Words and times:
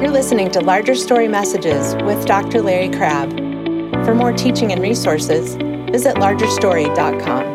You're 0.00 0.08
listening 0.08 0.50
to 0.52 0.60
Larger 0.60 0.94
Story 0.94 1.28
Messages 1.28 1.94
with 2.04 2.24
Dr. 2.24 2.62
Larry 2.62 2.88
Crabb. 2.88 3.28
For 4.06 4.14
more 4.14 4.32
teaching 4.32 4.72
and 4.72 4.80
resources, 4.80 5.56
visit 5.92 6.16
largerstory.com. 6.16 7.54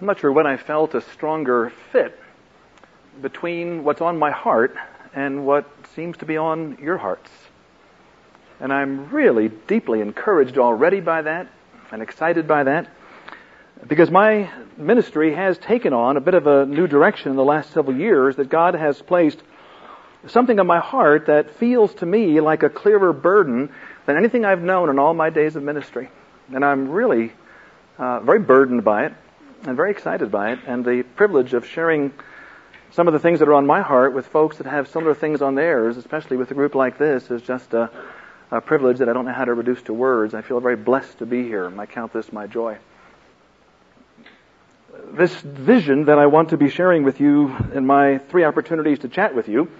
I'm 0.00 0.04
not 0.04 0.18
sure 0.18 0.32
when 0.32 0.48
I 0.48 0.56
felt 0.56 0.96
a 0.96 1.00
stronger 1.00 1.72
fit 1.92 2.18
between 3.22 3.84
what's 3.84 4.00
on 4.00 4.18
my 4.18 4.32
heart 4.32 4.74
and 5.14 5.46
what 5.46 5.70
seems 5.94 6.16
to 6.16 6.26
be 6.26 6.36
on 6.36 6.76
your 6.82 6.96
hearts. 6.96 7.30
And 8.58 8.72
I'm 8.72 9.08
really 9.10 9.48
deeply 9.68 10.00
encouraged 10.00 10.58
already 10.58 10.98
by 10.98 11.22
that 11.22 11.46
and 11.92 12.02
excited 12.02 12.48
by 12.48 12.64
that 12.64 12.88
because 13.86 14.10
my 14.10 14.50
ministry 14.76 15.36
has 15.36 15.56
taken 15.56 15.92
on 15.92 16.16
a 16.16 16.20
bit 16.20 16.34
of 16.34 16.48
a 16.48 16.66
new 16.66 16.88
direction 16.88 17.30
in 17.30 17.36
the 17.36 17.44
last 17.44 17.70
several 17.70 17.96
years 17.96 18.34
that 18.34 18.48
God 18.48 18.74
has 18.74 19.00
placed 19.00 19.40
something 20.26 20.58
on 20.58 20.66
my 20.66 20.80
heart 20.80 21.26
that 21.26 21.54
feels 21.54 21.94
to 21.94 22.06
me 22.06 22.40
like 22.40 22.62
a 22.62 22.68
clearer 22.68 23.12
burden 23.12 23.70
than 24.06 24.16
anything 24.16 24.44
I've 24.44 24.62
known 24.62 24.90
in 24.90 24.98
all 24.98 25.14
my 25.14 25.30
days 25.30 25.56
of 25.56 25.62
ministry. 25.62 26.10
And 26.52 26.64
I'm 26.64 26.88
really 26.88 27.32
uh, 27.98 28.20
very 28.20 28.40
burdened 28.40 28.84
by 28.84 29.06
it 29.06 29.12
and 29.64 29.76
very 29.76 29.90
excited 29.90 30.30
by 30.30 30.52
it 30.52 30.60
and 30.66 30.84
the 30.84 31.02
privilege 31.02 31.54
of 31.54 31.66
sharing 31.66 32.12
some 32.90 33.06
of 33.06 33.12
the 33.12 33.18
things 33.18 33.40
that 33.40 33.48
are 33.48 33.54
on 33.54 33.66
my 33.66 33.82
heart 33.82 34.14
with 34.14 34.26
folks 34.26 34.58
that 34.58 34.66
have 34.66 34.88
similar 34.88 35.14
things 35.14 35.42
on 35.42 35.54
theirs, 35.54 35.96
especially 35.96 36.36
with 36.36 36.50
a 36.50 36.54
group 36.54 36.74
like 36.74 36.96
this, 36.98 37.30
is 37.30 37.42
just 37.42 37.74
a, 37.74 37.90
a 38.50 38.60
privilege 38.60 38.98
that 38.98 39.08
I 39.08 39.12
don't 39.12 39.26
know 39.26 39.32
how 39.32 39.44
to 39.44 39.54
reduce 39.54 39.82
to 39.82 39.92
words. 39.92 40.34
I 40.34 40.42
feel 40.42 40.58
very 40.60 40.76
blessed 40.76 41.18
to 41.18 41.26
be 41.26 41.42
here. 41.42 41.70
I 41.78 41.86
count 41.86 42.12
this 42.12 42.32
my 42.32 42.46
joy. 42.46 42.78
This 45.12 45.34
vision 45.40 46.06
that 46.06 46.18
I 46.18 46.26
want 46.26 46.50
to 46.50 46.56
be 46.56 46.70
sharing 46.70 47.02
with 47.04 47.20
you 47.20 47.54
in 47.74 47.86
my 47.86 48.18
three 48.18 48.44
opportunities 48.44 49.00
to 49.00 49.08
chat 49.08 49.34
with 49.34 49.48
you 49.48 49.70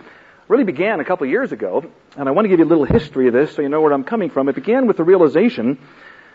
really 0.48 0.64
began 0.64 0.98
a 1.00 1.04
couple 1.04 1.24
of 1.24 1.30
years 1.30 1.52
ago, 1.52 1.84
and 2.16 2.28
I 2.28 2.32
want 2.32 2.46
to 2.46 2.48
give 2.48 2.58
you 2.58 2.64
a 2.64 2.68
little 2.68 2.84
history 2.84 3.28
of 3.28 3.34
this 3.34 3.54
so 3.54 3.62
you 3.62 3.68
know 3.68 3.80
where 3.80 3.92
I'm 3.92 4.04
coming 4.04 4.30
from. 4.30 4.48
It 4.48 4.54
began 4.54 4.86
with 4.86 4.96
the 4.96 5.04
realization 5.04 5.78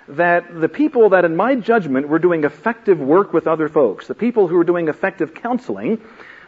that 0.08 0.59
the 0.59 0.70
people 0.70 1.09
that, 1.09 1.25
in 1.25 1.36
my 1.36 1.55
judgment, 1.55 2.08
were 2.08 2.20
doing 2.20 2.44
effective 2.44 3.00
work 3.00 3.33
with 3.33 3.47
other 3.47 3.70
folks, 3.70 4.08
the 4.08 4.16
people 4.16 4.47
who 4.47 4.55
were 4.55 4.64
doing 4.64 4.88
effective 4.88 5.33
counseling, 5.33 6.02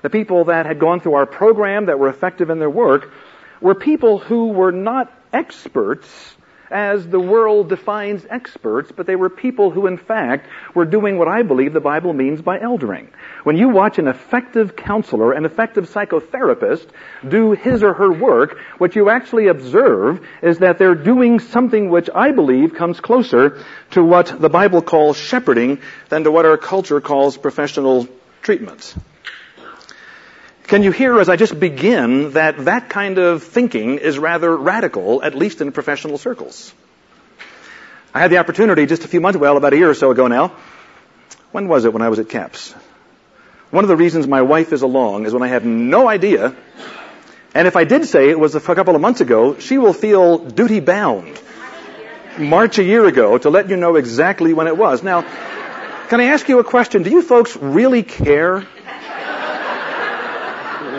the 0.03 0.09
people 0.09 0.45
that 0.45 0.66
had 0.66 0.80
gone 0.80 0.99
through 0.99 1.16
our 1.16 1.25
program 1.25 1.88
that 1.88 1.97
were 1.97 2.09
effective 2.09 2.49
in 2.49 2.59
their 2.59 2.69
work, 2.69 3.11
were 3.61 3.75
people 3.75 4.19
who 4.19 4.50
were 4.50 4.72
not 4.72 5.11
experts 5.33 6.34
as 6.69 7.08
the 7.08 7.19
world 7.19 7.69
defines 7.69 8.25
experts, 8.30 8.91
but 8.95 9.05
they 9.05 9.16
were 9.16 9.30
people 9.30 9.71
who 9.71 9.88
in 9.88 9.97
fact 9.97 10.47
were 10.73 10.85
doing 10.85 11.17
what 11.17 11.27
I 11.27 11.44
believe 11.44 11.73
the 11.73 11.80
Bible 11.80 12.13
means 12.13 12.41
by 12.41 12.59
eldering. 12.59 13.09
When 13.44 13.57
you 13.57 13.69
watch 13.69 13.99
an 13.99 14.07
effective 14.07 14.75
counselor, 14.75 15.33
an 15.33 15.45
effective 15.45 15.89
psychotherapist 15.89 16.88
do 17.27 17.52
his 17.52 17.83
or 17.83 17.94
her 17.94 18.11
work, 18.11 18.57
what 18.77 18.95
you 18.95 19.09
actually 19.09 19.47
observe 19.47 20.25
is 20.41 20.59
that 20.59 20.77
they're 20.77 20.95
doing 20.95 21.39
something 21.39 21.89
which 21.89 22.09
I 22.13 22.31
believe 22.31 22.73
comes 22.75 23.00
closer 23.00 23.63
to 23.91 24.03
what 24.03 24.39
the 24.39 24.50
Bible 24.50 24.81
calls 24.81 25.17
shepherding 25.17 25.79
than 26.09 26.23
to 26.23 26.31
what 26.31 26.45
our 26.45 26.57
culture 26.57 27.02
calls 27.02 27.38
professional 27.38 28.07
treatment. 28.41 28.95
Can 30.67 30.81
you 30.81 30.91
hear 30.91 31.19
as 31.19 31.30
I 31.30 31.35
just 31.35 31.59
begin 31.59 32.31
that 32.31 32.66
that 32.66 32.89
kind 32.89 33.19
of 33.19 33.44
thinking 33.44 33.99
is 33.99 34.17
rather 34.17 34.55
radical, 34.55 35.22
at 35.22 35.35
least 35.35 35.61
in 35.61 35.72
professional 35.72 36.17
circles? 36.17 36.73
I 38.16 38.19
had 38.19 38.31
the 38.31 38.39
opportunity 38.39 38.88
just 38.88 39.05
a 39.05 39.07
few 39.07 39.22
months, 39.22 39.38
well, 39.38 39.57
about 39.57 39.73
a 39.73 39.77
year 39.77 39.89
or 39.91 39.94
so 39.94 40.09
ago 40.09 40.27
now. 40.27 40.55
When 41.52 41.67
was 41.67 41.85
it 41.85 41.94
when 41.94 42.02
I 42.02 42.09
was 42.09 42.17
at 42.17 42.30
CAPS? 42.30 42.73
One 43.69 43.83
of 43.83 43.89
the 43.89 43.95
reasons 43.95 44.25
my 44.25 44.41
wife 44.41 44.73
is 44.73 44.81
along 44.81 45.27
is 45.27 45.33
when 45.33 45.44
I 45.44 45.49
have 45.49 45.66
no 45.66 46.07
idea, 46.07 46.55
and 47.53 47.67
if 47.67 47.75
I 47.75 47.83
did 47.83 48.05
say 48.05 48.29
it 48.29 48.39
was 48.39 48.55
a 48.55 48.59
couple 48.59 48.95
of 48.95 49.02
months 49.02 49.22
ago, 49.22 49.59
she 49.59 49.77
will 49.77 49.94
feel 49.94 50.39
duty 50.39 50.79
bound. 50.79 51.39
March 52.39 52.79
a 52.79 52.83
year 52.83 53.06
ago 53.06 53.38
to 53.38 53.51
let 53.51 53.69
you 53.69 53.78
know 53.78 53.97
exactly 53.97 54.53
when 54.53 54.66
it 54.66 54.75
was. 54.75 55.03
Now, 55.03 55.22
can 56.09 56.19
I 56.22 56.25
ask 56.25 56.50
you 56.50 56.57
a 56.57 56.63
question? 56.63 57.03
Do 57.03 57.12
you 57.12 57.22
folks 57.22 57.56
really 57.56 58.01
care 58.01 58.66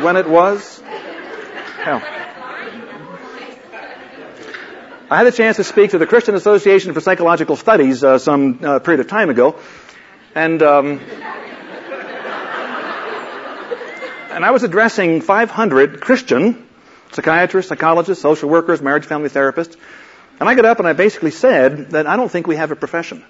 when 0.03 0.17
it 0.17 0.29
was? 0.29 0.81
Hell. 1.83 2.03
I 5.09 5.17
had 5.19 5.27
a 5.27 5.33
chance 5.33 5.57
to 5.57 5.65
speak 5.65 5.93
to 5.93 5.99
the 5.99 6.07
Christian 6.07 6.35
Association 6.35 6.93
for 6.93 7.01
Psychological 7.01 7.55
Studies 7.55 8.03
uh, 8.03 8.19
some 8.19 8.59
uh, 8.63 8.81
period 8.81 9.01
of 9.01 9.07
time 9.07 9.31
ago, 9.31 9.61
and 10.35 10.61
um, 10.63 11.01
and 14.31 14.45
I 14.45 14.51
was 14.51 14.65
addressing 14.65 15.21
500 15.21 16.01
Christian 16.01 16.67
psychiatrists, 17.13 17.69
psychologists, 17.69 18.21
social 18.21 18.49
workers, 18.49 18.83
marriage 18.83 19.05
family 19.05 19.29
therapists, 19.29 19.77
and 20.41 20.49
I 20.49 20.55
got 20.57 20.65
up 20.65 20.81
and 20.81 20.89
I 20.89 20.93
basically 20.93 21.31
said 21.31 21.91
that 21.91 22.07
I 22.07 22.17
don't 22.17 22.31
think 22.31 22.49
we 22.49 22.57
have 22.57 22.73
a 22.73 22.77
profession. 22.77 23.25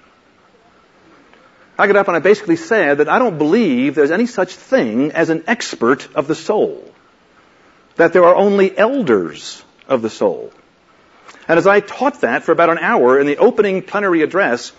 I 1.79 1.87
got 1.87 1.95
up 1.95 2.07
and 2.07 2.17
I 2.17 2.19
basically 2.19 2.55
said 2.55 2.97
that 2.97 3.09
I 3.09 3.19
don't 3.19 3.37
believe 3.37 3.93
there's 3.93 4.11
any 4.11 4.25
such 4.25 4.55
thing 4.55 5.11
as 5.11 5.29
an 5.29 5.43
expert 5.47 6.07
of 6.15 6.27
the 6.27 6.35
soul. 6.35 6.91
That 7.97 8.13
there 8.13 8.25
are 8.25 8.35
only 8.35 8.75
elders 8.75 9.63
of 9.87 10.01
the 10.01 10.09
soul. 10.09 10.51
And 11.47 11.57
as 11.57 11.67
I 11.67 11.79
taught 11.79 12.21
that 12.21 12.43
for 12.43 12.51
about 12.51 12.69
an 12.69 12.79
hour 12.79 13.19
in 13.19 13.27
the 13.27 13.37
opening 13.37 13.81
plenary 13.81 14.21
address, 14.21 14.73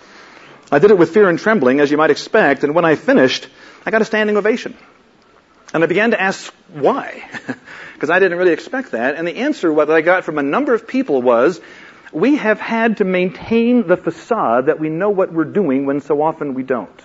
I 0.70 0.78
did 0.80 0.90
it 0.90 0.98
with 0.98 1.14
fear 1.14 1.28
and 1.28 1.38
trembling, 1.38 1.80
as 1.80 1.90
you 1.90 1.96
might 1.96 2.10
expect, 2.10 2.62
and 2.62 2.74
when 2.74 2.84
I 2.84 2.94
finished, 2.94 3.48
I 3.86 3.90
got 3.90 4.02
a 4.02 4.04
standing 4.04 4.36
ovation. 4.36 4.76
And 5.72 5.82
I 5.82 5.86
began 5.86 6.10
to 6.10 6.20
ask 6.20 6.52
why, 6.72 7.24
because 7.94 8.10
I 8.10 8.18
didn't 8.18 8.38
really 8.38 8.52
expect 8.52 8.92
that. 8.92 9.16
And 9.16 9.26
the 9.26 9.36
answer 9.36 9.72
what 9.72 9.90
I 9.90 10.00
got 10.00 10.24
from 10.24 10.38
a 10.38 10.42
number 10.42 10.74
of 10.74 10.86
people 10.86 11.22
was, 11.22 11.60
we 12.12 12.36
have 12.36 12.60
had 12.60 12.98
to 12.98 13.04
maintain 13.04 13.86
the 13.86 13.96
facade 13.96 14.66
that 14.66 14.80
we 14.80 14.88
know 14.88 15.10
what 15.10 15.32
we're 15.32 15.44
doing 15.44 15.86
when 15.86 16.00
so 16.00 16.22
often 16.22 16.54
we 16.54 16.62
don't. 16.62 17.02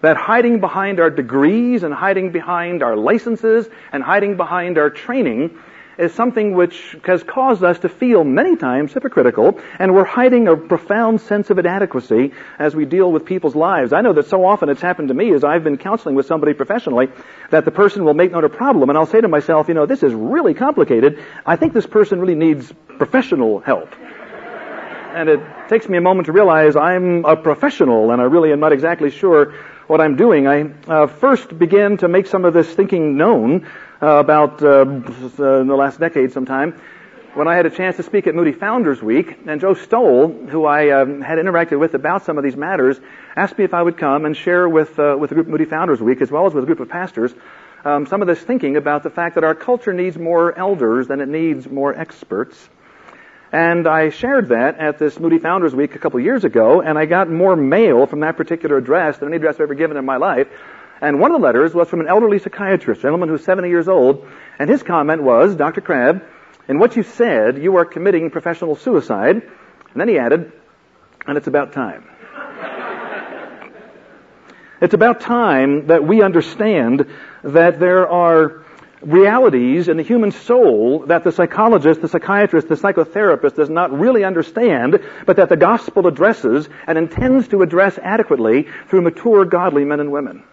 That 0.00 0.16
hiding 0.16 0.60
behind 0.60 0.98
our 0.98 1.10
degrees 1.10 1.82
and 1.82 1.92
hiding 1.92 2.32
behind 2.32 2.82
our 2.82 2.96
licenses 2.96 3.68
and 3.92 4.02
hiding 4.02 4.36
behind 4.36 4.78
our 4.78 4.88
training 4.88 5.58
is 6.00 6.14
something 6.14 6.54
which 6.54 6.96
has 7.04 7.22
caused 7.22 7.62
us 7.62 7.78
to 7.80 7.88
feel 7.88 8.24
many 8.24 8.56
times 8.56 8.92
hypocritical, 8.92 9.60
and 9.78 9.94
we're 9.94 10.04
hiding 10.04 10.48
a 10.48 10.56
profound 10.56 11.20
sense 11.20 11.50
of 11.50 11.58
inadequacy 11.58 12.32
as 12.58 12.74
we 12.74 12.84
deal 12.86 13.12
with 13.12 13.24
people's 13.26 13.54
lives. 13.54 13.92
I 13.92 14.00
know 14.00 14.12
that 14.14 14.26
so 14.26 14.44
often 14.44 14.68
it's 14.68 14.80
happened 14.80 15.08
to 15.08 15.14
me 15.14 15.32
as 15.32 15.44
I've 15.44 15.62
been 15.62 15.76
counseling 15.76 16.14
with 16.14 16.26
somebody 16.26 16.54
professionally 16.54 17.08
that 17.50 17.64
the 17.64 17.70
person 17.70 18.04
will 18.04 18.14
make 18.14 18.32
note 18.32 18.44
a 18.44 18.48
problem, 18.48 18.88
and 18.88 18.98
I'll 18.98 19.06
say 19.06 19.20
to 19.20 19.28
myself, 19.28 19.68
you 19.68 19.74
know, 19.74 19.86
this 19.86 20.02
is 20.02 20.14
really 20.14 20.54
complicated. 20.54 21.22
I 21.44 21.56
think 21.56 21.74
this 21.74 21.86
person 21.86 22.20
really 22.20 22.34
needs 22.34 22.72
professional 22.98 23.60
help. 23.60 23.94
And 25.12 25.28
it 25.28 25.40
takes 25.68 25.88
me 25.88 25.98
a 25.98 26.00
moment 26.00 26.26
to 26.26 26.32
realize 26.32 26.76
I'm 26.76 27.24
a 27.24 27.36
professional, 27.36 28.12
and 28.12 28.22
I 28.22 28.24
really 28.24 28.52
am 28.52 28.60
not 28.60 28.72
exactly 28.72 29.10
sure 29.10 29.54
what 29.88 30.00
I'm 30.00 30.14
doing. 30.14 30.46
I 30.46 30.72
uh, 30.86 31.08
first 31.08 31.58
began 31.58 31.96
to 31.96 32.06
make 32.06 32.28
some 32.28 32.44
of 32.44 32.54
this 32.54 32.72
thinking 32.72 33.16
known 33.16 33.66
uh, 34.02 34.06
about 34.06 34.62
uh, 34.62 34.82
in 34.82 35.66
the 35.66 35.76
last 35.76 36.00
decade 36.00 36.32
sometime 36.32 36.80
when 37.34 37.46
I 37.46 37.54
had 37.54 37.64
a 37.64 37.70
chance 37.70 37.96
to 37.96 38.02
speak 38.02 38.26
at 38.26 38.34
Moody 38.34 38.52
Founders 38.52 39.00
Week, 39.00 39.38
and 39.46 39.60
Joe 39.60 39.74
Stowell, 39.74 40.28
who 40.28 40.64
I 40.64 40.90
um, 40.90 41.20
had 41.20 41.38
interacted 41.38 41.78
with 41.78 41.94
about 41.94 42.24
some 42.24 42.38
of 42.38 42.44
these 42.44 42.56
matters, 42.56 42.98
asked 43.36 43.56
me 43.56 43.64
if 43.64 43.72
I 43.72 43.80
would 43.80 43.98
come 43.98 44.24
and 44.24 44.36
share 44.36 44.68
with 44.68 44.98
uh, 44.98 45.16
with 45.18 45.30
the 45.30 45.34
group 45.34 45.46
Moody 45.46 45.64
Founders 45.66 46.00
Week, 46.00 46.20
as 46.20 46.30
well 46.30 46.46
as 46.46 46.54
with 46.54 46.64
a 46.64 46.66
group 46.66 46.80
of 46.80 46.88
pastors, 46.88 47.32
um, 47.84 48.06
some 48.06 48.20
of 48.20 48.26
this 48.26 48.40
thinking 48.40 48.76
about 48.76 49.04
the 49.04 49.10
fact 49.10 49.36
that 49.36 49.44
our 49.44 49.54
culture 49.54 49.92
needs 49.92 50.18
more 50.18 50.56
elders 50.58 51.06
than 51.06 51.20
it 51.20 51.28
needs 51.28 51.68
more 51.68 51.94
experts. 51.94 52.68
And 53.52 53.86
I 53.86 54.10
shared 54.10 54.48
that 54.48 54.78
at 54.78 54.98
this 54.98 55.18
Moody 55.18 55.38
Founders 55.38 55.74
Week 55.74 55.94
a 55.94 55.98
couple 55.98 56.20
years 56.20 56.44
ago, 56.44 56.80
and 56.80 56.98
I 56.98 57.06
got 57.06 57.30
more 57.30 57.56
mail 57.56 58.06
from 58.06 58.20
that 58.20 58.36
particular 58.36 58.76
address 58.76 59.18
than 59.18 59.28
any 59.28 59.36
address 59.36 59.56
I've 59.56 59.62
ever 59.62 59.74
given 59.74 59.96
in 59.96 60.04
my 60.04 60.16
life. 60.16 60.48
And 61.00 61.18
one 61.18 61.32
of 61.32 61.40
the 61.40 61.44
letters 61.44 61.74
was 61.74 61.88
from 61.88 62.00
an 62.00 62.08
elderly 62.08 62.38
psychiatrist, 62.38 63.00
a 63.00 63.02
gentleman 63.02 63.28
who's 63.30 63.44
70 63.44 63.68
years 63.68 63.88
old, 63.88 64.28
and 64.58 64.68
his 64.68 64.82
comment 64.82 65.22
was, 65.22 65.56
Dr. 65.56 65.80
Crabb, 65.80 66.22
in 66.68 66.78
what 66.78 66.94
you 66.94 67.02
said, 67.02 67.62
you 67.62 67.76
are 67.76 67.84
committing 67.84 68.30
professional 68.30 68.76
suicide. 68.76 69.36
And 69.36 70.00
then 70.00 70.08
he 70.08 70.18
added, 70.18 70.52
and 71.26 71.36
it's 71.36 71.46
about 71.46 71.72
time. 71.72 72.04
it's 74.80 74.94
about 74.94 75.20
time 75.20 75.86
that 75.86 76.06
we 76.06 76.22
understand 76.22 77.06
that 77.42 77.80
there 77.80 78.08
are 78.08 78.62
realities 79.02 79.88
in 79.88 79.96
the 79.96 80.02
human 80.02 80.30
soul 80.30 81.06
that 81.06 81.24
the 81.24 81.32
psychologist, 81.32 82.02
the 82.02 82.08
psychiatrist, 82.08 82.68
the 82.68 82.74
psychotherapist 82.74 83.56
does 83.56 83.70
not 83.70 83.98
really 83.98 84.24
understand, 84.24 85.00
but 85.24 85.36
that 85.36 85.48
the 85.48 85.56
gospel 85.56 86.06
addresses 86.06 86.68
and 86.86 86.98
intends 86.98 87.48
to 87.48 87.62
address 87.62 87.98
adequately 88.02 88.68
through 88.88 89.00
mature 89.00 89.46
godly 89.46 89.84
men 89.84 90.00
and 90.00 90.12
women. 90.12 90.44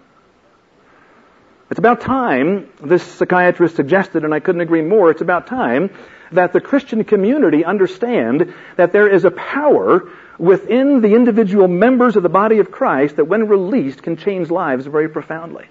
It's 1.69 1.79
about 1.79 1.99
time, 1.99 2.69
this 2.81 3.03
psychiatrist 3.03 3.75
suggested, 3.75 4.23
and 4.23 4.33
I 4.33 4.39
couldn't 4.39 4.61
agree 4.61 4.81
more, 4.81 5.11
it's 5.11 5.21
about 5.21 5.47
time 5.47 5.89
that 6.31 6.53
the 6.53 6.61
Christian 6.61 7.03
community 7.03 7.65
understand 7.65 8.53
that 8.77 8.93
there 8.93 9.09
is 9.09 9.25
a 9.25 9.31
power 9.31 10.09
within 10.37 11.01
the 11.01 11.13
individual 11.13 11.67
members 11.67 12.15
of 12.15 12.23
the 12.23 12.29
body 12.29 12.59
of 12.59 12.71
Christ 12.71 13.17
that 13.17 13.25
when 13.25 13.47
released 13.47 14.01
can 14.01 14.15
change 14.15 14.49
lives 14.49 14.85
very 14.85 15.09
profoundly. 15.09 15.65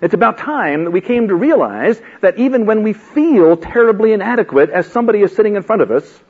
It's 0.00 0.14
about 0.14 0.38
time 0.38 0.84
that 0.84 0.90
we 0.90 1.00
came 1.00 1.28
to 1.28 1.34
realize 1.34 2.00
that 2.20 2.38
even 2.38 2.66
when 2.66 2.82
we 2.82 2.92
feel 2.92 3.56
terribly 3.56 4.12
inadequate 4.12 4.70
as 4.70 4.86
somebody 4.86 5.22
is 5.22 5.34
sitting 5.34 5.56
in 5.56 5.62
front 5.62 5.82
of 5.82 5.90
us, 5.90 6.20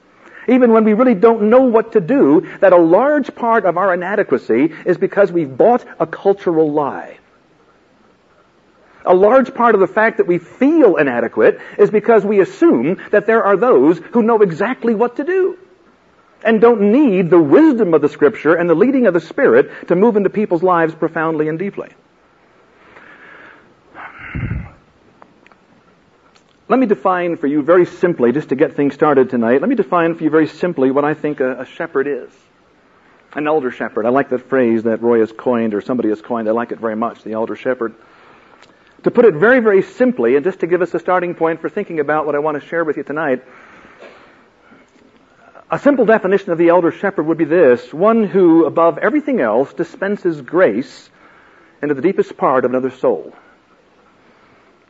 even 0.47 0.73
when 0.73 0.85
we 0.85 0.95
really 0.95 1.15
don't 1.15 1.51
know 1.51 1.63
what 1.63 1.93
to 1.93 2.01
do, 2.01 2.49
that 2.61 2.73
a 2.73 2.79
large 2.79 3.35
part 3.35 3.67
of 3.67 3.77
our 3.77 3.93
inadequacy 3.93 4.73
is 4.87 4.97
because 4.97 5.31
we've 5.31 5.55
bought 5.55 5.85
a 6.01 6.07
cultural 6.07 6.73
lie. 6.73 7.18
A 9.05 9.15
large 9.15 9.55
part 9.55 9.75
of 9.75 9.81
the 9.81 9.87
fact 9.87 10.19
that 10.19 10.27
we 10.27 10.39
feel 10.39 10.97
inadequate 10.97 11.61
is 11.79 11.91
because 11.91 12.25
we 12.25 12.41
assume 12.41 13.01
that 13.11 13.27
there 13.27 13.45
are 13.45 13.57
those 13.57 13.99
who 13.99 14.23
know 14.23 14.43
exactly 14.43 14.95
what 14.95 15.17
to 15.17 15.25
do 15.25 15.59
and 16.45 16.61
don't 16.61 16.93
need 16.93 17.31
the 17.31 17.41
wisdom 17.41 17.95
of 17.95 18.03
the 18.03 18.09
scripture 18.09 18.55
and 18.55 18.69
the 18.69 18.75
leading 18.75 19.07
of 19.07 19.15
the 19.15 19.21
spirit 19.21 19.89
to 19.89 19.97
move 19.97 20.17
into 20.17 20.31
people's 20.31 20.63
lives 20.63 20.95
profoundly 20.95 21.49
and 21.49 21.59
deeply. 21.59 21.91
Let 26.69 26.79
me 26.79 26.87
define 26.87 27.39
for 27.39 27.47
you 27.47 27.63
very 27.63 27.87
simply, 27.87 28.33
just 28.33 28.51
to 28.51 28.57
get 28.57 28.75
things 28.77 28.93
started 28.93 29.31
tonight, 29.31 29.63
let 29.63 29.71
me 29.71 29.75
define 29.75 30.15
for 30.15 30.25
you 30.25 30.31
very 30.31 30.47
simply 30.47 30.91
what 30.91 31.05
I 31.05 31.15
think 31.15 31.41
a, 31.41 31.63
a 31.63 31.65
shepherd 31.65 32.07
is. 32.07 32.31
An 33.33 33.47
elder 33.47 33.71
shepherd. 33.71 34.05
I 34.05 34.11
like 34.11 34.29
that 34.31 34.49
phrase 34.49 34.83
that 34.83 35.01
Roy 35.01 35.21
has 35.21 35.33
coined 35.33 35.73
or 35.73 35.81
somebody 35.81 36.11
has 36.11 36.21
coined. 36.21 36.49
I 36.49 36.53
like 36.53 36.73
it 36.73 36.79
very 36.79 36.97
much, 36.97 37.23
the 37.23 37.33
elder 37.33 37.57
shepherd. 37.57 37.95
To 39.05 39.11
put 39.11 39.25
it 39.25 39.35
very, 39.35 39.61
very 39.61 39.83
simply, 39.83 40.37
and 40.37 40.45
just 40.45 40.61
to 40.61 40.67
give 40.67 40.83
us 40.83 40.93
a 40.95 40.99
starting 40.99 41.35
point 41.35 41.61
for 41.61 41.69
thinking 41.69 42.01
about 42.01 42.27
what 42.27 42.35
I 42.35 42.41
want 42.41 42.61
to 42.61 42.69
share 42.69 42.85
with 42.85 42.97
you 42.97 43.05
tonight, 43.05 43.45
a 45.71 45.79
simple 45.79 46.05
definition 46.05 46.51
of 46.51 46.59
the 46.59 46.69
elder 46.69 46.91
shepherd 46.91 47.27
would 47.27 47.39
be 47.39 47.45
this 47.45 47.93
one 47.93 48.25
who, 48.25 48.65
above 48.65 48.99
everything 48.99 49.41
else, 49.41 49.73
dispenses 49.73 50.41
grace 50.41 51.11
into 51.83 51.95
the 51.95 52.03
deepest 52.03 52.37
part 52.37 52.65
of 52.65 52.71
another 52.71 52.91
soul 52.91 53.35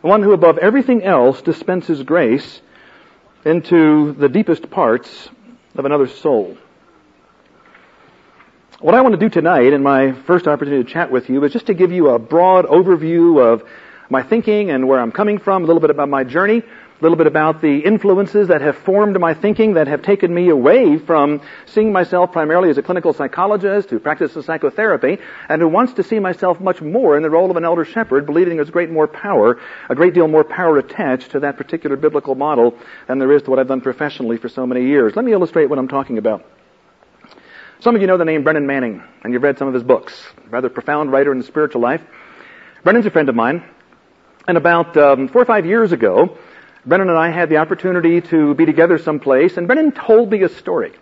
one 0.01 0.23
who 0.23 0.33
above 0.33 0.59
everything 0.59 1.03
else 1.03 1.43
dispenses 1.43 2.03
grace 2.03 2.61
into 3.45 4.13
the 4.13 4.29
deepest 4.29 4.71
parts 4.71 5.29
of 5.75 5.85
another 5.85 6.07
soul. 6.07 6.57
What 8.81 8.95
I 8.95 9.01
want 9.01 9.15
to 9.15 9.19
do 9.19 9.29
tonight 9.29 9.73
in 9.73 9.83
my 9.83 10.13
first 10.13 10.47
opportunity 10.47 10.85
to 10.85 10.91
chat 10.91 11.11
with 11.11 11.29
you 11.29 11.43
is 11.43 11.53
just 11.53 11.67
to 11.67 11.75
give 11.75 11.91
you 11.91 12.11
a 12.11 12.19
broad 12.19 12.67
overview 12.67 13.43
of 13.43 13.69
my 14.11 14.23
thinking 14.23 14.71
and 14.71 14.89
where 14.89 15.01
I'm 15.01 15.13
coming 15.13 15.39
from, 15.39 15.65
a 15.65 15.67
little 15.67 15.81
bit 15.81 15.91
about 15.91 16.09
my 16.09 16.25
journey, 16.25 16.59
a 16.59 17.03
little 17.03 17.17
bit 17.17 17.27
about 17.27 17.61
the 17.61 17.79
influences 17.81 18.49
that 18.49 18.61
have 18.61 18.77
formed 18.79 19.19
my 19.21 19.35
thinking 19.35 19.75
that 19.75 19.87
have 19.87 20.03
taken 20.03 20.35
me 20.35 20.49
away 20.49 20.99
from 20.99 21.41
seeing 21.67 21.93
myself 21.93 22.33
primarily 22.33 22.71
as 22.71 22.79
a 22.79 22.83
clinical 22.83 23.13
psychologist 23.13 23.91
who 23.91 24.01
practices 24.01 24.47
psychotherapy 24.47 25.19
and 25.49 25.63
who 25.63 25.69
wants 25.69 25.93
to 25.95 26.03
see 26.03 26.19
myself 26.19 26.61
much 26.61 26.81
more 26.81 27.17
in 27.17 27.23
the 27.23 27.31
role 27.31 27.51
of 27.51 27.57
an 27.57 27.65
elder 27.65 27.85
shepherd, 27.85 28.27
believing 28.27 28.57
there's 28.57 28.71
great 28.71 28.91
more 28.91 29.07
power, 29.07 29.61
a 29.89 29.95
great 29.95 30.15
deal 30.15 30.27
more 30.27 30.43
power 30.43 30.79
attached 30.79 31.33
to 31.33 31.41
that 31.41 31.57
particular 31.57 31.97
biblical 31.97 32.35
model 32.35 32.75
than 33.07 33.19
there 33.19 33.33
is 33.33 33.43
to 33.43 33.51
what 33.51 33.59
I've 33.59 33.69
done 33.69 33.81
professionally 33.81 34.37
for 34.39 34.49
so 34.49 34.67
many 34.67 34.87
years. 34.87 35.15
Let 35.15 35.25
me 35.25 35.33
illustrate 35.33 35.67
what 35.67 35.79
I'm 35.79 35.89
talking 35.89 36.19
about. 36.19 36.45
Some 37.81 37.95
of 37.95 38.01
you 38.01 38.09
know 38.09 38.17
the 38.17 38.25
name 38.25 38.43
Brennan 38.43 38.67
Manning, 38.67 39.05
and 39.23 39.33
you've 39.33 39.43
read 39.43 39.57
some 39.57 39.69
of 39.69 39.75
his 39.75 39.85
books. 39.85 40.21
Rather 40.51 40.69
profound 40.69 41.13
writer 41.13 41.31
in 41.31 41.39
the 41.39 41.45
spiritual 41.45 41.81
life. 41.81 42.01
Brennan's 42.83 43.07
a 43.07 43.11
friend 43.11 43.29
of 43.29 43.37
mine, 43.37 43.63
and 44.49 44.57
about 44.57 44.97
um, 44.97 45.29
four 45.29 45.43
or 45.43 45.45
five 45.45 45.67
years 45.67 45.93
ago, 45.93 46.37
Brennan 46.87 47.11
and 47.11 47.19
I 47.19 47.31
had 47.31 47.51
the 47.51 47.59
opportunity 47.59 48.23
to 48.23 48.55
be 48.55 48.65
together 48.65 48.97
someplace, 48.97 49.59
and 49.59 49.67
Brennan 49.67 49.93
told 49.93 50.31
me 50.33 50.43
a 50.43 50.49
story. 50.49 50.93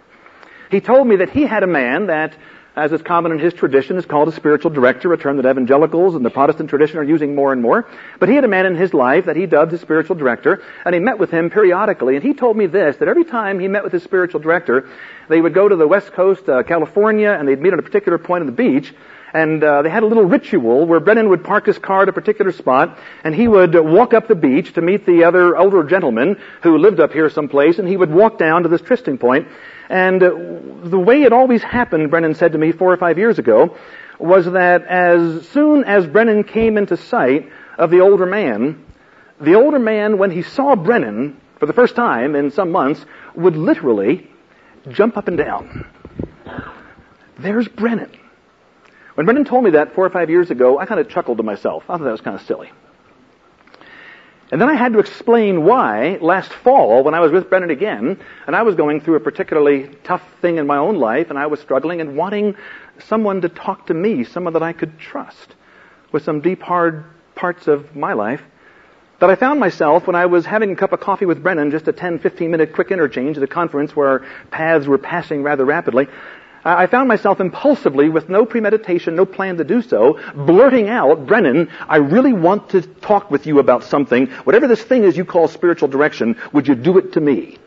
He 0.68 0.80
told 0.80 1.06
me 1.06 1.16
that 1.16 1.30
he 1.30 1.42
had 1.42 1.62
a 1.62 1.68
man 1.68 2.08
that, 2.08 2.34
as 2.74 2.90
is 2.90 3.02
common 3.02 3.30
in 3.30 3.38
his 3.38 3.54
tradition, 3.54 3.98
is 3.98 4.04
called 4.04 4.26
a 4.26 4.32
spiritual 4.32 4.72
director, 4.72 5.12
a 5.12 5.16
term 5.16 5.36
that 5.36 5.48
evangelicals 5.48 6.16
and 6.16 6.24
the 6.24 6.30
Protestant 6.30 6.70
tradition 6.70 6.98
are 6.98 7.04
using 7.04 7.36
more 7.36 7.52
and 7.52 7.62
more. 7.62 7.86
But 8.18 8.28
he 8.28 8.34
had 8.34 8.42
a 8.42 8.48
man 8.48 8.66
in 8.66 8.74
his 8.74 8.92
life 8.92 9.26
that 9.26 9.36
he 9.36 9.46
dubbed 9.46 9.70
his 9.70 9.80
spiritual 9.80 10.16
director, 10.16 10.60
and 10.84 10.92
he 10.92 11.00
met 11.00 11.20
with 11.20 11.30
him 11.30 11.48
periodically, 11.48 12.16
and 12.16 12.24
he 12.24 12.34
told 12.34 12.56
me 12.56 12.66
this, 12.66 12.96
that 12.96 13.06
every 13.06 13.24
time 13.24 13.60
he 13.60 13.68
met 13.68 13.84
with 13.84 13.92
his 13.92 14.02
spiritual 14.02 14.40
director, 14.40 14.88
they 15.28 15.40
would 15.40 15.54
go 15.54 15.68
to 15.68 15.76
the 15.76 15.86
west 15.86 16.12
coast, 16.14 16.48
uh, 16.48 16.64
California, 16.64 17.30
and 17.30 17.46
they'd 17.46 17.60
meet 17.60 17.72
at 17.72 17.78
a 17.78 17.82
particular 17.82 18.18
point 18.18 18.40
on 18.40 18.46
the 18.46 18.52
beach, 18.52 18.92
and 19.36 19.62
uh, 19.62 19.82
they 19.82 19.90
had 19.90 20.02
a 20.02 20.06
little 20.06 20.24
ritual 20.24 20.86
where 20.86 20.98
Brennan 20.98 21.28
would 21.28 21.44
park 21.44 21.66
his 21.66 21.78
car 21.78 22.02
at 22.02 22.08
a 22.08 22.12
particular 22.12 22.52
spot, 22.52 22.98
and 23.22 23.34
he 23.34 23.46
would 23.46 23.74
walk 23.74 24.14
up 24.14 24.28
the 24.28 24.34
beach 24.34 24.72
to 24.72 24.80
meet 24.80 25.04
the 25.04 25.24
other 25.24 25.56
older 25.56 25.84
gentleman 25.84 26.40
who 26.62 26.78
lived 26.78 27.00
up 27.00 27.12
here 27.12 27.28
someplace, 27.28 27.78
and 27.78 27.86
he 27.86 27.98
would 27.98 28.10
walk 28.10 28.38
down 28.38 28.62
to 28.62 28.70
this 28.70 28.80
trysting 28.80 29.18
point. 29.18 29.46
And 29.90 30.22
uh, 30.22 30.30
the 30.84 30.98
way 30.98 31.22
it 31.22 31.34
always 31.34 31.62
happened, 31.62 32.10
Brennan 32.10 32.34
said 32.34 32.52
to 32.52 32.58
me 32.58 32.72
four 32.72 32.90
or 32.90 32.96
five 32.96 33.18
years 33.18 33.38
ago, 33.38 33.76
was 34.18 34.46
that 34.46 34.86
as 34.86 35.46
soon 35.48 35.84
as 35.84 36.06
Brennan 36.06 36.42
came 36.44 36.78
into 36.78 36.96
sight 36.96 37.50
of 37.76 37.90
the 37.90 38.00
older 38.00 38.24
man, 38.24 38.86
the 39.38 39.54
older 39.54 39.78
man, 39.78 40.16
when 40.16 40.30
he 40.30 40.42
saw 40.42 40.74
Brennan 40.74 41.38
for 41.58 41.66
the 41.66 41.74
first 41.74 41.94
time 41.94 42.34
in 42.34 42.50
some 42.50 42.72
months, 42.72 43.04
would 43.34 43.56
literally 43.56 44.30
jump 44.88 45.18
up 45.18 45.28
and 45.28 45.36
down. 45.36 45.86
There's 47.38 47.68
Brennan. 47.68 48.10
When 49.16 49.24
Brennan 49.24 49.46
told 49.46 49.64
me 49.64 49.70
that 49.70 49.94
four 49.94 50.04
or 50.04 50.10
five 50.10 50.28
years 50.28 50.50
ago, 50.50 50.78
I 50.78 50.84
kind 50.84 51.00
of 51.00 51.08
chuckled 51.08 51.38
to 51.38 51.42
myself. 51.42 51.84
I 51.84 51.96
thought 51.96 52.04
that 52.04 52.10
was 52.10 52.20
kind 52.20 52.38
of 52.38 52.46
silly. 52.46 52.70
And 54.52 54.60
then 54.60 54.68
I 54.68 54.74
had 54.74 54.92
to 54.92 54.98
explain 54.98 55.64
why 55.64 56.18
last 56.20 56.52
fall 56.52 57.02
when 57.02 57.14
I 57.14 57.20
was 57.20 57.32
with 57.32 57.48
Brennan 57.48 57.70
again, 57.70 58.20
and 58.46 58.54
I 58.54 58.62
was 58.62 58.74
going 58.74 59.00
through 59.00 59.14
a 59.14 59.20
particularly 59.20 59.88
tough 60.04 60.22
thing 60.42 60.58
in 60.58 60.66
my 60.66 60.76
own 60.76 60.96
life, 60.96 61.30
and 61.30 61.38
I 61.38 61.46
was 61.46 61.60
struggling 61.60 62.02
and 62.02 62.14
wanting 62.14 62.56
someone 62.98 63.40
to 63.40 63.48
talk 63.48 63.86
to 63.86 63.94
me, 63.94 64.22
someone 64.22 64.52
that 64.52 64.62
I 64.62 64.74
could 64.74 64.98
trust 64.98 65.54
with 66.12 66.22
some 66.22 66.42
deep, 66.42 66.62
hard 66.62 67.06
parts 67.34 67.68
of 67.68 67.96
my 67.96 68.12
life, 68.12 68.42
that 69.20 69.30
I 69.30 69.34
found 69.34 69.58
myself 69.58 70.06
when 70.06 70.14
I 70.14 70.26
was 70.26 70.44
having 70.44 70.72
a 70.72 70.76
cup 70.76 70.92
of 70.92 71.00
coffee 71.00 71.24
with 71.24 71.42
Brennan, 71.42 71.70
just 71.70 71.88
a 71.88 71.92
10, 71.92 72.18
15 72.18 72.50
minute 72.50 72.74
quick 72.74 72.90
interchange 72.90 73.38
at 73.38 73.42
a 73.42 73.46
conference 73.46 73.96
where 73.96 74.08
our 74.08 74.26
paths 74.50 74.86
were 74.86 74.98
passing 74.98 75.42
rather 75.42 75.64
rapidly, 75.64 76.06
I 76.66 76.88
found 76.88 77.06
myself 77.06 77.38
impulsively, 77.38 78.08
with 78.08 78.28
no 78.28 78.44
premeditation, 78.44 79.14
no 79.14 79.24
plan 79.24 79.56
to 79.58 79.64
do 79.64 79.82
so, 79.82 80.18
blurting 80.34 80.88
out, 80.88 81.24
Brennan, 81.24 81.70
I 81.86 81.98
really 81.98 82.32
want 82.32 82.70
to 82.70 82.82
talk 82.82 83.30
with 83.30 83.46
you 83.46 83.60
about 83.60 83.84
something. 83.84 84.26
Whatever 84.42 84.66
this 84.66 84.82
thing 84.82 85.04
is 85.04 85.16
you 85.16 85.24
call 85.24 85.46
spiritual 85.46 85.86
direction, 85.86 86.36
would 86.52 86.66
you 86.66 86.74
do 86.74 86.98
it 86.98 87.12
to 87.12 87.20
me? 87.20 87.58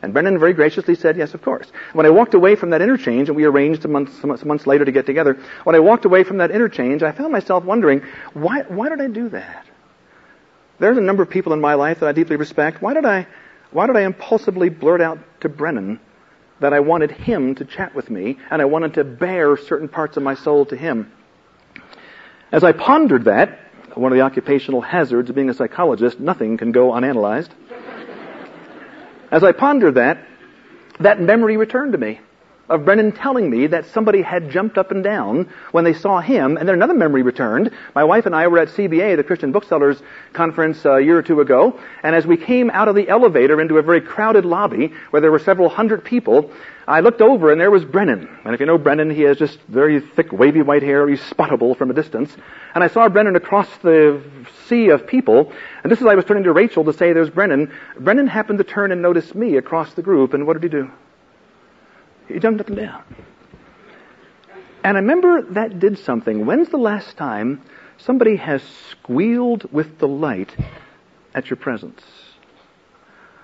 And 0.00 0.12
Brennan 0.12 0.38
very 0.38 0.52
graciously 0.52 0.94
said, 0.94 1.16
yes, 1.16 1.34
of 1.34 1.42
course. 1.42 1.66
When 1.92 2.06
I 2.06 2.10
walked 2.10 2.34
away 2.34 2.54
from 2.54 2.70
that 2.70 2.80
interchange, 2.80 3.28
and 3.28 3.36
we 3.36 3.46
arranged 3.46 3.86
months, 3.88 4.22
months 4.22 4.64
later 4.64 4.84
to 4.84 4.92
get 4.92 5.06
together, 5.06 5.36
when 5.64 5.74
I 5.74 5.80
walked 5.80 6.04
away 6.04 6.22
from 6.22 6.38
that 6.38 6.52
interchange, 6.52 7.02
I 7.02 7.10
found 7.10 7.32
myself 7.32 7.64
wondering, 7.64 8.02
why, 8.32 8.62
why 8.62 8.90
did 8.90 9.00
I 9.00 9.08
do 9.08 9.30
that? 9.30 9.66
There's 10.78 10.96
a 10.96 11.02
number 11.02 11.24
of 11.24 11.30
people 11.30 11.52
in 11.52 11.60
my 11.60 11.74
life 11.74 11.98
that 11.98 12.08
I 12.08 12.12
deeply 12.12 12.36
respect. 12.36 12.80
Why 12.80 12.94
did 12.94 13.04
I, 13.04 13.26
why 13.72 13.88
did 13.88 13.96
I 13.96 14.02
impulsively 14.02 14.68
blurt 14.68 15.00
out 15.00 15.18
to 15.40 15.48
Brennan 15.48 15.98
that 16.60 16.72
I 16.72 16.80
wanted 16.80 17.10
him 17.10 17.54
to 17.56 17.64
chat 17.64 17.94
with 17.94 18.10
me, 18.10 18.38
and 18.50 18.60
I 18.62 18.66
wanted 18.66 18.94
to 18.94 19.04
bear 19.04 19.56
certain 19.56 19.88
parts 19.88 20.16
of 20.16 20.22
my 20.22 20.34
soul 20.34 20.66
to 20.66 20.76
him. 20.76 21.12
As 22.52 22.64
I 22.64 22.72
pondered 22.72 23.24
that, 23.24 23.58
one 23.94 24.12
of 24.12 24.16
the 24.16 24.22
occupational 24.22 24.80
hazards 24.80 25.30
of 25.30 25.36
being 25.36 25.50
a 25.50 25.54
psychologist, 25.54 26.20
nothing 26.20 26.56
can 26.56 26.72
go 26.72 26.90
unanalyzed. 26.90 27.50
As 29.30 29.44
I 29.44 29.52
pondered 29.52 29.94
that, 29.94 30.26
that 30.98 31.20
memory 31.20 31.56
returned 31.56 31.92
to 31.92 31.98
me 31.98 32.20
of 32.70 32.84
Brennan 32.84 33.10
telling 33.10 33.50
me 33.50 33.66
that 33.66 33.86
somebody 33.86 34.22
had 34.22 34.50
jumped 34.50 34.78
up 34.78 34.92
and 34.92 35.02
down 35.02 35.50
when 35.72 35.84
they 35.84 35.92
saw 35.92 36.20
him, 36.20 36.56
and 36.56 36.68
then 36.68 36.74
another 36.74 36.94
memory 36.94 37.22
returned. 37.22 37.72
My 37.94 38.04
wife 38.04 38.26
and 38.26 38.34
I 38.34 38.46
were 38.46 38.58
at 38.58 38.68
CBA, 38.68 39.16
the 39.16 39.24
Christian 39.24 39.50
Booksellers 39.50 40.00
Conference, 40.32 40.86
uh, 40.86 40.92
a 40.92 41.00
year 41.00 41.18
or 41.18 41.22
two 41.22 41.40
ago, 41.40 41.78
and 42.04 42.14
as 42.14 42.26
we 42.26 42.36
came 42.36 42.70
out 42.70 42.86
of 42.86 42.94
the 42.94 43.08
elevator 43.08 43.60
into 43.60 43.76
a 43.78 43.82
very 43.82 44.00
crowded 44.00 44.44
lobby 44.44 44.92
where 45.10 45.20
there 45.20 45.32
were 45.32 45.40
several 45.40 45.68
hundred 45.68 46.04
people, 46.04 46.52
I 46.86 47.00
looked 47.00 47.20
over 47.20 47.50
and 47.52 47.60
there 47.60 47.70
was 47.70 47.84
Brennan. 47.84 48.28
And 48.44 48.54
if 48.54 48.60
you 48.60 48.66
know 48.66 48.78
Brennan, 48.78 49.10
he 49.10 49.22
has 49.22 49.36
just 49.36 49.60
very 49.68 50.00
thick, 50.00 50.32
wavy 50.32 50.62
white 50.62 50.82
hair. 50.82 51.08
He's 51.08 51.20
spottable 51.20 51.76
from 51.76 51.90
a 51.90 51.94
distance. 51.94 52.36
And 52.74 52.82
I 52.82 52.88
saw 52.88 53.08
Brennan 53.08 53.36
across 53.36 53.68
the 53.78 54.20
sea 54.66 54.88
of 54.88 55.06
people. 55.06 55.52
And 55.82 55.90
just 55.90 56.02
as 56.02 56.08
I 56.08 56.14
was 56.14 56.24
turning 56.24 56.44
to 56.44 56.52
Rachel 56.52 56.84
to 56.84 56.92
say 56.92 57.12
there's 57.12 57.30
Brennan, 57.30 57.72
Brennan 57.98 58.26
happened 58.26 58.58
to 58.58 58.64
turn 58.64 58.90
and 58.90 59.02
notice 59.02 59.34
me 59.34 59.56
across 59.56 59.94
the 59.94 60.02
group. 60.02 60.34
And 60.34 60.46
what 60.46 60.54
did 60.54 60.64
he 60.64 60.78
do? 60.80 60.90
Jumped 62.38 62.60
up 62.60 62.68
and 62.68 62.76
down. 62.76 63.02
And 64.82 64.96
I 64.96 65.00
remember 65.00 65.42
that 65.52 65.78
did 65.78 65.98
something. 65.98 66.46
When's 66.46 66.70
the 66.70 66.78
last 66.78 67.16
time 67.16 67.62
somebody 67.98 68.36
has 68.36 68.62
squealed 68.90 69.70
with 69.72 69.98
delight 69.98 70.54
at 71.34 71.50
your 71.50 71.56
presence? 71.56 72.02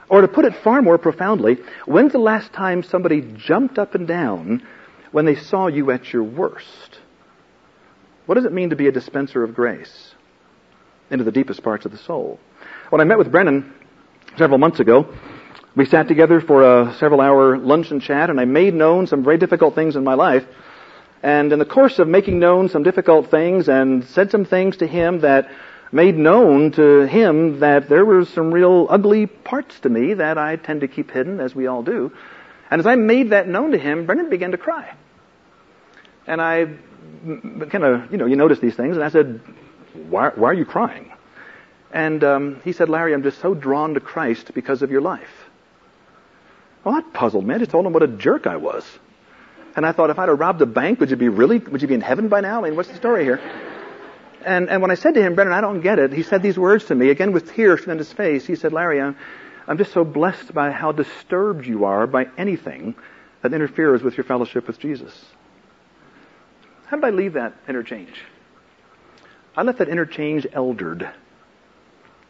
Or 0.09 0.21
to 0.21 0.28
put 0.28 0.45
it 0.45 0.55
far 0.62 0.83
more 0.83 0.99
profoundly, 0.99 1.59
when's 1.85 2.12
the 2.12 2.19
last 2.19 2.52
time 2.52 2.83
somebody 2.83 3.21
jumped 3.37 3.78
up 3.78 3.95
and 3.95 4.07
down 4.07 4.62
when 5.11 5.26
they 5.26 5.35
saw 5.35 5.66
you 5.66 5.90
at 5.90 6.12
your 6.12 6.23
worst? 6.23 7.00
What 8.26 8.37
does 8.37 8.45
it 8.45 8.52
mean 8.52 8.71
to 8.71 8.76
be 8.76 8.88
a 8.88 8.93
dispenser 8.93 9.43
of 9.43 9.55
grace 9.55 10.14
into 11.11 11.25
the 11.25 11.33
deepest 11.33 11.62
parts 11.62 11.85
of 11.85 11.93
the 11.93 11.99
soul? 11.99 12.38
When 12.90 13.00
I 13.00 13.05
met 13.05 13.19
with 13.19 13.31
Brennan 13.31 13.75
several 14.37 14.59
months 14.59 14.81
ago, 14.81 15.12
we 15.76 15.85
sat 15.85 16.09
together 16.09 16.40
for 16.40 16.62
a 16.62 16.95
several 16.95 17.21
hour 17.21 17.59
luncheon 17.59 18.00
chat 18.00 18.30
and 18.30 18.40
I 18.40 18.47
made 18.47 18.73
known 18.73 19.06
some 19.06 19.23
very 19.23 19.37
difficult 19.37 19.75
things 19.75 19.95
in 19.95 20.02
my 20.04 20.14
life. 20.14 20.45
And 21.23 21.52
in 21.52 21.59
the 21.59 21.66
course 21.66 21.99
of 21.99 22.09
making 22.09 22.38
known 22.38 22.71
some 22.71 22.83
difficult 22.83 23.30
things 23.30 23.68
and 23.68 24.02
said 24.04 24.30
some 24.30 24.47
things 24.47 24.78
to 24.78 24.87
him 24.87 25.21
that 25.21 25.50
made 25.92 26.16
known 26.16 26.73
to 26.73 27.06
him 27.06 27.61
that 27.61 27.90
there 27.90 28.04
were 28.04 28.25
some 28.25 28.52
real 28.52 28.87
ugly 28.88 29.26
parts 29.26 29.78
to 29.80 29.90
me 29.90 30.14
that 30.14 30.38
I 30.38 30.56
tend 30.56 30.80
to 30.80 30.88
keep 30.88 31.11
hidden, 31.11 31.40
as 31.40 31.54
we 31.54 31.66
all 31.66 31.83
do. 31.83 32.11
And 32.71 32.80
as 32.80 32.87
I 32.87 32.97
made 32.97 33.30
that 33.30 33.47
known 33.47 33.71
to 33.73 33.78
him, 33.78 34.06
Brennan 34.06 34.28
began 34.28 34.50
to 34.50 34.59
cry. 34.59 34.95
And 36.26 36.40
I 36.40 36.66
kind 37.71 37.85
of, 37.85 38.11
you 38.11 38.18
know, 38.18 38.26
you 38.26 38.37
notice 38.37 38.59
these 38.59 38.75
things, 38.75 38.97
and 38.97 39.04
I 39.04 39.11
said, 39.11 39.40
why, 40.09 40.30
why 40.35 40.50
are 40.50 40.54
you 40.54 40.64
crying? 40.64 41.12
And 41.92 42.25
um, 42.25 42.61
he 42.64 42.73
said, 42.73 42.88
Larry, 42.88 43.14
I'm 43.14 43.23
just 43.23 43.40
so 43.40 43.54
drawn 43.54 43.95
to 43.95 44.00
Christ 44.00 44.52
because 44.54 44.83
of 44.83 44.90
your 44.90 45.00
life. 45.00 45.46
Well, 46.87 46.95
that 46.95 47.12
puzzled 47.12 47.45
me. 47.45 47.52
I 47.52 47.59
just 47.59 47.73
told 47.73 47.85
him 47.85 47.93
what 47.93 48.05
a 48.05 48.07
jerk 48.07 48.47
I 48.47 48.59
was. 48.59 48.85
And 49.75 49.85
I 49.85 49.90
thought, 49.90 50.11
if 50.11 50.21
I'd 50.21 50.28
have 50.28 50.38
robbed 50.38 50.62
a 50.62 50.66
bank, 50.66 51.00
would 51.00 51.11
you 51.11 51.16
be 51.16 51.28
really, 51.28 51.59
would 51.59 51.83
you 51.83 51.88
be 51.88 51.95
in 51.95 52.00
heaven 52.00 52.28
by 52.28 52.40
now? 52.40 52.61
I 52.61 52.69
mean, 52.69 52.76
what's 52.76 52.88
the 52.90 52.95
story 52.95 53.25
here? 53.25 53.40
And, 54.45 54.71
and 54.71 54.81
when 54.81 54.93
I 54.93 54.95
said 54.95 55.14
to 55.14 55.21
him, 55.21 55.35
Brennan, 55.35 55.52
I 55.52 55.61
don't 55.61 55.81
get 55.81 55.99
it, 55.99 56.12
he 56.12 56.23
said 56.23 56.45
these 56.45 56.57
words 56.57 56.85
to 56.85 56.95
me, 56.95 57.11
again 57.11 57.33
with 57.33 57.52
tears 57.52 57.85
in 57.88 57.99
his 57.99 58.12
face. 58.12 58.47
He 58.47 58.55
said, 58.55 58.73
Larry, 58.73 59.00
I'm, 59.00 59.16
I'm 59.66 59.78
just 59.78 59.93
so 59.93 60.05
blessed 60.05 60.55
by 60.55 60.71
how 60.71 60.93
disturbed 60.93 61.66
you 61.66 61.87
are 61.87 62.07
by 62.07 62.28
anything 62.38 62.95
that 63.43 63.52
interferes 63.52 64.05
with 64.05 64.16
your 64.16 64.23
fellowship 64.23 64.69
with 64.69 64.78
Jesus. 64.78 65.12
How 66.87 66.99
did 66.99 67.05
I 67.05 67.11
leave 67.11 67.33
that 67.33 67.52
interchange? 67.66 68.14
I 69.57 69.64
let 69.64 69.78
that 69.78 69.88
interchange 69.88 70.47
eldered. 70.52 71.12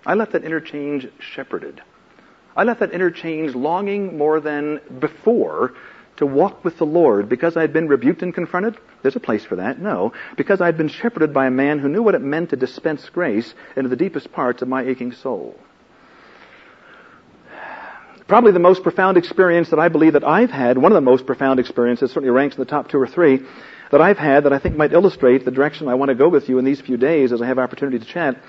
I 0.07 0.15
let 0.15 0.31
that 0.31 0.45
interchange 0.45 1.09
shepherded. 1.21 1.83
I 2.57 2.65
let 2.65 2.81
that 2.81 2.93
interchange 2.93 3.55
longing 3.55 4.17
more 4.17 4.41
than 4.41 4.81
before 4.99 5.75
to 6.17 6.27
walk 6.27 6.65
with 6.65 6.79
the 6.79 6.87
Lord 6.87 7.29
because 7.29 7.57
I 7.57 7.61
had 7.61 7.73
been 7.73 7.89
rebuked 7.89 8.23
and 8.23 8.35
confronted? 8.35 8.79
There's 9.03 9.17
a 9.17 9.21
place 9.21 9.45
for 9.45 9.57
that. 9.57 9.79
No. 9.79 10.13
Because 10.37 10.63
I 10.63 10.67
had 10.67 10.79
been 10.79 10.89
shepherded 10.89 11.35
by 11.35 11.47
a 11.47 11.51
man 11.51 11.79
who 11.79 11.89
knew 11.89 12.03
what 12.03 12.15
it 12.15 12.23
meant 12.23 12.51
to 12.51 12.57
dispense 12.57 13.09
grace 13.11 13.55
into 13.77 13.91
the 13.91 13.97
deepest 13.97 14.33
parts 14.33 14.63
of 14.63 14.69
my 14.69 14.83
aching 14.83 15.13
soul. 15.13 15.59
Probably 18.27 18.51
the 18.51 18.59
most 18.59 18.83
profound 18.83 19.17
experience 19.19 19.71
that 19.71 19.79
I 19.79 19.89
believe 19.89 20.15
that 20.15 20.25
I've 20.25 20.51
had, 20.51 20.79
one 20.79 20.91
of 20.91 20.97
the 20.97 21.01
most 21.01 21.27
profound 21.27 21.61
experiences, 21.61 22.11
certainly 22.11 22.31
ranks 22.31 22.57
in 22.57 22.61
the 22.61 22.71
top 22.71 22.89
two 22.91 22.99
or 22.99 23.07
three, 23.07 23.41
that 23.93 24.01
I've 24.01 24.19
had 24.19 24.45
that 24.45 24.53
I 24.53 24.59
think 24.59 24.77
might 24.77 24.93
illustrate 24.93 25.45
the 25.45 25.53
direction 25.53 25.87
I 25.87 25.95
want 25.95 26.09
to 26.09 26.17
go 26.17 26.29
with 26.29 26.49
you 26.49 26.59
in 26.59 26.65
these 26.65 26.81
few 26.81 26.97
days 26.97 27.33
as 27.33 27.41
I 27.41 27.47
have 27.47 27.59
opportunity 27.59 28.01
to 28.01 28.05
chat 28.05 28.43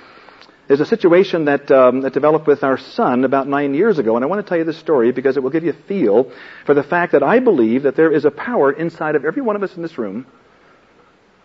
is 0.69 0.79
a 0.79 0.85
situation 0.85 1.45
that, 1.45 1.71
um, 1.71 2.01
that 2.01 2.13
developed 2.13 2.47
with 2.47 2.63
our 2.63 2.77
son 2.77 3.23
about 3.23 3.47
nine 3.47 3.73
years 3.73 3.99
ago. 3.99 4.15
And 4.15 4.23
I 4.23 4.27
want 4.27 4.45
to 4.45 4.49
tell 4.49 4.57
you 4.57 4.63
this 4.63 4.77
story 4.77 5.11
because 5.11 5.37
it 5.37 5.43
will 5.43 5.49
give 5.49 5.63
you 5.63 5.71
a 5.71 5.87
feel 5.87 6.31
for 6.65 6.73
the 6.73 6.83
fact 6.83 7.13
that 7.13 7.23
I 7.23 7.39
believe 7.39 7.83
that 7.83 7.95
there 7.95 8.11
is 8.11 8.25
a 8.25 8.31
power 8.31 8.71
inside 8.71 9.15
of 9.15 9.25
every 9.25 9.41
one 9.41 9.55
of 9.55 9.63
us 9.63 9.75
in 9.75 9.81
this 9.81 9.97
room. 9.97 10.25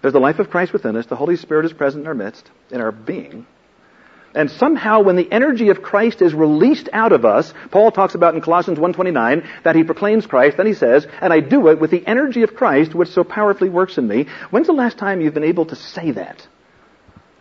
There's 0.00 0.12
the 0.12 0.20
life 0.20 0.40
of 0.40 0.50
Christ 0.50 0.72
within 0.72 0.96
us. 0.96 1.06
The 1.06 1.16
Holy 1.16 1.36
Spirit 1.36 1.64
is 1.64 1.72
present 1.72 2.02
in 2.02 2.08
our 2.08 2.14
midst, 2.14 2.50
in 2.70 2.80
our 2.80 2.90
being. 2.90 3.46
And 4.34 4.50
somehow 4.50 5.02
when 5.02 5.16
the 5.16 5.30
energy 5.30 5.68
of 5.68 5.82
Christ 5.82 6.22
is 6.22 6.34
released 6.34 6.88
out 6.92 7.12
of 7.12 7.24
us, 7.24 7.52
Paul 7.70 7.92
talks 7.92 8.14
about 8.14 8.34
in 8.34 8.40
Colossians 8.40 8.78
1.29 8.78 9.46
that 9.62 9.76
he 9.76 9.84
proclaims 9.84 10.26
Christ, 10.26 10.56
then 10.56 10.66
he 10.66 10.74
says, 10.74 11.06
and 11.20 11.32
I 11.32 11.40
do 11.40 11.68
it 11.68 11.78
with 11.78 11.90
the 11.90 12.04
energy 12.06 12.42
of 12.42 12.54
Christ 12.54 12.94
which 12.94 13.10
so 13.10 13.24
powerfully 13.24 13.68
works 13.68 13.98
in 13.98 14.08
me. 14.08 14.26
When's 14.50 14.66
the 14.66 14.72
last 14.72 14.98
time 14.98 15.20
you've 15.20 15.34
been 15.34 15.44
able 15.44 15.66
to 15.66 15.76
say 15.76 16.12
that? 16.12 16.46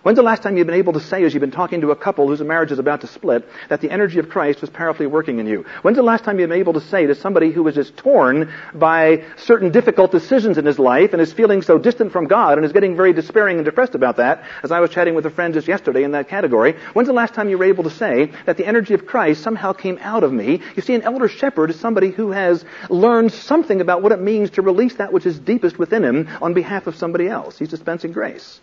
When's 0.04 0.16
the 0.16 0.24
last 0.24 0.42
time 0.42 0.58
you've 0.58 0.66
been 0.66 0.76
able 0.76 0.94
to 0.94 1.00
say, 1.00 1.24
as 1.24 1.34
you've 1.36 1.42
been 1.42 1.52
talking 1.52 1.82
to 1.82 1.92
a 1.92 1.96
couple 1.96 2.28
whose 2.28 2.42
marriage 2.42 2.72
is 2.72 2.80
about 2.80 3.02
to 3.02 3.08
split, 3.08 3.48
that 3.70 3.82
the 3.82 3.92
energy 3.92 4.18
of 4.18 4.30
Christ 4.30 4.60
was 4.60 4.72
powerfully 4.72 5.06
working 5.06 5.38
in 5.38 5.46
you? 5.46 5.64
When's 5.84 5.98
the 5.98 6.02
last 6.02 6.24
time 6.24 6.40
you've 6.40 6.50
been 6.50 6.58
able 6.58 6.74
to 6.74 6.82
say 6.82 7.06
to 7.06 7.14
somebody 7.14 7.52
who 7.52 7.68
is 7.68 7.76
just 7.76 7.98
torn 7.98 8.52
by 8.74 9.24
certain 9.38 9.70
difficult 9.70 10.12
decisions 10.12 10.58
in 10.58 10.66
his 10.66 10.80
life 10.80 11.14
and 11.14 11.22
is 11.22 11.32
feeling 11.32 11.62
so 11.62 11.78
distant 11.78 12.12
from 12.12 12.26
God 12.26 12.58
and 12.58 12.66
is 12.66 12.72
getting 12.72 12.96
very 12.96 13.14
despairing 13.14 13.58
and 13.58 13.66
depressed 13.66 13.94
about 13.94 14.18
that, 14.18 14.44
as 14.64 14.72
I 14.72 14.80
was 14.80 14.90
chatting 14.90 15.14
with 15.14 15.28
a 15.28 15.30
friend 15.30 15.54
just 15.54 15.68
yesterday 15.68 16.04
in 16.04 16.14
that 16.14 16.30
category, 16.30 16.78
when's 16.94 17.08
the 17.08 17.14
last 17.14 17.36
time 17.36 17.48
you 17.50 17.60
were 17.60 17.66
able 17.66 17.84
to 17.84 17.92
say 17.92 18.32
that 18.48 18.58
the 18.58 18.66
energy 18.66 18.96
of 18.96 19.06
Christ 19.06 19.44
somehow 19.44 19.72
came 19.72 20.00
out 20.02 20.24
of 20.24 20.34
me? 20.34 20.62
You 20.76 20.82
see, 20.82 20.96
an 20.96 21.04
elder 21.04 21.28
shepherd 21.28 21.70
is 21.70 21.80
somebody 21.80 22.10
who 22.10 22.32
has 22.32 22.66
learned 22.90 23.34
something 23.34 23.82
about 23.82 24.02
what 24.02 24.14
it 24.14 24.20
means 24.20 24.50
to 24.52 24.64
release 24.64 24.96
that 24.96 25.14
which 25.14 25.28
is 25.28 25.38
deepest 25.38 25.78
within 25.78 26.04
him 26.04 26.28
on 26.42 26.56
behalf 26.56 26.88
of 26.88 26.96
somebody 26.96 27.28
else. 27.28 27.60
He's 27.60 27.70
dispensing 27.70 28.14
grace 28.14 28.62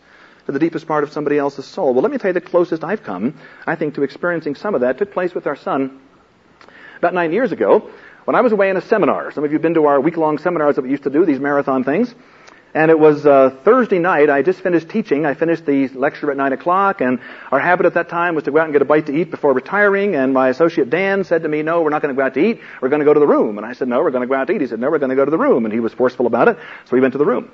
to 0.48 0.52
the 0.52 0.58
deepest 0.58 0.86
part 0.86 1.04
of 1.04 1.12
somebody 1.12 1.36
else's 1.36 1.66
soul. 1.66 1.92
Well, 1.92 2.02
let 2.02 2.10
me 2.10 2.16
tell 2.16 2.30
you 2.30 2.32
the 2.32 2.40
closest 2.40 2.82
I've 2.82 3.02
come, 3.02 3.38
I 3.66 3.76
think, 3.76 3.96
to 3.96 4.02
experiencing 4.02 4.54
some 4.54 4.74
of 4.74 4.80
that 4.80 4.96
took 4.96 5.12
place 5.12 5.34
with 5.34 5.46
our 5.46 5.56
son 5.56 6.00
about 6.96 7.12
nine 7.12 7.32
years 7.32 7.52
ago 7.52 7.90
when 8.24 8.34
I 8.34 8.40
was 8.40 8.52
away 8.52 8.70
in 8.70 8.78
a 8.78 8.80
seminar. 8.80 9.30
Some 9.30 9.44
of 9.44 9.50
you 9.50 9.56
have 9.56 9.62
been 9.62 9.74
to 9.74 9.84
our 9.84 10.00
week-long 10.00 10.38
seminars 10.38 10.76
that 10.76 10.82
we 10.82 10.88
used 10.88 11.02
to 11.02 11.10
do, 11.10 11.26
these 11.26 11.38
marathon 11.38 11.84
things. 11.84 12.14
And 12.72 12.90
it 12.90 12.98
was 12.98 13.26
uh, 13.26 13.58
Thursday 13.62 13.98
night. 13.98 14.30
I 14.30 14.40
just 14.40 14.62
finished 14.62 14.88
teaching. 14.88 15.26
I 15.26 15.34
finished 15.34 15.66
the 15.66 15.88
lecture 15.88 16.30
at 16.30 16.38
nine 16.38 16.54
o'clock, 16.54 17.02
and 17.02 17.20
our 17.52 17.58
habit 17.58 17.84
at 17.84 17.92
that 17.94 18.08
time 18.08 18.34
was 18.34 18.44
to 18.44 18.50
go 18.50 18.58
out 18.58 18.64
and 18.64 18.72
get 18.72 18.80
a 18.80 18.86
bite 18.86 19.04
to 19.06 19.14
eat 19.14 19.30
before 19.30 19.52
retiring. 19.52 20.14
And 20.14 20.32
my 20.32 20.48
associate 20.48 20.88
Dan 20.88 21.24
said 21.24 21.42
to 21.42 21.48
me, 21.48 21.62
"No, 21.62 21.82
we're 21.82 21.90
not 21.90 22.00
going 22.00 22.14
to 22.14 22.18
go 22.18 22.24
out 22.24 22.34
to 22.34 22.40
eat. 22.40 22.60
We're 22.80 22.90
going 22.90 23.00
to 23.00 23.06
go 23.06 23.12
to 23.14 23.20
the 23.20 23.26
room." 23.26 23.58
And 23.58 23.66
I 23.66 23.72
said, 23.72 23.88
"No, 23.88 24.02
we're 24.02 24.10
going 24.10 24.22
to 24.22 24.28
go 24.28 24.34
out 24.34 24.46
to 24.46 24.52
eat." 24.54 24.60
He 24.60 24.66
said, 24.66 24.80
"No, 24.80 24.90
we're 24.90 24.98
going 24.98 25.10
to 25.10 25.16
go 25.16 25.24
to 25.24 25.30
the 25.30 25.38
room." 25.38 25.64
And 25.64 25.72
he 25.72 25.80
was 25.80 25.92
forceful 25.94 26.26
about 26.26 26.48
it, 26.48 26.58
so 26.84 26.90
we 26.92 27.00
went 27.00 27.12
to 27.12 27.18
the 27.18 27.24
room. 27.24 27.50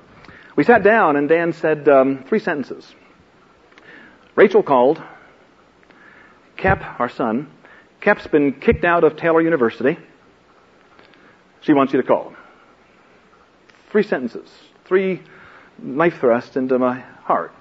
We 0.56 0.64
sat 0.64 0.82
down, 0.82 1.16
and 1.16 1.28
Dan 1.28 1.52
said 1.52 1.88
um, 1.88 2.24
three 2.28 2.38
sentences. 2.38 2.94
Rachel 4.36 4.62
called. 4.62 5.02
Kep, 6.56 7.00
our 7.00 7.08
son, 7.08 7.50
Kep's 8.00 8.26
been 8.26 8.52
kicked 8.60 8.84
out 8.84 9.02
of 9.02 9.16
Taylor 9.16 9.40
University. 9.40 9.98
She 11.62 11.72
wants 11.72 11.92
you 11.92 12.00
to 12.00 12.06
call. 12.06 12.34
Three 13.90 14.02
sentences, 14.02 14.48
three 14.84 15.22
knife 15.78 16.18
thrusts 16.20 16.56
into 16.56 16.78
my 16.78 17.00
heart. 17.00 17.52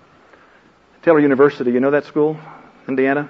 Taylor 1.01 1.19
University, 1.19 1.71
you 1.71 1.79
know 1.79 1.91
that 1.91 2.05
school, 2.05 2.37
Indiana? 2.87 3.29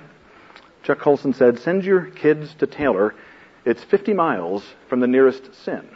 Chuck 0.83 0.99
Colson 0.99 1.33
said, 1.33 1.59
send 1.59 1.85
your 1.85 2.05
kids 2.05 2.53
to 2.55 2.67
Taylor. 2.67 3.15
It's 3.65 3.83
50 3.83 4.13
miles 4.13 4.63
from 4.89 4.99
the 4.99 5.07
nearest 5.07 5.53
sin. 5.63 5.87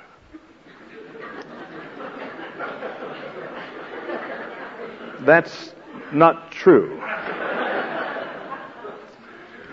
That's 5.22 5.74
not 6.12 6.52
true. 6.52 7.00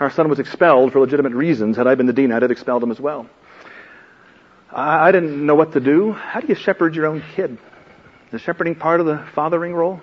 Our 0.01 0.11
son 0.11 0.29
was 0.29 0.39
expelled 0.39 0.93
for 0.93 1.01
legitimate 1.01 1.33
reasons. 1.33 1.77
Had 1.77 1.87
I 1.87 1.95
been 1.95 2.07
the 2.07 2.13
dean, 2.13 2.33
I'd 2.33 2.43
have 2.43 2.51
expelled 2.51 2.83
him 2.83 2.91
as 2.91 3.01
well. 3.01 3.29
I, 4.71 5.13
didn't 5.13 5.47
know 5.47 5.55
what 5.55 5.73
to 5.75 5.81
do. 5.81 6.13
How 6.13 6.41
do 6.41 6.49
you 6.49 6.57
shepherd 6.57 6.97
your 6.97 7.07
own 7.07 7.23
kid? 7.37 7.59
The 8.33 8.41
shepherding 8.41 8.75
part 8.75 8.99
of 8.99 9.07
the 9.07 9.25
fathering 9.35 9.73
role? 9.73 10.01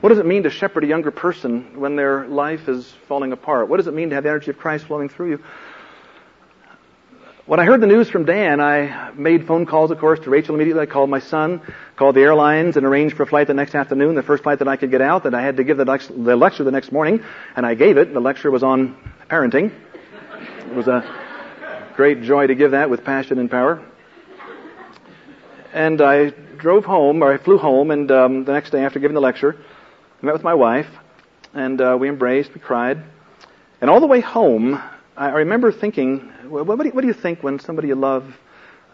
What 0.00 0.10
does 0.10 0.18
it 0.18 0.26
mean 0.26 0.42
to 0.42 0.50
shepherd 0.50 0.84
a 0.84 0.86
younger 0.86 1.10
person 1.10 1.80
when 1.80 1.96
their 1.96 2.26
life 2.26 2.68
is 2.68 2.94
falling 3.08 3.32
apart? 3.32 3.68
What 3.68 3.78
does 3.78 3.86
it 3.86 3.94
mean 3.94 4.10
to 4.10 4.14
have 4.14 4.24
the 4.24 4.30
energy 4.30 4.50
of 4.50 4.58
Christ 4.58 4.84
flowing 4.86 5.08
through 5.08 5.30
you? 5.30 5.42
When 7.48 7.60
I 7.60 7.64
heard 7.64 7.80
the 7.80 7.86
news 7.86 8.10
from 8.10 8.26
Dan, 8.26 8.60
I 8.60 9.10
made 9.12 9.46
phone 9.46 9.64
calls, 9.64 9.90
of 9.90 9.98
course, 9.98 10.20
to 10.20 10.28
Rachel 10.28 10.54
immediately. 10.54 10.82
I 10.82 10.84
called 10.84 11.08
my 11.08 11.20
son, 11.20 11.62
called 11.96 12.14
the 12.14 12.20
airlines, 12.20 12.76
and 12.76 12.84
arranged 12.84 13.16
for 13.16 13.22
a 13.22 13.26
flight 13.26 13.46
the 13.46 13.54
next 13.54 13.74
afternoon, 13.74 14.16
the 14.16 14.22
first 14.22 14.42
flight 14.42 14.58
that 14.58 14.68
I 14.68 14.76
could 14.76 14.90
get 14.90 15.00
out, 15.00 15.22
that 15.22 15.34
I 15.34 15.40
had 15.40 15.56
to 15.56 15.64
give 15.64 15.78
the, 15.78 15.86
the 15.86 16.36
lecture 16.36 16.62
the 16.62 16.70
next 16.70 16.92
morning, 16.92 17.24
and 17.56 17.64
I 17.64 17.72
gave 17.72 17.96
it. 17.96 18.12
The 18.12 18.20
lecture 18.20 18.50
was 18.50 18.62
on 18.62 18.98
parenting. 19.30 19.72
It 20.66 20.74
was 20.74 20.88
a 20.88 21.02
great 21.96 22.20
joy 22.20 22.48
to 22.48 22.54
give 22.54 22.72
that 22.72 22.90
with 22.90 23.02
passion 23.02 23.38
and 23.38 23.50
power. 23.50 23.82
And 25.72 26.02
I 26.02 26.28
drove 26.58 26.84
home, 26.84 27.22
or 27.22 27.32
I 27.32 27.38
flew 27.38 27.56
home, 27.56 27.90
and 27.90 28.10
um, 28.10 28.44
the 28.44 28.52
next 28.52 28.72
day 28.72 28.84
after 28.84 28.98
giving 28.98 29.14
the 29.14 29.22
lecture, 29.22 29.56
I 30.22 30.26
met 30.26 30.34
with 30.34 30.44
my 30.44 30.52
wife, 30.52 30.90
and 31.54 31.80
uh, 31.80 31.96
we 31.98 32.10
embraced, 32.10 32.52
we 32.52 32.60
cried. 32.60 33.02
And 33.80 33.88
all 33.88 34.00
the 34.00 34.06
way 34.06 34.20
home, 34.20 34.82
I 35.18 35.30
remember 35.30 35.72
thinking, 35.72 36.32
well, 36.44 36.64
what, 36.64 36.78
do 36.78 36.84
you, 36.84 36.90
what 36.92 37.00
do 37.00 37.08
you 37.08 37.12
think 37.12 37.42
when 37.42 37.58
somebody 37.58 37.88
you 37.88 37.96
love, 37.96 38.38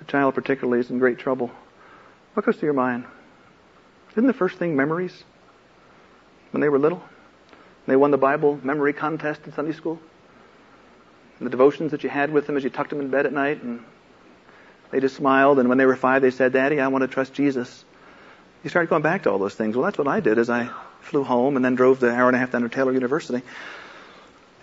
a 0.00 0.04
child 0.04 0.34
particularly, 0.34 0.80
is 0.80 0.88
in 0.88 0.98
great 0.98 1.18
trouble? 1.18 1.50
What 2.32 2.46
goes 2.46 2.56
through 2.56 2.68
your 2.68 2.72
mind? 2.72 3.04
Isn't 4.12 4.26
the 4.26 4.32
first 4.32 4.56
thing 4.56 4.74
memories? 4.74 5.22
When 6.50 6.62
they 6.62 6.70
were 6.70 6.78
little? 6.78 7.02
They 7.86 7.96
won 7.96 8.10
the 8.10 8.16
Bible 8.16 8.58
memory 8.62 8.94
contest 8.94 9.42
in 9.44 9.52
Sunday 9.52 9.72
school? 9.72 10.00
And 11.38 11.46
the 11.46 11.50
devotions 11.50 11.90
that 11.90 12.02
you 12.04 12.08
had 12.08 12.32
with 12.32 12.46
them 12.46 12.56
as 12.56 12.64
you 12.64 12.70
tucked 12.70 12.88
them 12.88 13.00
in 13.00 13.10
bed 13.10 13.26
at 13.26 13.32
night 13.34 13.62
and 13.62 13.84
they 14.92 15.00
just 15.00 15.16
smiled 15.16 15.58
and 15.58 15.68
when 15.68 15.76
they 15.76 15.84
were 15.84 15.96
five 15.96 16.22
they 16.22 16.30
said, 16.30 16.54
Daddy, 16.54 16.80
I 16.80 16.88
want 16.88 17.02
to 17.02 17.08
trust 17.08 17.34
Jesus. 17.34 17.84
You 18.62 18.70
started 18.70 18.88
going 18.88 19.02
back 19.02 19.24
to 19.24 19.30
all 19.30 19.38
those 19.38 19.54
things. 19.54 19.76
Well, 19.76 19.84
that's 19.84 19.98
what 19.98 20.08
I 20.08 20.20
did 20.20 20.38
as 20.38 20.48
I 20.48 20.70
flew 21.02 21.22
home 21.22 21.56
and 21.56 21.64
then 21.64 21.74
drove 21.74 22.00
the 22.00 22.10
hour 22.10 22.28
and 22.28 22.36
a 22.36 22.38
half 22.38 22.50
down 22.52 22.62
to 22.62 22.70
Taylor 22.70 22.92
University. 22.92 23.42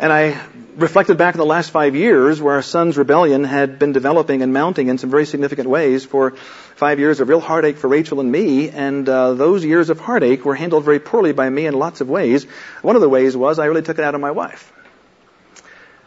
And 0.01 0.12
I 0.12 0.41
reflected 0.77 1.20
back 1.20 1.36
on 1.36 1.38
the 1.38 1.46
last 1.46 1.70
five 1.70 1.96
years 1.96 2.41
where 2.41 2.55
our 2.55 2.63
son's 2.63 2.98
rebellion 2.98 3.43
had 3.43 3.77
been 3.77 3.91
developing 3.91 4.41
and 4.41 4.51
mounting 4.51 4.88
in 4.88 4.98
some 4.98 5.12
very 5.12 5.27
significant 5.27 5.70
ways 5.70 6.03
for 6.03 6.31
five 6.75 6.98
years 6.98 7.20
of 7.20 7.29
real 7.29 7.39
heartache 7.39 7.77
for 7.77 7.88
Rachel 7.88 8.20
and 8.20 8.31
me. 8.31 8.72
And 8.72 9.08
uh, 9.08 9.36
those 9.36 9.63
years 9.63 9.91
of 9.91 10.00
heartache 10.00 10.43
were 10.43 10.55
handled 10.55 10.86
very 10.86 11.00
poorly 11.00 11.34
by 11.34 11.48
me 11.48 11.67
in 11.67 11.75
lots 11.75 12.01
of 12.01 12.10
ways. 12.10 12.46
One 12.81 12.96
of 12.96 13.03
the 13.03 13.10
ways 13.10 13.38
was 13.38 13.60
I 13.60 13.65
really 13.65 13.84
took 13.84 14.00
it 14.00 14.03
out 14.03 14.15
on 14.15 14.22
my 14.22 14.31
wife. 14.31 14.74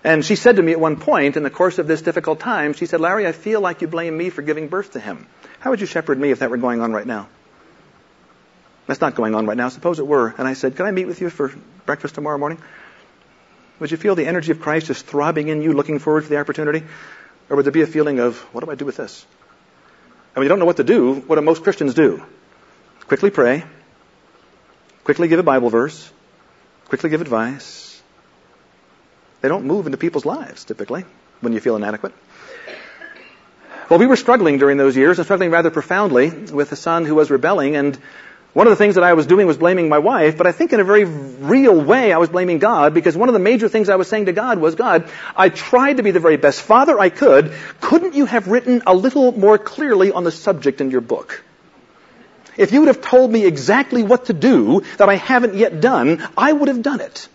And 0.03 0.25
she 0.25 0.35
said 0.35 0.57
to 0.57 0.63
me 0.63 0.73
at 0.73 0.81
one 0.81 0.97
point 0.97 1.37
in 1.37 1.45
the 1.45 1.51
course 1.51 1.79
of 1.79 1.87
this 1.87 2.03
difficult 2.03 2.41
time, 2.41 2.73
she 2.73 2.87
said, 2.87 3.01
Larry, 3.01 3.29
I 3.29 3.33
feel 3.33 3.61
like 3.61 3.81
you 3.81 3.87
blame 3.87 4.19
me 4.19 4.29
for 4.29 4.43
giving 4.43 4.67
birth 4.67 4.95
to 4.95 5.01
him. 5.01 5.29
How 5.61 5.71
would 5.71 5.81
you 5.81 5.87
shepherd 5.87 6.19
me 6.19 6.33
if 6.33 6.41
that 6.41 6.51
were 6.51 6.57
going 6.57 6.81
on 6.81 6.93
right 6.93 7.07
now? 7.07 7.29
That's 8.89 9.01
not 9.01 9.15
going 9.15 9.37
on 9.37 9.47
right 9.47 9.57
now. 9.57 9.69
Suppose 9.69 10.01
it 10.01 10.07
were. 10.07 10.35
And 10.37 10.49
I 10.49 10.55
said, 10.55 10.75
can 10.75 10.85
I 10.85 10.91
meet 10.91 11.07
with 11.07 11.21
you 11.21 11.31
for 11.31 11.55
breakfast 11.87 12.17
tomorrow 12.17 12.39
morning? 12.39 12.61
Would 13.85 13.91
you 13.91 13.99
feel 13.99 14.15
the 14.15 14.27
energy 14.27 14.51
of 14.51 14.63
Christ 14.63 14.87
just 14.87 15.05
throbbing 15.05 15.49
in 15.49 15.61
you, 15.61 15.75
looking 15.75 15.99
forward 15.99 16.23
to 16.23 16.31
the 16.31 16.39
opportunity? 16.39 16.83
Or 17.51 17.57
would 17.57 17.67
there 17.67 17.71
be 17.71 17.83
a 17.83 17.87
feeling 17.87 18.19
of, 18.19 18.39
what 18.55 18.65
do 18.65 18.71
I 18.71 18.77
do 18.77 18.87
with 18.87 18.97
this? 18.97 19.27
And 20.35 20.37
when 20.37 20.45
you 20.45 20.49
don't 20.49 20.59
know 20.59 20.65
what 20.65 20.79
to 20.79 20.85
do, 20.85 21.17
what 21.17 21.37
do 21.37 21.43
most 21.43 21.63
Christians 21.63 21.93
do? 21.93 22.25
Quickly 23.09 23.29
pray, 23.29 23.63
quickly 25.05 25.29
give 25.29 25.39
a 25.39 25.43
Bible 25.43 25.69
verse, 25.69 26.11
quickly 26.87 27.11
give 27.11 27.21
advice. 27.21 28.03
They 29.43 29.51
don't 29.51 29.67
move 29.67 29.85
into 29.85 29.99
people's 29.99 30.25
lives, 30.25 30.65
typically, 30.65 31.05
when 31.43 31.53
you 31.53 31.61
feel 31.61 31.77
inadequate. 31.77 32.15
Well, 33.91 33.99
we 33.99 34.07
were 34.07 34.17
struggling 34.17 34.57
during 34.57 34.79
those 34.79 34.97
years, 34.97 35.19
and 35.19 35.27
struggling 35.27 35.51
rather 35.51 35.71
profoundly 35.71 36.31
with 36.31 36.73
a 36.73 36.77
son 36.77 37.05
who 37.05 37.17
was 37.17 37.31
rebelling, 37.31 37.77
and 37.77 37.99
one 38.55 38.69
of 38.69 38.71
the 38.71 38.77
things 38.77 38.95
that 38.95 39.03
I 39.03 39.15
was 39.15 39.27
doing 39.27 39.49
was 39.49 39.59
blaming 39.59 39.89
my 39.89 39.99
wife, 39.99 40.39
but 40.39 40.47
I 40.47 40.53
think 40.53 40.73
in 40.73 40.79
a 40.79 40.85
very 40.85 41.05
real 41.05 41.79
way 41.79 42.13
I 42.13 42.19
was 42.19 42.29
blaming 42.29 42.61
God 42.61 42.95
because 42.95 43.17
one 43.17 43.29
of 43.29 43.33
the 43.33 43.41
major 43.41 43.69
things 43.69 43.89
I 43.89 43.97
was 43.97 44.09
saying 44.09 44.27
to 44.27 44.33
God 44.33 44.59
was, 44.59 44.77
God, 44.77 45.11
I 45.37 45.49
tried 45.49 45.97
to 45.97 46.05
be 46.05 46.13
the 46.13 46.21
very 46.21 46.37
best 46.37 46.63
father 46.63 46.99
I 46.99 47.09
could. 47.11 47.53
Couldn't 47.81 48.15
you 48.15 48.27
have 48.27 48.47
written 48.47 48.83
a 48.87 48.95
little 48.95 49.33
more 49.33 49.59
clearly 49.59 50.13
on 50.13 50.23
the 50.23 50.31
subject 50.31 50.81
in 50.81 50.93
your 50.93 51.01
book? 51.01 51.43
If 52.57 52.71
you 52.73 52.81
would 52.81 52.87
have 52.87 53.03
told 53.03 53.33
me 53.33 53.45
exactly 53.45 54.05
what 54.05 54.27
to 54.27 54.33
do 54.33 54.83
that 54.99 55.09
I 55.09 55.17
haven't 55.17 55.57
yet 55.57 55.81
done, 55.81 56.25
I 56.37 56.53
would 56.53 56.69
have 56.69 56.83
done 56.83 57.01
it. 57.01 57.29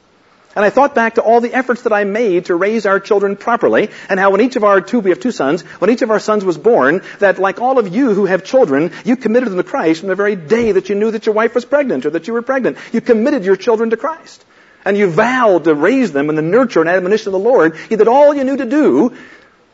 And 0.56 0.66
I 0.66 0.72
thought 0.72 0.96
back 0.96 1.16
to 1.16 1.22
all 1.22 1.42
the 1.42 1.54
efforts 1.54 1.84
that 1.84 1.94
I 1.94 2.06
made 2.06 2.46
to 2.46 2.56
raise 2.56 2.88
our 2.88 3.00
children 3.00 3.36
properly, 3.36 3.90
and 4.10 4.20
how 4.20 4.32
when 4.32 4.42
each 4.42 4.56
of 4.56 4.64
our 4.64 4.82
two, 4.82 5.00
we 5.00 5.12
have 5.12 5.20
two 5.20 5.32
sons, 5.32 5.62
when 5.62 5.92
each 5.92 6.02
of 6.02 6.10
our 6.10 6.20
sons 6.20 6.44
was 6.44 6.58
born, 6.58 7.02
that 7.20 7.38
like 7.38 7.62
all 7.62 7.78
of 7.78 7.96
you 7.96 8.14
who 8.14 8.26
have 8.26 8.44
children, 8.44 8.92
you 9.06 9.16
committed 9.16 9.50
them 9.50 9.58
to 9.58 9.64
Christ 9.64 10.00
from 10.00 10.10
the 10.10 10.16
very 10.16 10.36
day 10.36 10.72
that 10.72 10.90
you 10.90 10.96
knew 10.96 11.12
that 11.12 11.28
your 11.28 11.36
wife 11.36 11.54
was 11.54 11.66
pregnant 11.66 12.06
or 12.06 12.10
that 12.12 12.28
you 12.28 12.34
were 12.34 12.42
pregnant. 12.42 12.78
You 12.92 13.00
committed 13.00 13.46
your 13.46 13.58
children 13.58 13.92
to 13.92 13.98
Christ. 13.98 14.44
And 14.86 14.98
you 14.98 15.10
vowed 15.10 15.66
to 15.66 15.76
raise 15.76 16.14
them 16.14 16.30
in 16.30 16.36
the 16.36 16.42
nurture 16.42 16.80
and 16.80 16.90
admonition 16.90 17.28
of 17.28 17.34
the 17.34 17.48
Lord. 17.48 17.78
You 17.90 17.98
did 17.98 18.08
all 18.08 18.34
you 18.34 18.44
knew 18.44 18.58
to 18.58 18.66
do. 18.66 19.16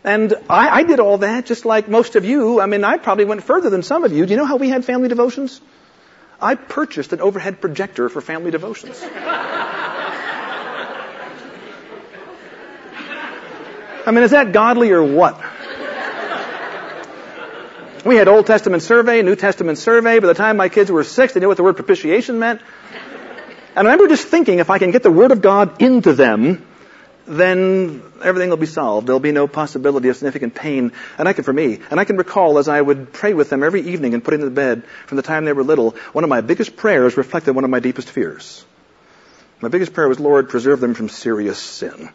And 0.04 0.34
I, 0.50 0.70
I 0.70 0.84
did 0.84 1.00
all 1.00 1.20
that 1.20 1.46
just 1.46 1.64
like 1.64 1.88
most 1.88 2.16
of 2.16 2.26
you. 2.26 2.60
I 2.60 2.66
mean, 2.66 2.84
I 2.84 2.98
probably 2.98 3.26
went 3.26 3.44
further 3.44 3.70
than 3.70 3.82
some 3.82 4.04
of 4.04 4.12
you. 4.12 4.26
Do 4.26 4.32
you 4.32 4.38
know 4.38 4.46
how 4.46 4.58
we 4.58 4.70
had 4.70 4.84
family 4.84 5.08
devotions? 5.08 5.62
I 6.42 6.56
purchased 6.56 7.14
an 7.14 7.22
overhead 7.22 7.62
projector 7.62 8.10
for 8.10 8.20
family 8.20 8.52
devotions. 8.52 9.04
I 14.06 14.12
mean, 14.12 14.24
is 14.24 14.32
that 14.32 14.52
godly 14.52 14.92
or 14.92 15.04
what? 15.04 15.42
We 18.06 18.18
had 18.18 18.28
Old 18.28 18.46
Testament 18.46 18.84
survey, 18.84 19.24
New 19.24 19.36
Testament 19.36 19.80
survey. 19.80 20.20
By 20.20 20.28
the 20.28 20.36
time 20.36 20.58
my 20.58 20.70
kids 20.70 20.92
were 20.92 21.04
six, 21.04 21.34
they 21.34 21.40
knew 21.40 21.48
what 21.48 21.58
the 21.58 21.64
word 21.64 21.76
propitiation 21.76 22.38
meant. 22.38 22.62
And 23.76 23.88
I 23.88 23.92
remember 23.92 24.08
just 24.08 24.28
thinking, 24.28 24.60
if 24.60 24.70
I 24.70 24.78
can 24.78 24.92
get 24.92 25.04
the 25.04 25.12
Word 25.12 25.32
of 25.32 25.42
God 25.42 25.82
into 25.82 26.14
them, 26.14 26.66
then 27.28 28.04
everything 28.24 28.50
will 28.50 28.58
be 28.58 28.68
solved. 28.68 29.08
There'll 29.08 29.20
be 29.20 29.32
no 29.32 29.48
possibility 29.48 30.08
of 30.10 30.16
significant 30.16 30.56
pain. 30.56 30.92
And 31.18 31.28
I 31.28 31.34
can, 31.34 31.44
for 31.44 31.52
me, 31.52 31.80
and 31.90 32.00
I 32.00 32.06
can 32.06 32.16
recall 32.16 32.58
as 32.60 32.70
I 32.70 32.80
would 32.80 33.12
pray 33.12 33.34
with 33.34 33.50
them 33.50 33.64
every 33.64 33.82
evening 33.82 34.14
and 34.14 34.24
put 34.24 34.32
them 34.32 34.42
to 34.42 34.50
bed 34.50 34.86
from 35.08 35.18
the 35.18 35.24
time 35.24 35.44
they 35.44 35.52
were 35.52 35.64
little, 35.64 35.96
one 36.14 36.24
of 36.24 36.30
my 36.30 36.42
biggest 36.42 36.78
prayers 36.78 37.18
reflected 37.18 37.56
one 37.56 37.64
of 37.64 37.70
my 37.70 37.80
deepest 37.80 38.10
fears. 38.10 38.64
My 39.62 39.70
biggest 39.70 39.94
prayer 39.94 40.08
was, 40.08 40.20
Lord, 40.20 40.48
preserve 40.48 40.80
them 40.80 40.94
from 40.94 41.10
serious 41.10 41.58
sin. 41.58 42.10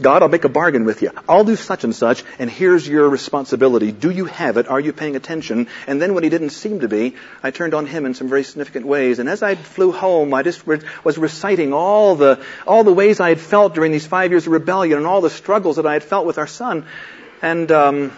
God, 0.00 0.22
I'll 0.22 0.28
make 0.28 0.44
a 0.44 0.48
bargain 0.48 0.84
with 0.84 1.02
you. 1.02 1.12
I'll 1.28 1.44
do 1.44 1.54
such 1.54 1.84
and 1.84 1.94
such, 1.94 2.24
and 2.40 2.50
here's 2.50 2.86
your 2.86 3.08
responsibility. 3.08 3.92
Do 3.92 4.10
you 4.10 4.24
have 4.24 4.56
it? 4.56 4.66
Are 4.66 4.80
you 4.80 4.92
paying 4.92 5.14
attention? 5.14 5.68
And 5.86 6.02
then 6.02 6.14
when 6.14 6.24
he 6.24 6.30
didn't 6.30 6.50
seem 6.50 6.80
to 6.80 6.88
be, 6.88 7.14
I 7.44 7.52
turned 7.52 7.74
on 7.74 7.86
him 7.86 8.04
in 8.04 8.14
some 8.14 8.28
very 8.28 8.42
significant 8.42 8.86
ways. 8.86 9.20
And 9.20 9.28
as 9.28 9.44
I 9.44 9.54
flew 9.54 9.92
home, 9.92 10.34
I 10.34 10.42
just 10.42 10.66
re- 10.66 10.80
was 11.04 11.16
reciting 11.16 11.72
all 11.72 12.16
the, 12.16 12.44
all 12.66 12.82
the 12.82 12.92
ways 12.92 13.20
I 13.20 13.28
had 13.28 13.40
felt 13.40 13.74
during 13.74 13.92
these 13.92 14.06
five 14.06 14.32
years 14.32 14.48
of 14.48 14.52
rebellion 14.52 14.98
and 14.98 15.06
all 15.06 15.20
the 15.20 15.30
struggles 15.30 15.76
that 15.76 15.86
I 15.86 15.92
had 15.92 16.02
felt 16.02 16.26
with 16.26 16.38
our 16.38 16.48
son. 16.48 16.86
And, 17.40 17.70
um, 17.70 18.12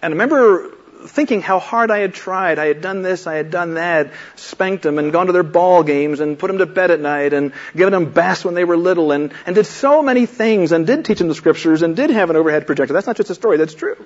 and 0.00 0.14
I 0.14 0.16
remember 0.16 0.73
thinking 1.06 1.42
how 1.42 1.58
hard 1.58 1.90
I 1.90 1.98
had 1.98 2.14
tried. 2.14 2.58
I 2.58 2.66
had 2.66 2.80
done 2.80 3.02
this, 3.02 3.26
I 3.26 3.34
had 3.34 3.50
done 3.50 3.74
that, 3.74 4.12
spanked 4.36 4.82
them 4.82 4.98
and 4.98 5.12
gone 5.12 5.26
to 5.26 5.32
their 5.32 5.42
ball 5.42 5.82
games 5.82 6.20
and 6.20 6.38
put 6.38 6.48
them 6.48 6.58
to 6.58 6.66
bed 6.66 6.90
at 6.90 7.00
night 7.00 7.32
and 7.32 7.52
given 7.76 7.92
them 7.92 8.12
baths 8.12 8.44
when 8.44 8.54
they 8.54 8.64
were 8.64 8.76
little 8.76 9.12
and, 9.12 9.32
and 9.46 9.54
did 9.54 9.66
so 9.66 10.02
many 10.02 10.26
things 10.26 10.72
and 10.72 10.86
did 10.86 11.04
teach 11.04 11.18
them 11.18 11.28
the 11.28 11.34
scriptures 11.34 11.82
and 11.82 11.96
did 11.96 12.10
have 12.10 12.30
an 12.30 12.36
overhead 12.36 12.66
projector. 12.66 12.92
That's 12.94 13.06
not 13.06 13.16
just 13.16 13.30
a 13.30 13.34
story, 13.34 13.58
that's 13.58 13.74
true. 13.74 13.96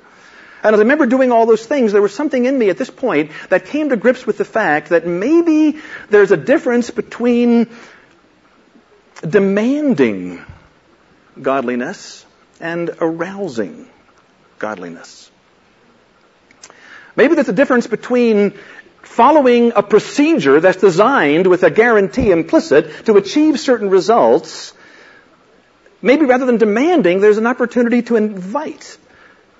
And 0.62 0.74
as 0.74 0.80
I 0.80 0.82
remember 0.82 1.06
doing 1.06 1.30
all 1.30 1.46
those 1.46 1.64
things, 1.64 1.92
there 1.92 2.02
was 2.02 2.12
something 2.12 2.44
in 2.44 2.58
me 2.58 2.68
at 2.68 2.78
this 2.78 2.90
point 2.90 3.30
that 3.48 3.66
came 3.66 3.90
to 3.90 3.96
grips 3.96 4.26
with 4.26 4.38
the 4.38 4.44
fact 4.44 4.88
that 4.88 5.06
maybe 5.06 5.78
there's 6.10 6.32
a 6.32 6.36
difference 6.36 6.90
between 6.90 7.68
demanding 9.26 10.44
godliness 11.40 12.26
and 12.60 12.90
arousing 13.00 13.88
godliness. 14.58 15.27
Maybe 17.18 17.34
there's 17.34 17.48
a 17.48 17.52
difference 17.52 17.88
between 17.88 18.52
following 19.02 19.72
a 19.74 19.82
procedure 19.82 20.60
that's 20.60 20.80
designed 20.80 21.48
with 21.48 21.64
a 21.64 21.70
guarantee 21.70 22.30
implicit 22.30 23.06
to 23.06 23.16
achieve 23.16 23.58
certain 23.58 23.90
results. 23.90 24.72
Maybe 26.00 26.26
rather 26.26 26.46
than 26.46 26.58
demanding, 26.58 27.20
there's 27.20 27.38
an 27.38 27.48
opportunity 27.48 28.02
to 28.02 28.14
invite. 28.14 28.98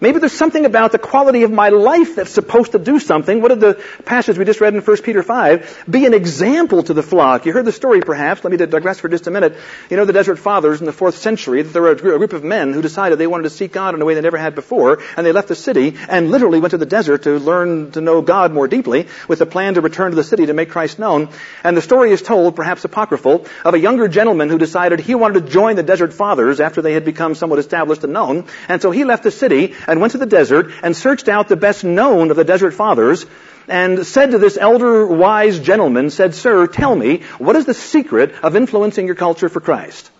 Maybe 0.00 0.20
there's 0.20 0.32
something 0.32 0.64
about 0.64 0.92
the 0.92 0.98
quality 0.98 1.42
of 1.42 1.50
my 1.50 1.70
life 1.70 2.14
that's 2.14 2.30
supposed 2.30 2.70
to 2.70 2.78
do 2.78 3.00
something. 3.00 3.42
What 3.42 3.48
did 3.48 3.58
the 3.58 3.82
passage 4.04 4.38
we 4.38 4.44
just 4.44 4.60
read 4.60 4.72
in 4.72 4.80
1 4.80 4.96
Peter 5.02 5.24
5? 5.24 5.86
Be 5.90 6.06
an 6.06 6.14
example 6.14 6.84
to 6.84 6.94
the 6.94 7.02
flock. 7.02 7.46
You 7.46 7.52
heard 7.52 7.64
the 7.64 7.72
story 7.72 8.00
perhaps. 8.00 8.44
Let 8.44 8.52
me 8.52 8.64
digress 8.64 9.00
for 9.00 9.08
just 9.08 9.26
a 9.26 9.32
minute. 9.32 9.56
You 9.90 9.96
know 9.96 10.04
the 10.04 10.12
Desert 10.12 10.36
Fathers 10.36 10.78
in 10.78 10.86
the 10.86 10.92
4th 10.92 11.14
century, 11.14 11.62
that 11.62 11.72
there 11.72 11.82
were 11.82 11.90
a 11.90 11.96
group 11.96 12.32
of 12.32 12.44
men 12.44 12.72
who 12.72 12.80
decided 12.80 13.18
they 13.18 13.26
wanted 13.26 13.42
to 13.42 13.50
seek 13.50 13.72
God 13.72 13.96
in 13.96 14.00
a 14.00 14.04
way 14.04 14.14
they 14.14 14.20
never 14.20 14.38
had 14.38 14.54
before, 14.54 15.00
and 15.16 15.26
they 15.26 15.32
left 15.32 15.48
the 15.48 15.56
city 15.56 15.96
and 16.08 16.30
literally 16.30 16.60
went 16.60 16.70
to 16.70 16.78
the 16.78 16.86
desert 16.86 17.24
to 17.24 17.40
learn 17.40 17.90
to 17.92 18.00
know 18.00 18.22
God 18.22 18.52
more 18.52 18.68
deeply 18.68 19.08
with 19.26 19.40
a 19.40 19.46
plan 19.46 19.74
to 19.74 19.80
return 19.80 20.12
to 20.12 20.16
the 20.16 20.22
city 20.22 20.46
to 20.46 20.54
make 20.54 20.70
Christ 20.70 21.00
known. 21.00 21.30
And 21.64 21.76
the 21.76 21.82
story 21.82 22.12
is 22.12 22.22
told, 22.22 22.54
perhaps 22.54 22.84
apocryphal, 22.84 23.46
of 23.64 23.74
a 23.74 23.80
younger 23.80 24.06
gentleman 24.06 24.48
who 24.48 24.58
decided 24.58 25.00
he 25.00 25.16
wanted 25.16 25.46
to 25.46 25.50
join 25.50 25.74
the 25.74 25.82
Desert 25.82 26.12
Fathers 26.12 26.60
after 26.60 26.82
they 26.82 26.92
had 26.92 27.04
become 27.04 27.34
somewhat 27.34 27.58
established 27.58 28.04
and 28.04 28.12
known. 28.12 28.46
And 28.68 28.80
so 28.80 28.92
he 28.92 29.02
left 29.02 29.24
the 29.24 29.32
city 29.32 29.74
and 29.88 30.00
went 30.00 30.12
to 30.12 30.18
the 30.18 30.26
desert 30.26 30.70
and 30.82 30.94
searched 30.94 31.28
out 31.28 31.48
the 31.48 31.56
best 31.56 31.82
known 31.82 32.30
of 32.30 32.36
the 32.36 32.44
desert 32.44 32.72
fathers 32.72 33.26
and 33.66 34.06
said 34.06 34.30
to 34.30 34.38
this 34.38 34.56
elder 34.56 35.06
wise 35.06 35.58
gentleman, 35.58 36.10
said, 36.10 36.34
Sir, 36.34 36.66
tell 36.66 36.94
me, 36.94 37.22
what 37.38 37.56
is 37.56 37.64
the 37.64 37.74
secret 37.74 38.32
of 38.42 38.54
influencing 38.54 39.06
your 39.06 39.14
culture 39.14 39.48
for 39.48 39.60
Christ? 39.60 40.10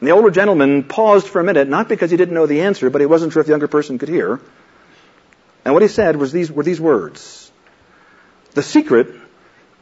And 0.00 0.08
the 0.08 0.12
older 0.12 0.30
gentleman 0.30 0.84
paused 0.84 1.28
for 1.28 1.40
a 1.40 1.44
minute, 1.44 1.68
not 1.68 1.88
because 1.88 2.10
he 2.10 2.16
didn't 2.16 2.34
know 2.34 2.46
the 2.46 2.62
answer, 2.62 2.90
but 2.90 3.00
he 3.00 3.06
wasn't 3.06 3.32
sure 3.32 3.40
if 3.40 3.46
the 3.46 3.52
younger 3.52 3.68
person 3.68 3.98
could 3.98 4.08
hear. 4.08 4.40
And 5.64 5.74
what 5.74 5.82
he 5.82 5.88
said 5.88 6.16
was 6.16 6.32
these, 6.32 6.50
were 6.50 6.62
these 6.62 6.80
words. 6.80 7.52
The 8.52 8.62
secret 8.62 9.14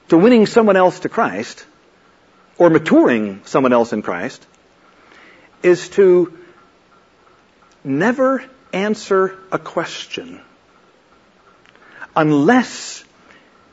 to 0.08 0.18
winning 0.18 0.46
someone 0.46 0.76
else 0.76 1.00
to 1.00 1.08
Christ, 1.08 1.64
or 2.56 2.68
maturing 2.68 3.42
someone 3.44 3.72
else 3.72 3.92
in 3.92 4.02
Christ, 4.02 4.44
is 5.62 5.88
to 5.90 6.36
never 7.84 8.44
answer 8.72 9.38
a 9.50 9.58
question 9.58 10.40
unless 12.16 13.04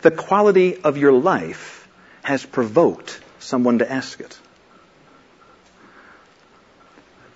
the 0.01 0.11
quality 0.11 0.77
of 0.77 0.97
your 0.97 1.13
life 1.13 1.87
has 2.23 2.45
provoked 2.45 3.19
someone 3.39 3.79
to 3.79 3.91
ask 3.91 4.19
it. 4.19 4.37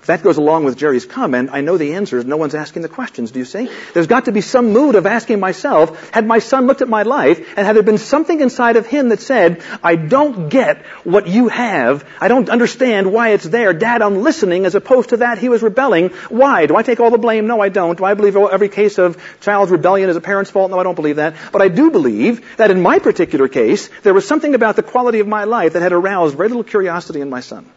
That 0.10 0.24
goes 0.24 0.38
along 0.38 0.64
with 0.64 0.76
Jerry's 0.76 1.06
comment. 1.06 1.52
I 1.54 1.62
know 1.62 1.78
the 1.78 1.94
answers. 1.94 2.26
No 2.26 2.36
one's 2.36 2.56
asking 2.56 2.82
the 2.82 2.90
questions. 2.90 3.30
Do 3.30 3.38
you 3.38 3.46
see? 3.46 3.70
There's 3.94 4.08
got 4.08 4.26
to 4.26 4.32
be 4.32 4.42
some 4.42 4.74
mood 4.74 4.96
of 4.96 5.06
asking 5.06 5.40
myself, 5.40 6.10
had 6.10 6.26
my 6.26 6.40
son 6.40 6.66
looked 6.66 6.82
at 6.82 6.90
my 6.90 7.04
life 7.04 7.38
and 7.56 7.64
had 7.64 7.76
there 7.76 7.84
been 7.84 8.00
something 8.00 8.42
inside 8.42 8.76
of 8.76 8.88
him 8.88 9.10
that 9.10 9.20
said, 9.20 9.62
I 9.84 9.96
don't 9.98 10.50
get 10.50 10.84
what 11.04 11.28
you 11.28 11.48
have. 11.50 12.04
I 12.20 12.28
don't 12.28 12.50
understand 12.50 13.14
why 13.14 13.34
it's 13.34 13.44
there. 13.44 13.72
Dad, 13.72 14.02
I'm 14.02 14.24
listening 14.24 14.66
as 14.66 14.74
opposed 14.74 15.10
to 15.10 15.18
that 15.18 15.38
he 15.38 15.48
was 15.48 15.62
rebelling. 15.62 16.10
Why? 16.30 16.66
Do 16.66 16.76
I 16.76 16.82
take 16.82 17.00
all 17.00 17.12
the 17.12 17.20
blame? 17.20 17.46
No, 17.46 17.62
I 17.62 17.70
don't. 17.70 17.96
Do 17.96 18.04
I 18.04 18.16
believe 18.16 18.36
every 18.36 18.70
case 18.70 18.98
of 18.98 19.16
child's 19.42 19.72
rebellion 19.72 20.10
is 20.10 20.16
a 20.16 20.22
parent's 20.22 20.50
fault? 20.50 20.72
No, 20.72 20.80
I 20.80 20.84
don't 20.84 20.96
believe 20.96 21.18
that. 21.18 21.36
But 21.52 21.62
I 21.62 21.68
do 21.68 21.92
believe 21.92 22.58
that 22.58 22.72
in 22.72 22.82
my 22.82 22.98
particular 22.98 23.48
case, 23.48 23.92
there 24.02 24.16
was 24.16 24.28
something 24.28 24.56
about 24.56 24.76
the 24.76 24.82
quality 24.82 25.20
of 25.20 25.28
my 25.28 25.44
life 25.44 25.74
that 25.74 25.84
had 25.84 25.94
aroused 25.94 26.36
very 26.36 26.50
little 26.50 26.64
curiosity 26.64 27.22
in 27.22 27.30
my 27.30 27.42
son. 27.42 27.70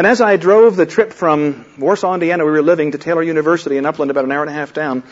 And 0.00 0.06
as 0.06 0.22
I 0.22 0.38
drove 0.38 0.76
the 0.76 0.86
trip 0.86 1.12
from 1.12 1.66
Warsaw, 1.76 2.14
Indiana, 2.14 2.42
where 2.42 2.54
we 2.54 2.58
were 2.58 2.64
living 2.64 2.92
to 2.92 2.96
Taylor 2.96 3.22
University 3.22 3.76
in 3.76 3.84
Upland, 3.84 4.10
about 4.10 4.24
an 4.24 4.32
hour 4.32 4.40
and 4.40 4.48
a 4.48 4.54
half 4.54 4.72
down. 4.72 5.02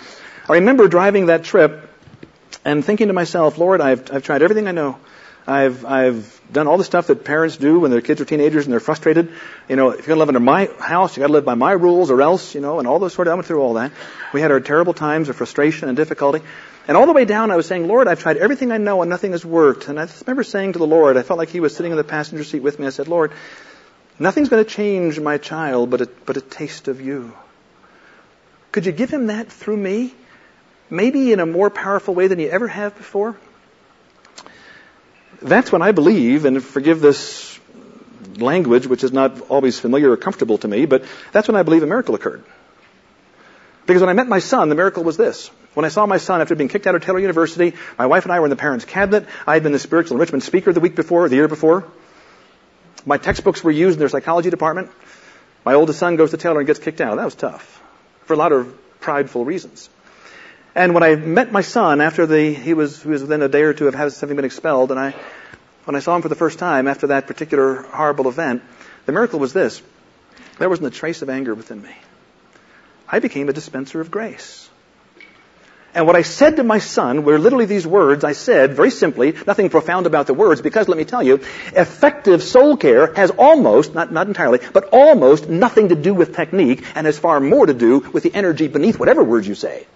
I 0.49 0.55
remember 0.55 0.89
driving 0.89 1.27
that 1.27 1.45
trip 1.45 1.91
and 2.65 2.83
thinking 2.83 3.09
to 3.09 3.13
myself, 3.13 3.59
Lord, 3.59 3.83
I've, 3.83 4.11
I've 4.11 4.23
tried 4.23 4.41
everything 4.41 4.67
I 4.67 4.73
know. 4.73 4.99
I've, 5.47 5.85
I've 5.85 6.41
done 6.51 6.69
all 6.69 6.79
the 6.79 6.85
stuff 6.85 7.09
that 7.09 7.27
parents 7.27 7.59
do 7.59 7.81
when 7.81 7.91
their 7.91 8.01
kids 8.01 8.23
are 8.23 8.25
teenagers 8.25 8.65
and 8.65 8.73
they're 8.73 8.81
frustrated. 8.81 9.31
You 9.69 9.77
know, 9.77 9.91
if 9.91 9.99
you're 9.99 10.07
going 10.07 10.17
to 10.17 10.21
live 10.21 10.29
under 10.29 10.41
my 10.41 10.71
house, 10.81 11.15
you 11.15 11.21
got 11.21 11.27
to 11.27 11.35
live 11.35 11.45
by 11.45 11.55
my 11.55 11.73
rules 11.73 12.11
or 12.11 12.23
else, 12.23 12.55
you 12.55 12.63
know, 12.63 12.79
and 12.79 12.89
all 12.89 12.99
those 12.99 13.13
sort 13.13 13.29
of, 13.29 13.33
I 13.33 13.35
went 13.35 13.47
through 13.47 13.61
all 13.61 13.75
that. 13.75 13.93
We 14.33 14.41
had 14.41 14.51
our 14.51 14.61
terrible 14.61 14.95
times 14.95 15.29
of 15.29 15.37
frustration 15.37 15.89
and 15.89 15.99
difficulty. 15.99 16.43
And 16.87 16.97
all 16.97 17.05
the 17.05 17.13
way 17.13 17.27
down, 17.27 17.51
I 17.51 17.57
was 17.57 17.67
saying, 17.67 17.87
Lord, 17.89 18.09
I've 18.09 18.21
tried 18.21 18.39
everything 18.39 18.73
I 18.73 18.79
know 18.79 19.03
and 19.03 19.11
nothing 19.11 19.33
has 19.33 19.45
worked. 19.45 19.89
And 19.89 20.01
I 20.01 20.09
remember 20.23 20.45
saying 20.45 20.73
to 20.73 20.79
the 20.79 20.87
Lord, 20.87 21.19
I 21.19 21.25
felt 21.25 21.37
like 21.37 21.51
He 21.51 21.61
was 21.61 21.77
sitting 21.77 21.93
in 21.93 21.99
the 21.99 22.05
passenger 22.05 22.43
seat 22.43 22.63
with 22.63 22.79
me. 22.79 22.87
I 22.87 22.91
said, 22.91 23.07
Lord, 23.07 23.33
nothing's 24.19 24.49
going 24.49 24.65
to 24.65 24.71
change 24.71 25.19
my 25.21 25.39
child 25.39 25.91
but 25.91 26.01
a, 26.01 26.09
but 26.27 26.37
a 26.37 26.41
taste 26.41 26.89
of 26.89 27.01
you. 27.01 27.35
Could 28.73 28.87
you 28.87 28.93
give 28.93 29.11
him 29.11 29.29
that 29.29 29.51
through 29.51 29.77
me? 29.77 30.15
Maybe 30.91 31.33
in 31.33 31.41
a 31.41 31.47
more 31.47 31.71
powerful 31.71 32.15
way 32.15 32.29
than 32.29 32.39
you 32.39 32.49
ever 32.49 32.69
have 32.69 32.97
before? 32.97 33.37
That's 35.41 35.71
when 35.71 35.83
I 35.83 35.93
believe, 35.93 36.45
and 36.45 36.63
forgive 36.63 37.01
this 37.01 37.59
language, 38.37 38.87
which 38.87 39.05
is 39.05 39.13
not 39.13 39.41
always 39.49 39.79
familiar 39.79 40.11
or 40.11 40.17
comfortable 40.17 40.59
to 40.59 40.69
me, 40.69 40.87
but 40.87 41.05
that's 41.33 41.49
when 41.49 41.57
I 41.57 41.63
believe 41.63 41.83
a 41.83 41.87
miracle 41.87 42.15
occurred. 42.15 42.45
Because 43.87 44.03
when 44.03 44.11
I 44.11 44.15
met 44.15 44.29
my 44.29 44.39
son, 44.39 44.69
the 44.69 44.75
miracle 44.75 45.05
was 45.05 45.17
this. 45.17 45.51
When 45.75 45.85
I 45.85 45.89
saw 45.89 46.07
my 46.07 46.19
son 46.19 46.41
after 46.41 46.55
being 46.55 46.69
kicked 46.69 46.87
out 46.87 46.95
of 46.95 47.05
Taylor 47.05 47.21
University, 47.21 47.75
my 47.99 48.07
wife 48.07 48.25
and 48.25 48.33
I 48.33 48.41
were 48.41 48.47
in 48.47 48.51
the 48.51 48.57
parents' 48.57 48.85
cabinet. 48.85 49.27
I 49.47 49.55
had 49.55 49.63
been 49.63 49.73
the 49.73 49.79
spiritual 49.79 50.17
enrichment 50.17 50.43
speaker 50.43 50.73
the 50.73 50.81
week 50.81 50.95
before, 50.95 51.29
the 51.29 51.37
year 51.37 51.49
before. 51.49 51.87
My 53.07 53.19
textbooks 53.19 53.63
were 53.63 53.71
used 53.71 53.95
in 53.95 53.99
their 54.01 54.09
psychology 54.09 54.51
department. 54.51 54.91
My 55.65 55.75
oldest 55.75 55.99
son 55.99 56.17
goes 56.17 56.31
to 56.31 56.37
Taylor 56.37 56.59
and 56.59 56.67
gets 56.67 56.79
kicked 56.79 57.01
out. 57.01 57.17
That 57.17 57.25
was 57.25 57.35
tough 57.35 57.83
for 58.25 58.35
a 58.35 58.37
lot 58.37 58.53
of 58.53 58.77
prideful 59.01 59.45
reasons. 59.45 59.89
And 60.75 60.95
when 60.95 61.03
I 61.03 61.17
met 61.17 61.51
my 61.51 61.63
son 61.63 62.01
after 62.01 62.27
the, 62.27 62.53
he 62.53 62.75
was, 62.75 63.03
he 63.03 63.09
was 63.09 63.23
within 63.23 63.43
a 63.43 63.49
day 63.49 63.63
or 63.63 63.73
two 63.73 63.89
of 63.89 63.95
having 63.95 64.37
been 64.37 64.45
expelled, 64.45 64.91
and 64.91 65.01
I, 65.01 65.15
when 65.85 65.97
I 65.97 66.01
saw 66.01 66.15
him 66.15 66.23
for 66.23 66.29
the 66.29 66.35
first 66.35 66.59
time 66.59 66.87
after 66.87 67.09
that 67.09 67.27
particular 67.27 67.83
horrible 67.83 68.29
event, 68.29 68.63
the 69.07 69.13
miracle 69.13 69.41
was 69.41 69.53
this. 69.53 69.83
There 70.59 70.69
wasn't 70.69 70.89
a 70.89 70.91
trace 70.91 71.23
of 71.23 71.31
anger 71.31 71.55
within 71.55 71.83
me. 71.83 71.95
I 73.09 73.21
became 73.21 73.49
a 73.49 73.53
dispenser 73.53 74.01
of 74.01 74.11
grace. 74.11 74.68
And 75.95 76.07
what 76.07 76.17
I 76.17 76.23
said 76.23 76.57
to 76.57 76.65
my 76.65 76.79
son 76.79 77.25
were 77.25 77.39
literally 77.39 77.65
these 77.65 77.87
words 77.87 78.23
I 78.23 78.33
said, 78.33 78.75
very 78.75 78.91
simply, 78.91 79.35
nothing 79.47 79.71
profound 79.71 80.07
about 80.07 80.27
the 80.27 80.35
words, 80.35 80.61
because 80.61 80.87
let 80.87 80.99
me 80.99 81.05
tell 81.05 81.23
you, 81.23 81.37
effective 81.75 82.43
soul 82.43 82.77
care 82.77 83.15
has 83.15 83.31
almost, 83.31 83.95
not, 83.95 84.13
not 84.13 84.29
entirely, 84.29 84.61
but 84.73 84.91
almost 84.93 85.49
nothing 85.49 85.89
to 85.89 85.95
do 85.95 86.13
with 86.13 86.37
technique 86.37 86.85
and 86.95 87.07
has 87.07 87.19
far 87.19 87.41
more 87.41 87.67
to 87.67 87.75
do 87.75 88.01
with 88.01 88.23
the 88.23 88.35
energy 88.35 88.69
beneath 88.69 88.99
whatever 88.99 89.25
words 89.25 89.49
you 89.49 89.55
say. 89.55 89.87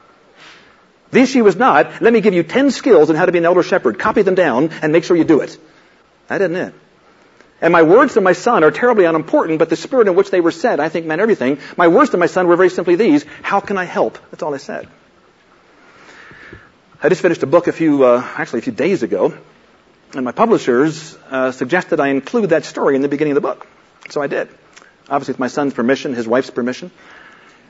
The 1.10 1.20
issue 1.20 1.44
was 1.44 1.56
not, 1.56 2.00
let 2.00 2.12
me 2.12 2.22
give 2.22 2.32
you 2.32 2.42
10 2.42 2.70
skills 2.70 3.10
on 3.10 3.16
how 3.16 3.26
to 3.26 3.32
be 3.32 3.38
an 3.38 3.44
elder 3.44 3.62
shepherd, 3.62 3.98
copy 3.98 4.22
them 4.22 4.34
down, 4.34 4.70
and 4.80 4.92
make 4.92 5.04
sure 5.04 5.14
you 5.14 5.24
do 5.24 5.40
it. 5.40 5.58
That 6.28 6.40
isn't 6.40 6.56
it. 6.56 6.74
And 7.60 7.70
my 7.70 7.82
words 7.82 8.14
to 8.14 8.22
my 8.22 8.32
son 8.32 8.64
are 8.64 8.70
terribly 8.70 9.04
unimportant, 9.04 9.58
but 9.58 9.68
the 9.68 9.76
spirit 9.76 10.08
in 10.08 10.16
which 10.16 10.30
they 10.30 10.40
were 10.40 10.50
said, 10.50 10.80
I 10.80 10.88
think, 10.88 11.04
meant 11.04 11.20
everything. 11.20 11.58
My 11.76 11.88
words 11.88 12.10
to 12.10 12.16
my 12.16 12.26
son 12.26 12.48
were 12.48 12.56
very 12.56 12.70
simply 12.70 12.96
these, 12.96 13.26
how 13.42 13.60
can 13.60 13.76
I 13.76 13.84
help? 13.84 14.18
That's 14.30 14.42
all 14.42 14.54
I 14.54 14.56
said. 14.56 14.88
I 17.04 17.08
just 17.08 17.20
finished 17.20 17.42
a 17.42 17.48
book 17.48 17.66
a 17.66 17.72
few, 17.72 18.04
uh, 18.04 18.24
actually 18.36 18.60
a 18.60 18.62
few 18.62 18.72
days 18.72 19.02
ago, 19.02 19.36
and 20.14 20.24
my 20.24 20.30
publishers 20.30 21.18
uh, 21.28 21.50
suggested 21.50 21.98
I 21.98 22.10
include 22.10 22.50
that 22.50 22.64
story 22.64 22.94
in 22.94 23.02
the 23.02 23.08
beginning 23.08 23.32
of 23.32 23.34
the 23.34 23.40
book. 23.40 23.66
So 24.10 24.22
I 24.22 24.28
did. 24.28 24.48
Obviously 25.10 25.32
with 25.32 25.40
my 25.40 25.48
son's 25.48 25.74
permission, 25.74 26.14
his 26.14 26.28
wife's 26.28 26.50
permission. 26.50 26.92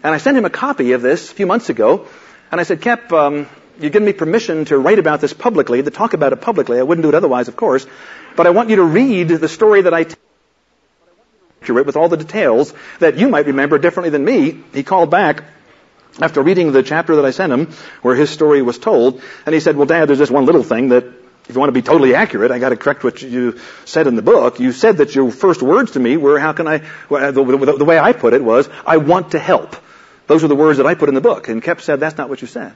And 0.05 0.15
I 0.15 0.19
sent 0.19 0.37
him 0.37 0.45
a 0.45 0.51
copy 0.51 0.93
of 0.93 1.01
this 1.01 1.33
a 1.33 1.35
few 1.35 1.47
months 1.47 1.71
ago, 1.71 2.09
and 2.51 2.61
I 2.61 2.65
said, 2.65 2.83
Kep, 2.83 3.11
um, 3.15 3.49
you've 3.81 3.93
given 3.93 4.05
me 4.05 4.13
permission 4.13 4.67
to 4.67 4.77
write 4.77 4.99
about 4.99 5.23
this 5.23 5.33
publicly, 5.33 5.83
to 5.83 5.91
talk 5.91 6.13
about 6.13 6.35
it 6.35 6.43
publicly. 6.43 6.79
I 6.79 6.83
wouldn't 6.83 7.03
do 7.03 7.09
it 7.09 7.15
otherwise, 7.15 7.49
of 7.49 7.57
course. 7.57 7.87
But 8.37 8.47
I 8.47 8.51
want 8.51 8.69
you 8.69 8.77
to 8.77 8.85
read 8.85 9.29
the 9.29 9.49
story 9.49 9.81
that 9.81 9.95
I 9.95 10.05
tell 10.05 10.19
with 11.83 11.97
all 11.97 12.11
the 12.11 12.19
details 12.19 12.75
that 12.99 13.17
you 13.17 13.31
might 13.31 13.47
remember 13.47 13.79
differently 13.79 14.11
than 14.11 14.27
me. 14.27 14.61
He 14.75 14.83
called 14.83 15.11
back 15.11 15.43
after 16.21 16.43
reading 16.43 16.73
the 16.73 16.83
chapter 16.83 17.17
that 17.17 17.25
I 17.25 17.31
sent 17.31 17.53
him, 17.53 17.73
where 18.03 18.15
his 18.15 18.31
story 18.31 18.63
was 18.63 18.79
told, 18.79 19.23
and 19.47 19.55
he 19.55 19.61
said, 19.61 19.77
well, 19.77 19.87
Dad, 19.87 20.09
there's 20.09 20.19
just 20.19 20.33
one 20.33 20.45
little 20.45 20.63
thing 20.63 20.91
that, 20.91 21.05
if 21.05 21.55
you 21.55 21.59
want 21.59 21.69
to 21.69 21.73
be 21.73 21.83
totally 21.83 22.15
accurate, 22.15 22.51
I 22.51 22.59
got 22.59 22.69
to 22.69 22.77
correct 22.77 23.03
what 23.03 23.21
you 23.21 23.59
said 23.85 24.07
in 24.07 24.15
the 24.15 24.23
book. 24.23 24.61
You 24.61 24.73
said 24.73 24.99
that 24.99 25.15
your 25.15 25.31
first 25.31 25.63
words 25.63 25.93
to 25.93 26.01
me 26.01 26.17
were, 26.17 26.39
how 26.39 26.53
can 26.53 26.69
I, 26.69 26.83
uh, 27.11 27.31
the, 27.33 27.45
the, 27.45 27.77
the 27.79 27.85
way 27.85 27.99
I 27.99 28.13
put 28.13 28.33
it 28.33 28.45
was, 28.45 28.69
I 28.87 28.99
want 28.99 29.33
to 29.33 29.39
help. 29.39 29.75
Those 30.29 30.45
are 30.45 30.49
the 30.49 30.55
words 30.55 30.79
that 30.79 30.87
I 30.87 30.95
put 30.95 31.09
in 31.09 31.15
the 31.15 31.21
book. 31.21 31.49
And 31.49 31.63
Kep 31.63 31.81
said, 31.81 31.99
that's 31.99 32.17
not 32.17 32.29
what 32.29 32.43
you 32.43 32.47
said. 32.47 32.75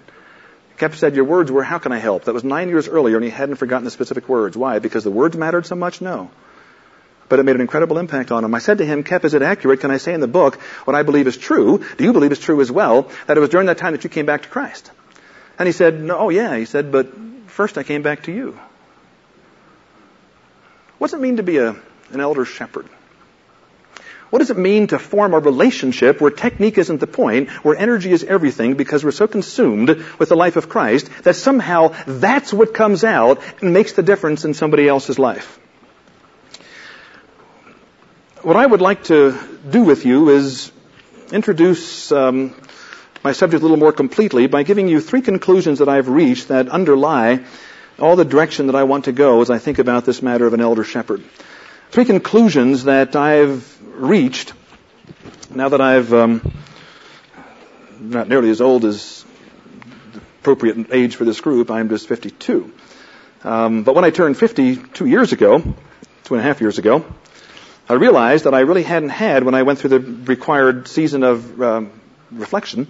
Kep 0.78 0.94
said, 0.94 1.14
your 1.14 1.24
words 1.24 1.52
were, 1.52 1.62
how 1.62 1.78
can 1.78 1.92
I 1.92 1.98
help? 1.98 2.24
That 2.24 2.34
was 2.34 2.42
nine 2.42 2.68
years 2.68 2.88
earlier, 2.88 3.16
and 3.16 3.24
he 3.24 3.30
hadn't 3.30 3.56
forgotten 3.56 3.84
the 3.84 3.90
specific 3.90 4.28
words. 4.28 4.56
Why? 4.56 4.78
Because 4.80 5.04
the 5.04 5.10
words 5.10 5.36
mattered 5.36 5.64
so 5.64 5.76
much? 5.76 6.00
No 6.00 6.30
but 7.28 7.38
it 7.38 7.44
made 7.44 7.54
an 7.54 7.60
incredible 7.60 7.98
impact 7.98 8.30
on 8.30 8.44
him. 8.44 8.54
I 8.54 8.58
said 8.58 8.78
to 8.78 8.86
him, 8.86 9.02
Kep, 9.02 9.24
is 9.24 9.34
it 9.34 9.42
accurate? 9.42 9.80
Can 9.80 9.90
I 9.90 9.96
say 9.96 10.14
in 10.14 10.20
the 10.20 10.28
book 10.28 10.56
what 10.84 10.94
I 10.94 11.02
believe 11.02 11.26
is 11.26 11.36
true? 11.36 11.84
Do 11.96 12.04
you 12.04 12.12
believe 12.12 12.32
is 12.32 12.38
true 12.38 12.60
as 12.60 12.70
well? 12.70 13.10
That 13.26 13.36
it 13.36 13.40
was 13.40 13.50
during 13.50 13.66
that 13.66 13.78
time 13.78 13.92
that 13.92 14.04
you 14.04 14.10
came 14.10 14.26
back 14.26 14.42
to 14.42 14.48
Christ? 14.48 14.90
And 15.58 15.66
he 15.66 15.72
said, 15.72 16.00
no, 16.00 16.18
oh 16.18 16.28
yeah. 16.28 16.56
He 16.56 16.64
said, 16.64 16.92
but 16.92 17.08
first 17.46 17.78
I 17.78 17.82
came 17.82 18.02
back 18.02 18.24
to 18.24 18.32
you. 18.32 18.58
What 20.98 21.10
does 21.10 21.18
it 21.18 21.22
mean 21.22 21.36
to 21.36 21.42
be 21.42 21.58
a, 21.58 21.70
an 22.10 22.20
elder 22.20 22.44
shepherd? 22.44 22.88
What 24.30 24.40
does 24.40 24.50
it 24.50 24.58
mean 24.58 24.88
to 24.88 24.98
form 24.98 25.34
a 25.34 25.38
relationship 25.38 26.20
where 26.20 26.30
technique 26.30 26.78
isn't 26.78 26.98
the 26.98 27.06
point, 27.06 27.48
where 27.64 27.76
energy 27.76 28.10
is 28.10 28.24
everything 28.24 28.74
because 28.74 29.04
we're 29.04 29.12
so 29.12 29.28
consumed 29.28 30.04
with 30.18 30.28
the 30.28 30.36
life 30.36 30.56
of 30.56 30.68
Christ 30.68 31.08
that 31.22 31.36
somehow 31.36 31.94
that's 32.06 32.52
what 32.52 32.74
comes 32.74 33.04
out 33.04 33.40
and 33.60 33.72
makes 33.72 33.92
the 33.92 34.02
difference 34.02 34.44
in 34.44 34.52
somebody 34.52 34.88
else's 34.88 35.18
life? 35.18 35.60
What 38.46 38.54
I 38.54 38.64
would 38.64 38.80
like 38.80 39.02
to 39.04 39.36
do 39.68 39.82
with 39.82 40.06
you 40.06 40.28
is 40.28 40.70
introduce 41.32 42.12
um, 42.12 42.54
my 43.24 43.32
subject 43.32 43.60
a 43.60 43.64
little 43.64 43.76
more 43.76 43.92
completely 43.92 44.46
by 44.46 44.62
giving 44.62 44.86
you 44.86 45.00
three 45.00 45.20
conclusions 45.20 45.80
that 45.80 45.88
I've 45.88 46.06
reached 46.06 46.46
that 46.46 46.68
underlie 46.68 47.44
all 47.98 48.14
the 48.14 48.24
direction 48.24 48.68
that 48.68 48.76
I 48.76 48.84
want 48.84 49.06
to 49.06 49.12
go 49.12 49.40
as 49.40 49.50
I 49.50 49.58
think 49.58 49.80
about 49.80 50.04
this 50.04 50.22
matter 50.22 50.46
of 50.46 50.54
an 50.54 50.60
elder 50.60 50.84
shepherd. 50.84 51.24
Three 51.90 52.04
conclusions 52.04 52.84
that 52.84 53.16
I've 53.16 53.76
reached 54.00 54.52
now 55.52 55.70
that 55.70 55.80
I've 55.80 56.14
um, 56.14 56.52
not 57.98 58.28
nearly 58.28 58.50
as 58.50 58.60
old 58.60 58.84
as 58.84 59.24
the 60.12 60.20
appropriate 60.40 60.92
age 60.92 61.16
for 61.16 61.24
this 61.24 61.40
group. 61.40 61.68
I'm 61.68 61.88
just 61.88 62.06
52. 62.06 62.72
Um, 63.42 63.82
but 63.82 63.96
when 63.96 64.04
I 64.04 64.10
turned 64.10 64.38
50 64.38 64.76
two 64.76 65.06
years 65.06 65.32
ago, 65.32 65.58
two 65.58 66.34
and 66.34 66.40
a 66.40 66.42
half 66.44 66.60
years 66.60 66.78
ago, 66.78 67.04
I 67.88 67.94
realized 67.94 68.44
that 68.44 68.54
I 68.54 68.60
really 68.60 68.82
hadn't 68.82 69.10
had, 69.10 69.44
when 69.44 69.54
I 69.54 69.62
went 69.62 69.78
through 69.78 69.90
the 69.90 70.00
required 70.00 70.88
season 70.88 71.22
of 71.22 71.62
um, 71.62 72.00
reflection, 72.32 72.88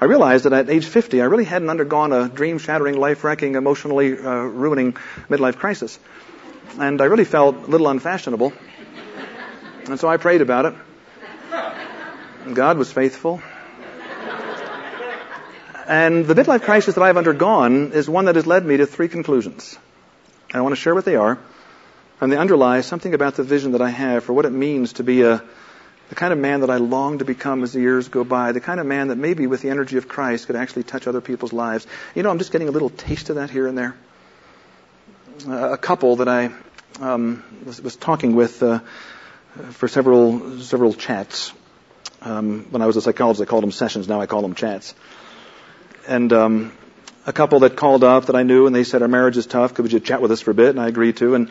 I 0.00 0.06
realized 0.06 0.46
that 0.46 0.54
at 0.54 0.70
age 0.70 0.86
50, 0.86 1.20
I 1.20 1.26
really 1.26 1.44
hadn't 1.44 1.68
undergone 1.68 2.14
a 2.14 2.30
dream-shattering, 2.30 2.96
life-wrecking, 2.98 3.56
emotionally 3.56 4.18
uh, 4.18 4.30
ruining 4.30 4.94
midlife 5.28 5.56
crisis. 5.56 5.98
And 6.78 7.02
I 7.02 7.04
really 7.04 7.26
felt 7.26 7.56
a 7.56 7.66
little 7.66 7.88
unfashionable. 7.88 8.54
And 9.84 10.00
so 10.00 10.08
I 10.08 10.16
prayed 10.16 10.40
about 10.40 10.64
it. 10.64 10.74
And 12.46 12.56
God 12.56 12.78
was 12.78 12.90
faithful. 12.90 13.42
And 15.86 16.24
the 16.24 16.34
midlife 16.34 16.62
crisis 16.62 16.94
that 16.94 17.02
I've 17.02 17.18
undergone 17.18 17.92
is 17.92 18.08
one 18.08 18.24
that 18.24 18.36
has 18.36 18.46
led 18.46 18.64
me 18.64 18.78
to 18.78 18.86
three 18.86 19.08
conclusions. 19.08 19.78
And 20.48 20.56
I 20.56 20.62
want 20.62 20.72
to 20.72 20.80
share 20.80 20.94
what 20.94 21.04
they 21.04 21.16
are. 21.16 21.38
And 22.22 22.30
they 22.30 22.36
underlie 22.36 22.82
something 22.82 23.14
about 23.14 23.34
the 23.34 23.42
vision 23.42 23.72
that 23.72 23.82
I 23.82 23.90
have 23.90 24.22
for 24.22 24.32
what 24.32 24.44
it 24.44 24.52
means 24.52 24.92
to 24.92 25.02
be 25.02 25.22
a, 25.22 25.42
the 26.08 26.14
kind 26.14 26.32
of 26.32 26.38
man 26.38 26.60
that 26.60 26.70
I 26.70 26.76
long 26.76 27.18
to 27.18 27.24
become 27.24 27.64
as 27.64 27.72
the 27.72 27.80
years 27.80 28.06
go 28.06 28.22
by, 28.22 28.52
the 28.52 28.60
kind 28.60 28.78
of 28.78 28.86
man 28.86 29.08
that 29.08 29.18
maybe 29.18 29.48
with 29.48 29.60
the 29.60 29.70
energy 29.70 29.96
of 29.96 30.06
Christ 30.06 30.46
could 30.46 30.54
actually 30.54 30.84
touch 30.84 31.08
other 31.08 31.20
people's 31.20 31.52
lives. 31.52 31.84
You 32.14 32.22
know, 32.22 32.30
I'm 32.30 32.38
just 32.38 32.52
getting 32.52 32.68
a 32.68 32.70
little 32.70 32.90
taste 32.90 33.28
of 33.30 33.36
that 33.36 33.50
here 33.50 33.66
and 33.66 33.76
there. 33.76 33.96
Uh, 35.48 35.72
a 35.72 35.76
couple 35.76 36.14
that 36.16 36.28
I 36.28 36.52
um, 37.00 37.42
was, 37.64 37.82
was, 37.82 37.96
talking 37.96 38.36
with 38.36 38.62
uh, 38.62 38.78
for 39.70 39.88
several 39.88 40.60
several 40.60 40.94
chats. 40.94 41.52
Um, 42.20 42.68
when 42.70 42.82
I 42.82 42.86
was 42.86 42.94
a 42.96 43.02
psychologist, 43.02 43.42
I 43.42 43.46
called 43.46 43.64
them 43.64 43.72
sessions. 43.72 44.06
Now 44.06 44.20
I 44.20 44.26
call 44.26 44.42
them 44.42 44.54
chats. 44.54 44.94
And 46.06 46.32
um, 46.32 46.72
a 47.26 47.32
couple 47.32 47.58
that 47.60 47.74
called 47.74 48.04
up 48.04 48.26
that 48.26 48.36
I 48.36 48.44
knew, 48.44 48.68
and 48.68 48.76
they 48.76 48.84
said 48.84 49.02
our 49.02 49.08
marriage 49.08 49.36
is 49.36 49.46
tough. 49.46 49.74
Could 49.74 49.92
you 49.92 49.98
chat 49.98 50.22
with 50.22 50.30
us 50.30 50.40
for 50.40 50.52
a 50.52 50.54
bit? 50.54 50.68
And 50.68 50.78
I 50.78 50.86
agreed 50.86 51.16
to. 51.16 51.34
And 51.34 51.50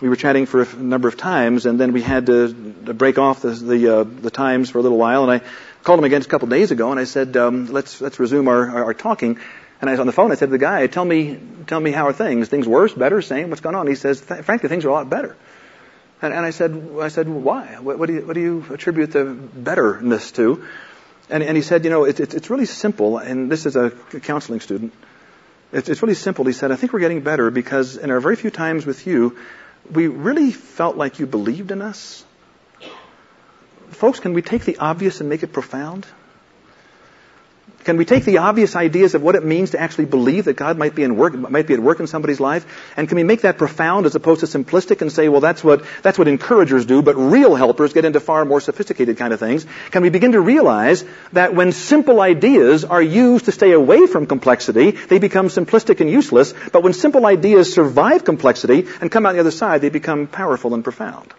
we 0.00 0.08
were 0.08 0.16
chatting 0.16 0.46
for 0.46 0.62
a 0.62 0.76
number 0.76 1.08
of 1.08 1.16
times, 1.16 1.66
and 1.66 1.78
then 1.78 1.92
we 1.92 2.02
had 2.02 2.26
to, 2.26 2.52
break 2.52 3.18
off 3.18 3.42
the 3.42 3.50
the, 3.50 3.98
uh, 3.98 4.04
the, 4.04 4.30
times 4.30 4.70
for 4.70 4.78
a 4.78 4.82
little 4.82 4.98
while. 4.98 5.28
And 5.28 5.42
I 5.42 5.46
called 5.82 5.98
him 5.98 6.04
again 6.04 6.22
a 6.22 6.24
couple 6.24 6.46
of 6.46 6.50
days 6.50 6.70
ago, 6.70 6.90
and 6.90 7.00
I 7.00 7.04
said, 7.04 7.36
um, 7.36 7.66
"Let's 7.66 8.00
let's 8.00 8.18
resume 8.18 8.48
our, 8.48 8.70
our, 8.70 8.84
our, 8.84 8.94
talking." 8.94 9.38
And 9.80 9.88
I 9.88 9.92
was 9.92 10.00
on 10.00 10.06
the 10.06 10.12
phone. 10.12 10.32
I 10.32 10.36
said 10.36 10.46
to 10.46 10.52
the 10.52 10.58
guy, 10.58 10.86
"Tell 10.86 11.04
me, 11.04 11.38
tell 11.66 11.80
me 11.80 11.90
how 11.90 12.06
are 12.06 12.12
things? 12.12 12.48
Things 12.48 12.66
worse, 12.66 12.94
better, 12.94 13.20
same? 13.22 13.50
What's 13.50 13.60
going 13.60 13.74
on?" 13.74 13.86
He 13.86 13.94
says, 13.94 14.20
"Frankly, 14.20 14.68
things 14.68 14.84
are 14.84 14.88
a 14.88 14.92
lot 14.92 15.10
better." 15.10 15.36
And, 16.22 16.32
and 16.32 16.44
I 16.46 16.50
said, 16.50 16.90
"I 17.00 17.08
said, 17.08 17.28
why? 17.28 17.78
What, 17.80 17.98
what, 17.98 18.06
do 18.06 18.14
you 18.14 18.20
what 18.26 18.34
do 18.34 18.40
you 18.40 18.64
attribute 18.70 19.12
the 19.12 19.24
betterness 19.24 20.32
to?" 20.32 20.64
And, 21.28 21.42
and 21.42 21.56
he 21.56 21.62
said, 21.62 21.84
"You 21.84 21.90
know, 21.90 22.04
it, 22.04 22.20
it, 22.20 22.34
it's 22.34 22.50
really 22.50 22.66
simple." 22.66 23.18
And 23.18 23.50
this 23.50 23.66
is 23.66 23.76
a 23.76 23.90
counseling 24.22 24.60
student. 24.60 24.92
It's, 25.70 25.88
it's 25.90 26.02
really 26.02 26.14
simple. 26.14 26.44
He 26.46 26.52
said, 26.52 26.72
"I 26.72 26.76
think 26.76 26.92
we're 26.92 27.00
getting 27.00 27.20
better 27.20 27.50
because 27.50 27.96
in 27.96 28.10
our 28.10 28.20
very 28.20 28.36
few 28.36 28.50
times 28.50 28.86
with 28.86 29.06
you." 29.06 29.36
We 29.90 30.06
really 30.06 30.50
felt 30.52 30.96
like 30.96 31.18
you 31.18 31.26
believed 31.26 31.70
in 31.70 31.82
us. 31.82 32.24
Folks, 33.90 34.20
can 34.20 34.34
we 34.34 34.42
take 34.42 34.64
the 34.64 34.78
obvious 34.78 35.20
and 35.20 35.28
make 35.28 35.42
it 35.42 35.52
profound? 35.52 36.06
Can 37.88 37.96
we 37.96 38.04
take 38.04 38.26
the 38.26 38.36
obvious 38.36 38.76
ideas 38.76 39.14
of 39.14 39.22
what 39.22 39.34
it 39.34 39.42
means 39.42 39.70
to 39.70 39.80
actually 39.80 40.04
believe 40.04 40.44
that 40.44 40.56
God 40.56 40.76
might 40.76 40.94
be 40.94 41.04
in 41.04 41.16
work, 41.16 41.32
might 41.32 41.66
be 41.66 41.72
at 41.72 41.80
work 41.80 42.00
in 42.00 42.06
somebody's 42.06 42.38
life, 42.38 42.66
and 42.98 43.08
can 43.08 43.16
we 43.16 43.22
make 43.22 43.40
that 43.40 43.56
profound 43.56 44.04
as 44.04 44.14
opposed 44.14 44.40
to 44.40 44.46
simplistic 44.46 45.00
and 45.00 45.10
say, 45.10 45.30
well, 45.30 45.40
that's 45.40 45.64
what 45.64 45.86
that's 46.02 46.18
what 46.18 46.28
encouragers 46.28 46.84
do, 46.84 47.00
but 47.00 47.16
real 47.16 47.54
helpers 47.54 47.94
get 47.94 48.04
into 48.04 48.20
far 48.20 48.44
more 48.44 48.60
sophisticated 48.60 49.16
kind 49.16 49.32
of 49.32 49.40
things? 49.40 49.64
Can 49.90 50.02
we 50.02 50.10
begin 50.10 50.32
to 50.32 50.40
realize 50.42 51.02
that 51.32 51.54
when 51.54 51.72
simple 51.72 52.20
ideas 52.20 52.84
are 52.84 53.00
used 53.00 53.46
to 53.46 53.52
stay 53.52 53.72
away 53.72 54.06
from 54.06 54.26
complexity, 54.26 54.90
they 54.90 55.18
become 55.18 55.48
simplistic 55.48 56.02
and 56.02 56.10
useless, 56.10 56.52
but 56.74 56.82
when 56.82 56.92
simple 56.92 57.24
ideas 57.24 57.72
survive 57.72 58.22
complexity 58.22 58.86
and 59.00 59.10
come 59.10 59.24
out 59.24 59.32
the 59.32 59.40
other 59.40 59.50
side, 59.50 59.80
they 59.80 59.88
become 59.88 60.26
powerful 60.26 60.74
and 60.74 60.84
profound? 60.84 61.32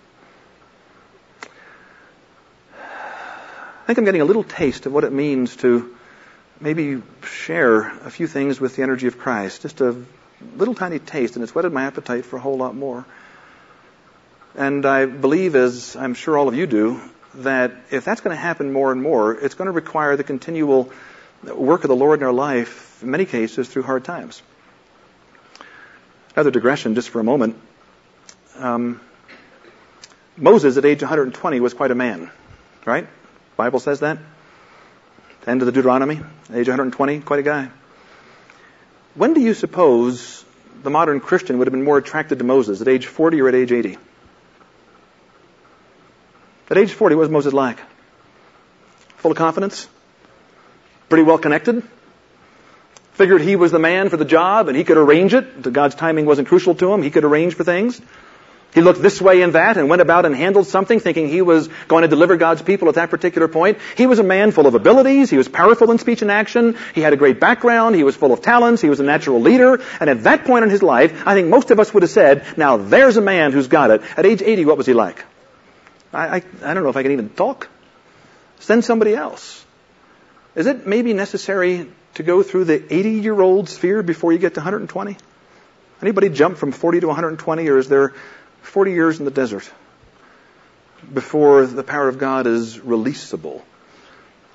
I 2.74 3.86
think 3.86 4.00
I'm 4.00 4.06
getting 4.06 4.22
a 4.22 4.32
little 4.34 4.44
taste 4.44 4.88
of 4.88 4.94
what 4.94 5.04
it 5.04 5.14
means 5.14 5.56
to 5.58 5.96
maybe 6.62 7.02
share 7.24 7.90
a 8.00 8.10
few 8.10 8.28
things 8.28 8.60
with 8.60 8.76
the 8.76 8.84
energy 8.84 9.08
of 9.08 9.18
Christ. 9.18 9.62
Just 9.62 9.82
a 9.82 9.96
little 10.56 10.76
tiny 10.76 11.00
taste, 11.00 11.36
and 11.36 11.44
it's 11.44 11.54
whetted 11.54 11.72
my 11.72 11.84
appetite 11.84 12.26
for 12.26 12.38
a 12.38 12.40
whole 12.40 12.58
lot 12.58 12.76
more. 12.76 13.06
And 14.56 14.86
I 14.86 15.06
believe, 15.06 15.56
as 15.56 15.96
I'm 15.96 16.14
sure 16.14 16.38
all 16.38 16.48
of 16.48 16.56
you 16.56 16.68
do, 16.68 17.02
that 17.36 17.72
if 17.92 18.04
that's 18.06 18.22
going 18.22 18.36
to 18.36 18.42
happen 18.42 18.74
more 18.74 18.92
and 18.92 19.02
more, 19.02 19.34
it's 19.34 19.56
going 19.56 19.68
to 19.68 19.72
require 19.72 20.16
the 20.16 20.24
continual 20.24 20.92
work 21.44 21.84
of 21.84 21.88
the 21.88 21.96
Lord 21.96 22.20
in 22.20 22.26
our 22.26 22.34
life, 22.34 23.02
in 23.02 23.12
many 23.12 23.26
cases, 23.26 23.70
through 23.70 23.84
hard 23.84 24.04
times. 24.04 24.42
Another 26.36 26.52
digression, 26.52 26.96
just 26.96 27.10
for 27.10 27.20
a 27.20 27.24
moment. 27.24 27.56
Um, 28.56 29.00
Moses, 30.36 30.78
at 30.78 30.86
age 30.86 31.02
120, 31.02 31.60
was 31.60 31.74
quite 31.74 31.92
a 31.92 31.96
man, 31.96 32.32
right? 32.86 33.08
Bible 33.56 33.80
says 33.80 34.00
that. 34.02 34.18
End 35.50 35.64
of 35.64 35.66
the 35.66 35.72
Deuteronomy, 35.72 36.22
age 36.54 36.68
120, 36.68 37.22
quite 37.22 37.40
a 37.40 37.44
guy. 37.44 37.72
When 39.16 39.34
do 39.34 39.42
you 39.42 39.56
suppose 39.56 40.46
the 40.84 40.92
modern 40.92 41.20
Christian 41.22 41.58
would 41.58 41.66
have 41.66 41.72
been 41.72 41.84
more 41.84 41.98
attracted 41.98 42.38
to 42.38 42.46
Moses, 42.46 42.82
at 42.82 42.88
age 42.88 43.08
40 43.08 43.42
or 43.42 43.48
at 43.48 43.56
age 43.56 43.72
80? 43.72 43.98
At 46.70 46.78
age 46.78 46.94
40, 46.94 47.16
what 47.16 47.22
was 47.22 47.30
Moses 47.32 47.52
like? 47.52 47.80
Full 49.18 49.32
of 49.32 49.38
confidence? 49.38 49.88
Pretty 51.10 51.24
well 51.24 51.40
connected? 51.40 51.82
Figured 53.14 53.42
he 53.42 53.56
was 53.56 53.72
the 53.72 53.80
man 53.80 54.10
for 54.10 54.18
the 54.18 54.26
job 54.26 54.68
and 54.68 54.78
he 54.78 54.84
could 54.84 54.98
arrange 54.98 55.34
it. 55.34 55.74
God's 55.74 55.96
timing 55.96 56.28
wasn't 56.28 56.48
crucial 56.48 56.76
to 56.76 56.94
him. 56.94 57.02
He 57.02 57.10
could 57.10 57.24
arrange 57.24 57.56
for 57.56 57.64
things. 57.64 58.00
He 58.74 58.82
looked 58.82 59.02
this 59.02 59.20
way 59.20 59.42
and 59.42 59.54
that 59.54 59.78
and 59.78 59.90
went 59.90 60.02
about 60.02 60.26
and 60.26 60.36
handled 60.36 60.68
something 60.68 61.00
thinking 61.00 61.28
he 61.28 61.42
was 61.42 61.68
going 61.88 62.04
to 62.04 62.08
deliver 62.08 62.38
God's 62.38 62.62
people 62.62 62.88
at 62.88 62.96
that 62.96 63.10
particular 63.10 63.48
point. 63.48 63.80
He 63.98 64.06
was 64.06 64.20
a 64.20 64.24
man 64.24 64.52
full 64.52 64.68
of 64.68 64.76
abilities. 64.76 65.30
He 65.32 65.38
was 65.38 65.48
powerful 65.48 65.90
in 65.90 65.98
speech 65.98 66.22
and 66.22 66.30
action. 66.30 66.78
He 66.94 67.02
had 67.02 67.12
a 67.12 67.18
great 67.18 67.40
background. 67.40 67.96
He 67.96 68.04
was 68.04 68.16
full 68.16 68.32
of 68.32 68.42
talents. 68.42 68.82
He 68.82 68.90
was 68.90 69.00
a 69.00 69.04
natural 69.04 69.42
leader. 69.42 69.82
And 70.00 70.10
at 70.10 70.24
that 70.24 70.46
point 70.46 70.64
in 70.66 70.70
his 70.70 70.84
life, 70.84 71.24
I 71.26 71.34
think 71.34 71.48
most 71.48 71.72
of 71.72 71.80
us 71.80 71.92
would 71.94 72.04
have 72.04 72.12
said, 72.12 72.46
now 72.58 72.78
there's 72.78 73.18
a 73.18 73.22
man 73.22 73.54
who's 73.54 73.68
got 73.68 73.90
it. 73.90 74.04
At 74.16 74.28
age 74.28 74.44
80, 74.44 74.66
what 74.66 74.78
was 74.78 74.86
he 74.86 74.94
like? 74.94 75.26
I, 76.14 76.28
I, 76.28 76.44
I 76.64 76.74
don't 76.74 76.84
know 76.84 76.90
if 76.90 76.98
I 76.98 77.02
can 77.02 77.12
even 77.12 77.30
talk. 77.30 77.70
Send 78.60 78.86
somebody 78.86 79.16
else. 79.16 79.66
Is 80.54 80.68
it 80.68 80.86
maybe 80.86 81.14
necessary 81.14 81.90
to 82.16 82.24
go 82.24 82.44
through 82.44 82.66
the 82.66 82.94
80 82.94 83.12
year 83.12 83.40
old 83.40 83.68
sphere 83.70 84.04
before 84.04 84.32
you 84.32 84.38
get 84.38 84.56
to 84.56 84.60
120? 84.60 85.18
Anybody 86.02 86.30
jump 86.30 86.58
from 86.58 86.72
40 86.72 87.02
to 87.02 87.08
120 87.08 87.68
or 87.68 87.78
is 87.78 87.90
there 87.90 88.14
40 88.62 88.92
years 88.92 89.20
in 89.20 89.26
the 89.26 89.32
desert 89.32 89.70
before 91.14 91.66
the 91.66 91.84
power 91.84 92.08
of 92.08 92.18
God 92.18 92.48
is 92.48 92.78
releasable. 92.78 93.62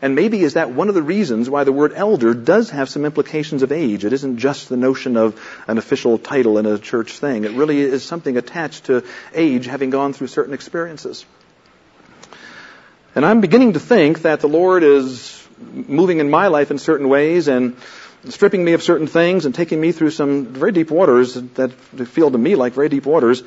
And 0.03 0.15
maybe 0.15 0.43
is 0.43 0.55
that 0.55 0.71
one 0.71 0.89
of 0.89 0.95
the 0.95 1.03
reasons 1.03 1.49
why 1.49 1.65
the 1.65 1.73
word 1.73 1.93
elder 1.95 2.35
does 2.35 2.71
have 2.71 2.91
some 2.91 3.07
implications 3.07 3.63
of 3.63 3.73
age. 3.73 4.05
It 4.05 4.13
isn't 4.13 4.37
just 4.37 4.69
the 4.69 4.77
notion 4.77 5.17
of 5.17 5.41
an 5.67 5.79
official 5.79 6.19
title 6.19 6.59
in 6.59 6.67
a 6.67 6.79
church 6.79 7.13
thing. 7.19 7.45
It 7.45 7.53
really 7.53 7.81
is 7.81 8.03
something 8.05 8.37
attached 8.37 8.85
to 8.87 9.05
age 9.33 9.67
having 9.67 9.91
gone 9.91 10.13
through 10.13 10.27
certain 10.27 10.53
experiences. 10.53 11.25
And 13.15 13.25
I'm 13.25 13.41
beginning 13.41 13.75
to 13.75 13.81
think 13.81 14.23
that 14.23 14.41
the 14.41 14.49
Lord 14.49 14.83
is 14.83 15.41
moving 15.73 16.19
in 16.19 16.29
my 16.29 16.49
life 16.49 16.71
in 16.71 16.79
certain 16.79 17.09
ways 17.09 17.49
and 17.49 17.77
stripping 18.29 18.65
me 18.65 18.73
of 18.73 18.83
certain 18.83 19.07
things 19.07 19.47
and 19.47 19.55
taking 19.55 19.81
me 19.81 19.93
through 19.93 20.11
some 20.11 20.47
very 20.47 20.73
deep 20.73 20.91
waters 20.91 21.35
that 21.35 21.73
feel 21.73 22.31
to 22.31 22.39
me 22.39 22.57
like 22.57 22.73
very 22.73 22.89
deep 22.89 23.07
waters 23.07 23.43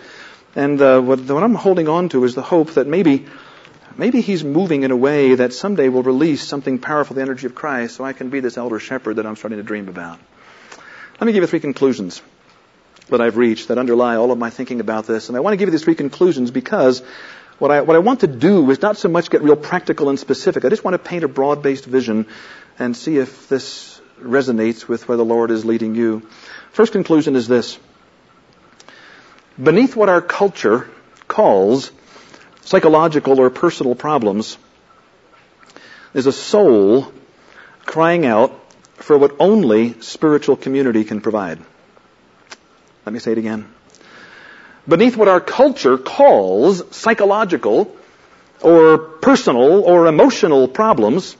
and 0.58 0.82
uh, 0.82 1.00
what, 1.00 1.20
what 1.20 1.43
I'm 1.43 1.54
holding 1.54 1.88
on 1.88 2.10
to 2.10 2.24
is 2.24 2.34
the 2.34 2.41
hope 2.41 2.72
that 2.72 2.88
maybe, 2.88 3.28
maybe 3.96 4.22
He's 4.22 4.43
moving 4.43 4.82
in 4.82 4.89
a 4.89 4.98
way 4.98 5.36
that 5.36 5.54
someday 5.54 5.88
will 5.88 6.02
release 6.02 6.41
something 6.43 6.80
powerful, 6.80 7.15
the 7.15 7.22
energy 7.22 7.46
of 7.46 7.54
Christ, 7.54 7.96
so 7.96 8.04
I 8.04 8.13
can 8.13 8.32
be 8.32 8.39
this 8.39 8.58
elder 8.58 8.80
shepherd 8.80 9.17
that 9.17 9.28
I'm 9.28 9.36
starting 9.36 9.60
to 9.60 9.63
dream 9.63 9.88
about. 9.88 10.20
Let 11.20 11.28
me 11.28 11.32
give 11.32 11.43
you 11.43 11.48
three 11.48 11.60
conclusions 11.60 12.24
that 13.10 13.22
I've 13.22 13.38
reached 13.38 13.67
that 13.67 13.78
underlie 13.78 14.15
all 14.15 14.32
of 14.32 14.39
my 14.39 14.50
thinking 14.50 14.80
about 14.80 15.06
this. 15.06 15.30
And 15.30 15.38
I 15.38 15.41
want 15.41 15.54
to 15.54 15.58
give 15.58 15.67
you 15.67 15.72
these 15.72 15.84
three 15.84 15.93
conclusions 15.93 16.50
because 16.50 17.04
what 17.60 17.70
I, 17.70 17.82
what 17.82 17.96
I 17.96 18.00
want 18.00 18.22
to 18.22 18.28
do 18.28 18.70
is 18.72 18.82
not 18.82 18.98
so 18.98 19.10
much 19.10 19.30
get 19.30 19.43
real 19.43 19.56
practical 19.56 20.10
and 20.10 20.20
specific. 20.20 20.65
I 20.65 20.70
just 20.70 20.84
want 20.84 20.96
to 20.96 21.10
paint 21.10 21.24
a 21.24 21.28
broad-based 21.28 21.86
vision 21.86 22.26
and 22.80 22.98
see 22.98 23.17
if 23.17 23.48
this 23.48 24.02
resonates 24.20 24.88
with 24.88 25.08
where 25.08 25.17
the 25.17 25.26
Lord 25.26 25.52
is 25.52 25.65
leading 25.65 25.93
you. 25.93 26.28
First 26.72 26.93
conclusion 26.93 27.36
is 27.36 27.48
this. 27.48 27.78
Beneath 29.62 29.96
what 29.96 30.08
our 30.08 30.22
culture 30.22 30.88
calls 31.28 31.91
psychological 32.62 33.39
or 33.39 33.50
personal 33.50 33.96
problems 33.96 34.58
is 36.13 36.28
a 36.28 36.32
soul 36.32 37.12
crying 37.86 38.26
out 38.26 38.52
for 38.96 39.17
what 39.17 39.36
only 39.39 40.00
spiritual 40.02 40.58
community 40.58 41.04
can 41.04 41.22
provide. 41.22 41.60
Let 43.06 43.13
me 43.13 43.20
say 43.20 43.32
it 43.32 43.38
again. 43.38 43.67
Beneath 44.88 45.17
what 45.17 45.28
our 45.28 45.41
culture 45.41 45.98
calls 45.98 46.84
psychological 46.96 47.96
or 48.62 48.98
personal 48.98 49.84
or 49.84 50.08
emotional 50.08 50.67
problems, 50.67 51.36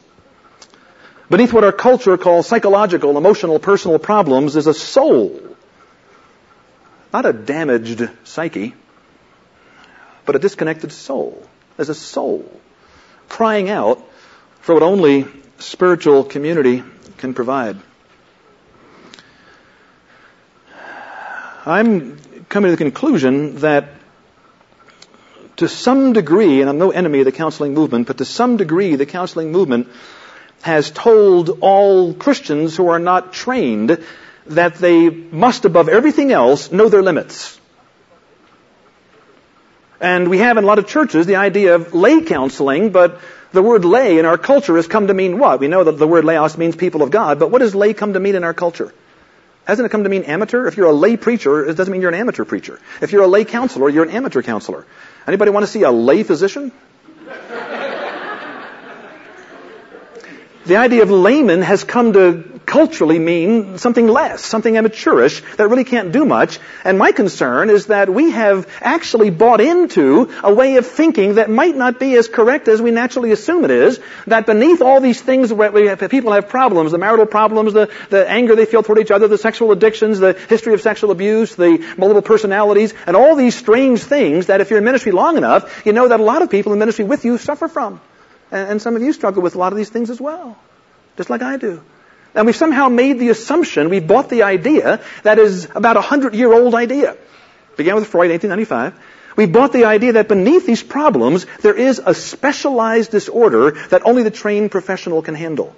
beneath 1.30 1.54
what 1.54 1.64
our 1.64 1.72
culture 1.72 2.18
calls 2.18 2.48
psychological, 2.48 3.18
emotional, 3.18 3.60
personal 3.60 4.00
problems 4.00 4.56
is 4.56 4.68
a 4.68 4.74
soul 4.74 5.47
not 7.18 7.26
a 7.26 7.34
damaged 7.34 8.08
psyche, 8.26 8.76
but 10.28 10.36
a 10.36 10.40
disconnected 10.40 10.92
soul. 10.92 11.42
There's 11.76 11.90
a 11.90 11.96
soul 11.96 12.62
crying 13.28 13.72
out 13.72 14.08
for 14.60 14.76
what 14.76 14.84
only 14.84 15.26
spiritual 15.58 16.24
community 16.24 16.84
can 17.18 17.34
provide. 17.34 17.78
I'm 21.66 22.20
coming 22.50 22.70
to 22.70 22.76
the 22.76 22.84
conclusion 22.84 23.56
that 23.62 23.90
to 25.56 25.68
some 25.68 26.14
degree, 26.14 26.62
and 26.62 26.70
I'm 26.70 26.78
no 26.78 26.92
enemy 26.92 27.22
of 27.22 27.26
the 27.26 27.32
counseling 27.32 27.74
movement, 27.74 28.06
but 28.06 28.20
to 28.20 28.26
some 28.26 28.58
degree 28.58 28.96
the 28.96 29.08
counseling 29.08 29.52
movement 29.52 29.88
has 30.62 30.92
told 30.92 31.50
all 31.62 32.14
Christians 32.14 32.78
who 32.78 32.90
are 32.90 33.00
not 33.00 33.34
trained 33.34 33.98
that 34.50 34.76
they 34.76 35.10
must, 35.10 35.66
above 35.66 35.90
everything 35.90 36.32
else, 36.32 36.72
know 36.72 36.90
their 36.90 37.02
limits. 37.02 37.60
And 40.00 40.30
we 40.30 40.38
have 40.40 40.58
in 40.58 40.64
a 40.64 40.68
lot 40.68 40.80
of 40.80 40.88
churches 40.88 41.26
the 41.26 41.38
idea 41.38 41.76
of 41.76 41.94
lay 41.94 42.22
counseling, 42.22 42.92
but 42.92 43.20
the 43.52 43.64
word 43.64 43.84
lay 43.84 44.20
in 44.20 44.26
our 44.26 44.38
culture 44.38 44.76
has 44.76 44.88
come 44.88 45.08
to 45.08 45.14
mean 45.14 45.40
what? 45.40 45.60
We 45.60 45.68
know 45.68 45.84
that 45.84 45.94
the 45.94 46.08
word 46.08 46.26
laos 46.26 46.58
means 46.58 46.76
people 46.76 47.02
of 47.02 47.10
God, 47.10 47.40
but 47.40 47.50
what 47.50 47.60
does 47.60 47.74
lay 47.74 47.94
come 47.94 48.14
to 48.14 48.20
mean 48.20 48.36
in 48.36 48.44
our 48.44 48.54
culture? 48.54 48.94
Hasn't 49.66 49.86
it 49.86 49.90
come 49.90 50.04
to 50.04 50.10
mean 50.10 50.24
amateur? 50.24 50.68
If 50.68 50.78
you're 50.78 50.88
a 50.88 50.94
lay 50.94 51.18
preacher, 51.18 51.66
it 51.66 51.76
doesn't 51.76 51.92
mean 51.92 52.02
you're 52.02 52.12
an 52.12 52.20
amateur 52.20 52.46
preacher. 52.46 52.80
If 53.02 53.12
you're 53.12 53.24
a 53.24 53.28
lay 53.28 53.44
counselor, 53.44 53.90
you're 53.90 54.06
an 54.06 54.12
amateur 54.12 54.42
counselor. 54.42 54.86
Anybody 55.28 55.52
want 55.52 55.66
to 55.66 55.72
see 55.72 55.84
a 55.84 55.92
lay 55.92 56.24
physician? 56.24 56.72
The 60.68 60.78
idea 60.78 61.04
of 61.04 61.10
layman 61.10 61.62
has 61.62 61.84
come 61.84 62.14
to 62.14 62.58
culturally 62.68 63.18
mean 63.18 63.78
something 63.78 64.08
less, 64.08 64.44
something 64.44 64.76
amateurish 64.76 65.42
that 65.56 65.70
really 65.70 65.86
can't 65.86 66.12
do 66.12 66.26
much. 66.26 66.60
And 66.84 67.00
my 67.00 67.14
concern 67.14 67.70
is 67.70 67.86
that 67.86 68.10
we 68.10 68.32
have 68.32 68.68
actually 68.82 69.30
bought 69.30 69.62
into 69.62 70.30
a 70.44 70.54
way 70.54 70.76
of 70.76 70.86
thinking 70.86 71.36
that 71.36 71.50
might 71.50 71.76
not 71.78 71.98
be 71.98 72.14
as 72.16 72.28
correct 72.28 72.68
as 72.68 72.82
we 72.82 72.92
naturally 72.92 73.32
assume 73.32 73.64
it 73.64 73.72
is, 73.72 74.02
that 74.28 74.46
beneath 74.46 74.82
all 74.82 75.00
these 75.00 75.22
things 75.22 75.54
where 75.54 75.96
have, 75.96 76.12
people 76.12 76.34
have 76.34 76.50
problems, 76.50 76.92
the 76.92 76.98
marital 76.98 77.26
problems, 77.26 77.72
the, 77.72 77.90
the 78.10 78.30
anger 78.30 78.56
they 78.56 78.66
feel 78.66 78.84
toward 78.84 79.00
each 79.00 79.12
other, 79.12 79.30
the 79.30 79.38
sexual 79.38 79.72
addictions, 79.72 80.20
the 80.20 80.34
history 80.50 80.74
of 80.74 80.82
sexual 80.82 81.12
abuse, 81.12 81.56
the 81.56 81.78
multiple 81.98 82.22
personalities, 82.22 82.94
and 83.06 83.16
all 83.16 83.38
these 83.38 83.56
strange 83.56 84.02
things 84.02 84.48
that 84.48 84.60
if 84.60 84.70
you're 84.70 84.80
in 84.80 84.86
ministry 84.86 85.14
long 85.14 85.38
enough, 85.38 85.86
you 85.86 85.94
know 85.94 86.10
that 86.10 86.20
a 86.20 86.24
lot 86.24 86.42
of 86.42 86.50
people 86.50 86.74
in 86.74 86.80
ministry 86.80 87.06
with 87.06 87.24
you 87.24 87.38
suffer 87.38 87.70
from. 87.70 88.02
And, 88.52 88.72
and 88.72 88.82
some 88.82 88.96
of 88.96 89.02
you 89.02 89.14
struggle 89.14 89.42
with 89.42 89.56
a 89.56 89.58
lot 89.58 89.72
of 89.74 89.78
these 89.78 89.90
things 89.90 90.10
as 90.10 90.22
well. 90.22 90.58
Just 91.18 91.30
like 91.30 91.42
I 91.42 91.58
do. 91.58 91.82
And 92.36 92.46
we've 92.46 92.56
somehow 92.56 92.90
made 92.90 93.20
the 93.20 93.30
assumption, 93.30 93.90
we 93.90 94.00
bought 94.00 94.30
the 94.30 94.44
idea 94.44 95.02
that 95.24 95.40
is 95.40 95.68
about 95.74 95.98
a 95.98 96.02
hundred 96.02 96.36
year 96.36 96.54
old 96.54 96.76
idea. 96.76 97.18
Began 97.78 97.96
with 97.96 98.08
Freud, 98.08 98.32
in 98.32 98.34
1895. 98.34 98.94
We 99.36 99.46
bought 99.46 99.72
the 99.72 99.86
idea 99.86 100.14
that 100.14 100.28
beneath 100.28 100.66
these 100.66 100.82
problems, 100.82 101.46
there 101.62 101.76
is 101.76 102.02
a 102.04 102.14
specialized 102.14 103.12
disorder 103.12 103.72
that 103.90 104.04
only 104.06 104.24
the 104.24 104.32
trained 104.32 104.72
professional 104.72 105.22
can 105.22 105.36
handle. 105.36 105.76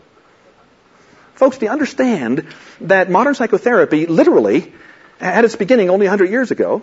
Folks, 1.36 1.58
do 1.58 1.66
you 1.66 1.72
understand 1.72 2.48
that 2.82 3.10
modern 3.10 3.36
psychotherapy 3.36 4.06
literally 4.06 4.74
had 5.20 5.46
its 5.46 5.58
beginning 5.58 5.90
only 5.90 6.06
100 6.06 6.30
years 6.30 6.52
ago? 6.52 6.82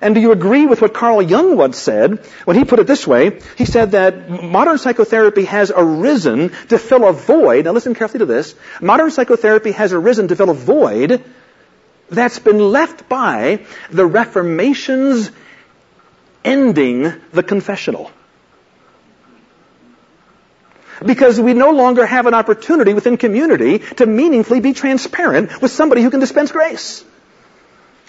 And 0.00 0.14
do 0.14 0.20
you 0.20 0.32
agree 0.32 0.66
with 0.66 0.82
what 0.82 0.92
Carl 0.92 1.22
Jung 1.22 1.56
once 1.56 1.78
said 1.78 2.18
when 2.44 2.56
he 2.56 2.64
put 2.64 2.78
it 2.78 2.86
this 2.86 3.06
way? 3.06 3.40
He 3.56 3.64
said 3.64 3.92
that 3.92 4.28
modern 4.28 4.76
psychotherapy 4.76 5.44
has 5.44 5.72
arisen 5.74 6.50
to 6.68 6.78
fill 6.78 7.08
a 7.08 7.12
void. 7.12 7.64
Now 7.64 7.72
listen 7.72 7.94
carefully 7.94 8.18
to 8.18 8.26
this. 8.26 8.54
Modern 8.80 9.10
psychotherapy 9.10 9.72
has 9.72 9.94
arisen 9.94 10.28
to 10.28 10.36
fill 10.36 10.50
a 10.50 10.54
void 10.54 11.24
that's 12.10 12.38
been 12.38 12.58
left 12.58 13.08
by 13.08 13.64
the 13.90 14.06
Reformation's 14.06 15.30
ending 16.44 17.12
the 17.32 17.42
confessional. 17.42 18.10
Because 21.04 21.40
we 21.40 21.52
no 21.52 21.70
longer 21.70 22.06
have 22.06 22.26
an 22.26 22.34
opportunity 22.34 22.94
within 22.94 23.16
community 23.16 23.78
to 23.78 24.06
meaningfully 24.06 24.60
be 24.60 24.72
transparent 24.72 25.60
with 25.60 25.70
somebody 25.70 26.02
who 26.02 26.10
can 26.10 26.20
dispense 26.20 26.52
grace. 26.52 27.04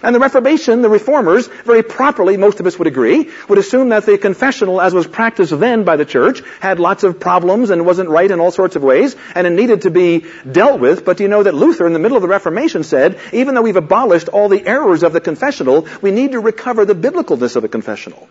And 0.03 0.13
the 0.13 0.19
Reformation, 0.19 0.83
the 0.83 0.89
Reformers, 0.89 1.47
very 1.65 1.81
properly, 1.81 2.37
most 2.37 2.59
of 2.59 2.67
us 2.67 2.77
would 2.77 2.87
agree, 2.87 3.31
would 3.49 3.57
assume 3.57 3.89
that 3.89 4.05
the 4.05 4.19
confessional, 4.19 4.79
as 4.79 4.93
was 4.93 5.07
practiced 5.07 5.59
then 5.59 5.85
by 5.85 5.95
the 5.95 6.05
church, 6.05 6.43
had 6.59 6.79
lots 6.79 7.03
of 7.03 7.19
problems 7.19 7.71
and 7.71 7.83
wasn't 7.83 8.09
right 8.09 8.29
in 8.29 8.39
all 8.39 8.51
sorts 8.51 8.75
of 8.75 8.83
ways, 8.83 9.15
and 9.33 9.47
it 9.47 9.51
needed 9.51 9.81
to 9.81 9.89
be 9.89 10.25
dealt 10.49 10.79
with. 10.79 11.03
But 11.03 11.17
do 11.17 11.23
you 11.23 11.29
know 11.29 11.41
that 11.41 11.55
Luther, 11.55 11.87
in 11.87 11.93
the 11.93 11.99
middle 11.99 12.15
of 12.15 12.21
the 12.21 12.27
Reformation, 12.27 12.83
said, 12.83 13.19
even 13.33 13.55
though 13.55 13.63
we've 13.63 13.75
abolished 13.75 14.27
all 14.29 14.49
the 14.49 14.67
errors 14.67 15.01
of 15.01 15.13
the 15.13 15.21
confessional, 15.21 15.87
we 16.03 16.11
need 16.11 16.33
to 16.33 16.39
recover 16.39 16.85
the 16.85 16.93
biblicalness 16.93 17.55
of 17.55 17.63
the 17.63 17.69
confessional. 17.69 18.29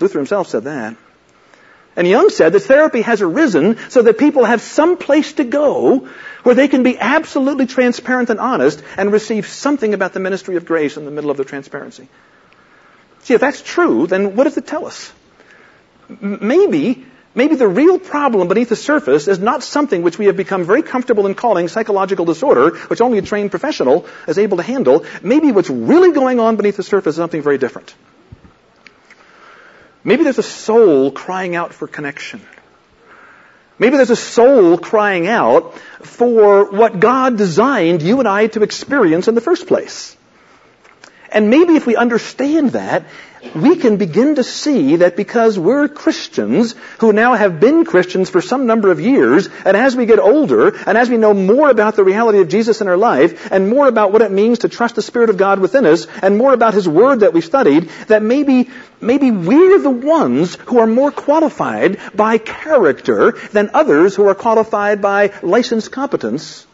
Luther 0.00 0.18
himself 0.18 0.48
said 0.48 0.64
that. 0.64 0.96
And 1.96 2.08
Young 2.08 2.28
said 2.28 2.52
that 2.52 2.60
therapy 2.60 3.02
has 3.02 3.22
arisen 3.22 3.78
so 3.88 4.02
that 4.02 4.18
people 4.18 4.44
have 4.44 4.60
some 4.60 4.96
place 4.96 5.34
to 5.34 5.44
go 5.44 6.08
where 6.44 6.54
they 6.54 6.68
can 6.68 6.82
be 6.82 6.98
absolutely 6.98 7.66
transparent 7.66 8.30
and 8.30 8.38
honest 8.38 8.82
and 8.96 9.10
receive 9.10 9.46
something 9.46 9.94
about 9.94 10.12
the 10.12 10.20
ministry 10.20 10.56
of 10.56 10.64
grace 10.64 10.96
in 10.96 11.04
the 11.04 11.10
middle 11.10 11.30
of 11.30 11.36
the 11.36 11.44
transparency. 11.44 12.08
See, 13.24 13.34
if 13.34 13.40
that's 13.40 13.62
true, 13.62 14.06
then 14.06 14.36
what 14.36 14.44
does 14.44 14.56
it 14.58 14.66
tell 14.66 14.86
us? 14.86 15.12
Maybe, 16.20 17.06
maybe 17.34 17.56
the 17.56 17.66
real 17.66 17.98
problem 17.98 18.48
beneath 18.48 18.68
the 18.68 18.76
surface 18.76 19.26
is 19.26 19.38
not 19.38 19.62
something 19.62 20.02
which 20.02 20.18
we 20.18 20.26
have 20.26 20.36
become 20.36 20.64
very 20.64 20.82
comfortable 20.82 21.26
in 21.26 21.34
calling 21.34 21.68
psychological 21.68 22.26
disorder, 22.26 22.76
which 22.88 23.00
only 23.00 23.16
a 23.16 23.22
trained 23.22 23.50
professional 23.50 24.06
is 24.28 24.38
able 24.38 24.58
to 24.58 24.62
handle. 24.62 25.06
Maybe 25.22 25.50
what's 25.50 25.70
really 25.70 26.12
going 26.12 26.40
on 26.40 26.56
beneath 26.56 26.76
the 26.76 26.82
surface 26.82 27.14
is 27.14 27.16
something 27.16 27.40
very 27.40 27.56
different. 27.56 27.94
Maybe 30.04 30.24
there's 30.24 30.38
a 30.38 30.42
soul 30.42 31.10
crying 31.10 31.56
out 31.56 31.72
for 31.72 31.88
connection. 31.88 32.42
Maybe 33.78 33.96
there's 33.96 34.10
a 34.10 34.16
soul 34.16 34.78
crying 34.78 35.26
out 35.26 35.76
for 36.02 36.70
what 36.70 37.00
God 37.00 37.36
designed 37.36 38.02
you 38.02 38.20
and 38.20 38.28
I 38.28 38.46
to 38.48 38.62
experience 38.62 39.26
in 39.26 39.34
the 39.34 39.40
first 39.40 39.66
place. 39.66 40.16
And 41.30 41.50
maybe 41.50 41.74
if 41.74 41.86
we 41.86 41.96
understand 41.96 42.70
that, 42.70 43.06
we 43.54 43.76
can 43.76 43.96
begin 43.96 44.36
to 44.36 44.44
see 44.44 44.96
that 44.96 45.16
because 45.16 45.58
we're 45.58 45.88
Christians 45.88 46.74
who 46.98 47.12
now 47.12 47.34
have 47.34 47.60
been 47.60 47.84
Christians 47.84 48.30
for 48.30 48.40
some 48.40 48.66
number 48.66 48.90
of 48.90 49.00
years, 49.00 49.48
and 49.64 49.76
as 49.76 49.96
we 49.96 50.06
get 50.06 50.18
older, 50.18 50.74
and 50.86 50.98
as 50.98 51.08
we 51.08 51.16
know 51.16 51.34
more 51.34 51.70
about 51.70 51.96
the 51.96 52.04
reality 52.04 52.40
of 52.40 52.48
Jesus 52.48 52.80
in 52.80 52.88
our 52.88 52.96
life, 52.96 53.50
and 53.52 53.68
more 53.68 53.86
about 53.86 54.12
what 54.12 54.22
it 54.22 54.30
means 54.30 54.60
to 54.60 54.68
trust 54.68 54.94
the 54.94 55.02
Spirit 55.02 55.30
of 55.30 55.36
God 55.36 55.58
within 55.58 55.86
us, 55.86 56.06
and 56.22 56.38
more 56.38 56.52
about 56.52 56.74
His 56.74 56.88
Word 56.88 57.20
that 57.20 57.32
we 57.32 57.40
studied, 57.40 57.88
that 58.08 58.22
maybe, 58.22 58.70
maybe 59.00 59.30
we're 59.30 59.78
the 59.78 59.90
ones 59.90 60.56
who 60.66 60.78
are 60.78 60.86
more 60.86 61.10
qualified 61.10 61.98
by 62.14 62.38
character 62.38 63.32
than 63.52 63.70
others 63.74 64.14
who 64.14 64.26
are 64.26 64.34
qualified 64.34 65.00
by 65.00 65.32
licensed 65.42 65.92
competence 65.92 66.66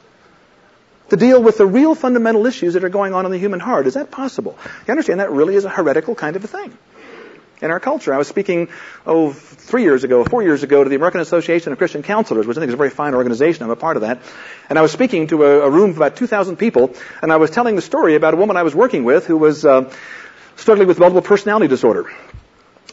to 1.10 1.16
deal 1.16 1.42
with 1.42 1.58
the 1.58 1.66
real 1.66 1.94
fundamental 1.94 2.46
issues 2.46 2.74
that 2.74 2.84
are 2.84 2.88
going 2.88 3.14
on 3.14 3.26
in 3.26 3.30
the 3.30 3.38
human 3.38 3.60
heart. 3.60 3.86
Is 3.86 3.94
that 3.94 4.10
possible? 4.10 4.56
You 4.86 4.92
understand 4.92 5.20
that 5.20 5.30
really 5.30 5.54
is 5.54 5.64
a 5.64 5.68
heretical 5.68 6.14
kind 6.14 6.36
of 6.36 6.44
a 6.44 6.48
thing 6.48 6.76
in 7.60 7.70
our 7.70 7.80
culture. 7.80 8.14
I 8.14 8.18
was 8.18 8.28
speaking, 8.28 8.68
oh, 9.06 9.32
three 9.32 9.82
years 9.82 10.04
ago, 10.04 10.24
four 10.24 10.42
years 10.42 10.62
ago, 10.62 10.82
to 10.82 10.88
the 10.88 10.96
American 10.96 11.20
Association 11.20 11.72
of 11.72 11.78
Christian 11.78 12.02
Counselors, 12.02 12.46
which 12.46 12.56
I 12.56 12.60
think 12.60 12.68
is 12.68 12.74
a 12.74 12.78
very 12.78 12.90
fine 12.90 13.14
organization. 13.14 13.64
I'm 13.64 13.70
a 13.70 13.76
part 13.76 13.96
of 13.96 14.02
that. 14.02 14.20
And 14.68 14.78
I 14.78 14.82
was 14.82 14.92
speaking 14.92 15.26
to 15.28 15.44
a, 15.44 15.66
a 15.66 15.70
room 15.70 15.90
of 15.90 15.96
about 15.96 16.16
2,000 16.16 16.56
people, 16.56 16.94
and 17.22 17.32
I 17.32 17.36
was 17.36 17.50
telling 17.50 17.76
the 17.76 17.82
story 17.82 18.14
about 18.14 18.34
a 18.34 18.36
woman 18.36 18.56
I 18.56 18.62
was 18.62 18.74
working 18.74 19.04
with 19.04 19.26
who 19.26 19.36
was 19.36 19.64
uh, 19.64 19.92
struggling 20.56 20.88
with 20.88 20.98
multiple 20.98 21.22
personality 21.22 21.68
disorder. 21.68 22.10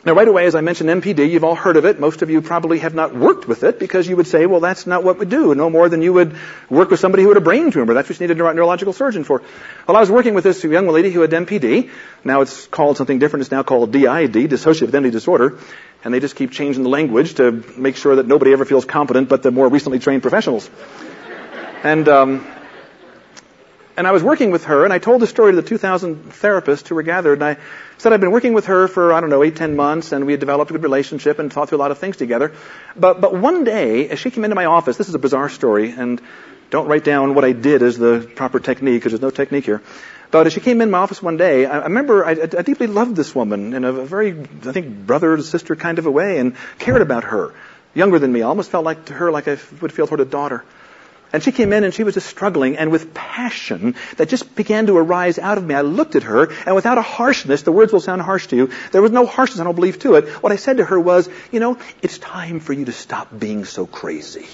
Now, 0.07 0.13
right 0.13 0.27
away, 0.29 0.45
as 0.45 0.55
I 0.55 0.61
mentioned 0.61 0.89
MPD, 0.89 1.29
you've 1.29 1.43
all 1.43 1.53
heard 1.53 1.75
of 1.75 1.83
it. 1.83 1.99
Most 1.99 2.21
of 2.21 2.29
you 2.29 2.41
probably 2.41 2.79
have 2.79 2.93
not 2.93 3.13
worked 3.13 3.45
with 3.45 3.63
it 3.63 3.77
because 3.77 4.07
you 4.07 4.15
would 4.15 4.27
say, 4.27 4.45
well, 4.45 4.61
that's 4.61 4.87
not 4.87 5.03
what 5.03 5.19
we 5.19 5.25
do. 5.25 5.53
No 5.53 5.69
more 5.69 5.89
than 5.89 6.01
you 6.01 6.13
would 6.13 6.33
work 6.69 6.91
with 6.91 7.01
somebody 7.01 7.23
who 7.23 7.27
had 7.27 7.35
a 7.35 7.41
brain 7.41 7.71
tumor. 7.71 7.93
That's 7.93 8.07
what 8.07 8.17
you 8.17 8.25
need 8.25 8.31
a 8.31 8.35
neuro- 8.35 8.53
neurological 8.53 8.93
surgeon 8.93 9.25
for. 9.25 9.43
Well, 9.85 9.97
I 9.97 9.99
was 9.99 10.09
working 10.09 10.33
with 10.33 10.45
this 10.45 10.63
young 10.63 10.87
lady 10.87 11.11
who 11.11 11.19
had 11.19 11.31
MPD. 11.31 11.89
Now 12.23 12.39
it's 12.39 12.67
called 12.67 12.95
something 12.95 13.19
different. 13.19 13.41
It's 13.41 13.51
now 13.51 13.63
called 13.63 13.91
DID, 13.91 14.31
dissociative 14.49 14.87
identity 14.87 15.11
disorder. 15.11 15.59
And 16.05 16.13
they 16.13 16.21
just 16.21 16.37
keep 16.37 16.51
changing 16.51 16.83
the 16.83 16.89
language 16.89 17.33
to 17.33 17.51
make 17.75 17.97
sure 17.97 18.15
that 18.15 18.27
nobody 18.27 18.53
ever 18.53 18.63
feels 18.63 18.85
competent 18.85 19.27
but 19.27 19.43
the 19.43 19.51
more 19.51 19.67
recently 19.67 19.99
trained 19.99 20.21
professionals. 20.21 20.69
And, 21.83 22.07
um, 22.07 22.47
and 23.97 24.07
I 24.07 24.11
was 24.11 24.21
working 24.21 24.51
with 24.51 24.65
her, 24.65 24.83
and 24.83 24.93
I 24.93 24.99
told 24.99 25.21
the 25.21 25.27
story 25.27 25.51
to 25.51 25.55
the 25.55 25.67
2,000 25.67 26.31
therapists 26.31 26.87
who 26.87 26.93
were 26.93 27.01
gathered, 27.01 27.41
and 27.41 27.43
I 27.43 27.57
said 27.97 28.13
I'd 28.13 28.21
been 28.21 28.31
working 28.31 28.53
with 28.53 28.67
her 28.67 28.87
for, 28.87 29.11
I 29.11 29.19
don't 29.21 29.31
know, 29.31 29.43
eight, 29.43 29.55
ten 29.55 29.75
months, 29.75 30.11
and 30.11 30.27
we 30.27 30.33
had 30.33 30.39
developed 30.39 30.69
a 30.69 30.75
good 30.75 30.83
relationship 30.83 31.39
and 31.39 31.51
thought 31.51 31.69
through 31.69 31.79
a 31.79 31.83
lot 31.85 31.89
of 31.89 31.97
things 31.97 32.15
together. 32.15 32.53
But, 32.95 33.19
but 33.21 33.33
one 33.33 33.63
day, 33.63 34.07
as 34.09 34.19
she 34.19 34.29
came 34.29 34.43
into 34.45 34.55
my 34.55 34.65
office, 34.65 34.97
this 34.97 35.09
is 35.09 35.15
a 35.15 35.19
bizarre 35.19 35.49
story, 35.49 35.91
and 35.91 36.21
don't 36.69 36.87
write 36.87 37.03
down 37.03 37.33
what 37.33 37.43
I 37.43 37.53
did 37.53 37.81
as 37.81 37.97
the 37.97 38.29
proper 38.35 38.59
technique, 38.59 39.01
because 39.01 39.13
there's 39.13 39.21
no 39.21 39.31
technique 39.31 39.65
here. 39.65 39.81
But 40.29 40.45
as 40.45 40.53
she 40.53 40.59
came 40.59 40.81
in 40.81 40.91
my 40.91 40.99
office 40.99 41.23
one 41.23 41.37
day, 41.37 41.65
I, 41.65 41.85
remember 41.85 42.23
I, 42.23 42.31
I 42.31 42.61
deeply 42.61 42.85
loved 42.87 43.15
this 43.15 43.33
woman 43.33 43.73
in 43.73 43.83
a 43.83 43.91
very, 43.91 44.39
I 44.39 44.71
think, 44.73 45.07
brother 45.07 45.41
sister 45.41 45.75
kind 45.75 45.97
of 45.97 46.05
a 46.05 46.11
way, 46.11 46.37
and 46.37 46.55
cared 46.77 47.01
about 47.01 47.23
her. 47.23 47.53
Younger 47.95 48.19
than 48.19 48.31
me, 48.31 48.43
I 48.43 48.45
almost 48.45 48.69
felt 48.69 48.85
like 48.85 49.05
to 49.05 49.13
her 49.13 49.31
like 49.31 49.47
I 49.47 49.57
would 49.81 49.91
feel 49.91 50.05
toward 50.05 50.19
a 50.19 50.25
daughter. 50.25 50.63
And 51.37 51.43
she 51.43 51.51
came 51.51 51.71
in 51.71 51.83
and 51.83 51.93
she 51.93 52.03
was 52.03 52.15
just 52.15 52.27
struggling 52.27 52.77
and 52.77 52.89
with 52.89 53.13
passion 53.13 53.93
that 54.15 54.27
just 54.27 54.55
began 54.55 54.87
to 54.87 54.97
arise 54.97 55.37
out 55.37 55.59
of 55.59 55.63
me. 55.63 55.75
I 55.75 55.81
looked 55.81 56.15
at 56.15 56.23
her 56.23 56.51
and 56.65 56.73
without 56.73 56.97
a 56.97 57.03
harshness, 57.03 57.61
the 57.61 57.71
words 57.71 57.93
will 57.93 57.99
sound 57.99 58.23
harsh 58.23 58.47
to 58.47 58.55
you, 58.55 58.71
there 58.91 59.03
was 59.03 59.11
no 59.11 59.27
harshness, 59.27 59.59
I 59.59 59.63
don't 59.63 59.75
believe, 59.75 59.99
to 59.99 60.15
it. 60.15 60.29
What 60.41 60.51
I 60.51 60.55
said 60.55 60.77
to 60.77 60.85
her 60.85 60.99
was, 60.99 61.29
you 61.51 61.59
know, 61.59 61.77
it's 62.01 62.17
time 62.17 62.59
for 62.59 62.73
you 62.73 62.85
to 62.85 62.91
stop 62.91 63.27
being 63.37 63.65
so 63.65 63.85
crazy. 63.85 64.47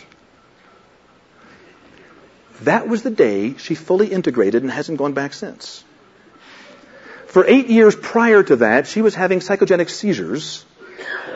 That 2.64 2.90
was 2.90 3.02
the 3.02 3.12
day 3.12 3.56
she 3.56 3.76
fully 3.76 4.08
integrated 4.08 4.62
and 4.62 4.70
hasn't 4.70 4.98
gone 4.98 5.14
back 5.14 5.34
since. 5.34 5.86
For 7.28 7.46
eight 7.48 7.68
years 7.68 7.96
prior 7.96 8.44
to 8.44 8.58
that, 8.58 8.88
she 8.88 9.02
was 9.02 9.16
having 9.16 9.40
psychogenic 9.40 9.90
seizures 9.90 10.66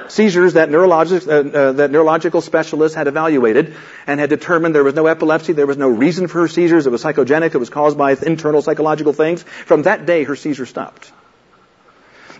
seizures 0.07 0.53
that, 0.53 0.69
neurologic, 0.69 1.27
uh, 1.27 1.57
uh, 1.57 1.71
that 1.73 1.91
neurological 1.91 2.41
specialists 2.41 2.95
had 2.95 3.07
evaluated 3.07 3.75
and 4.05 4.19
had 4.19 4.29
determined 4.29 4.75
there 4.75 4.83
was 4.83 4.95
no 4.95 5.07
epilepsy, 5.07 5.53
there 5.53 5.67
was 5.67 5.77
no 5.77 5.89
reason 5.89 6.27
for 6.27 6.41
her 6.41 6.47
seizures, 6.47 6.87
it 6.87 6.91
was 6.91 7.03
psychogenic, 7.03 7.53
it 7.53 7.57
was 7.57 7.69
caused 7.69 7.97
by 7.97 8.15
internal 8.21 8.61
psychological 8.61 9.13
things. 9.13 9.43
From 9.43 9.83
that 9.83 10.05
day, 10.05 10.23
her 10.23 10.35
seizure 10.35 10.65
stopped. 10.65 11.11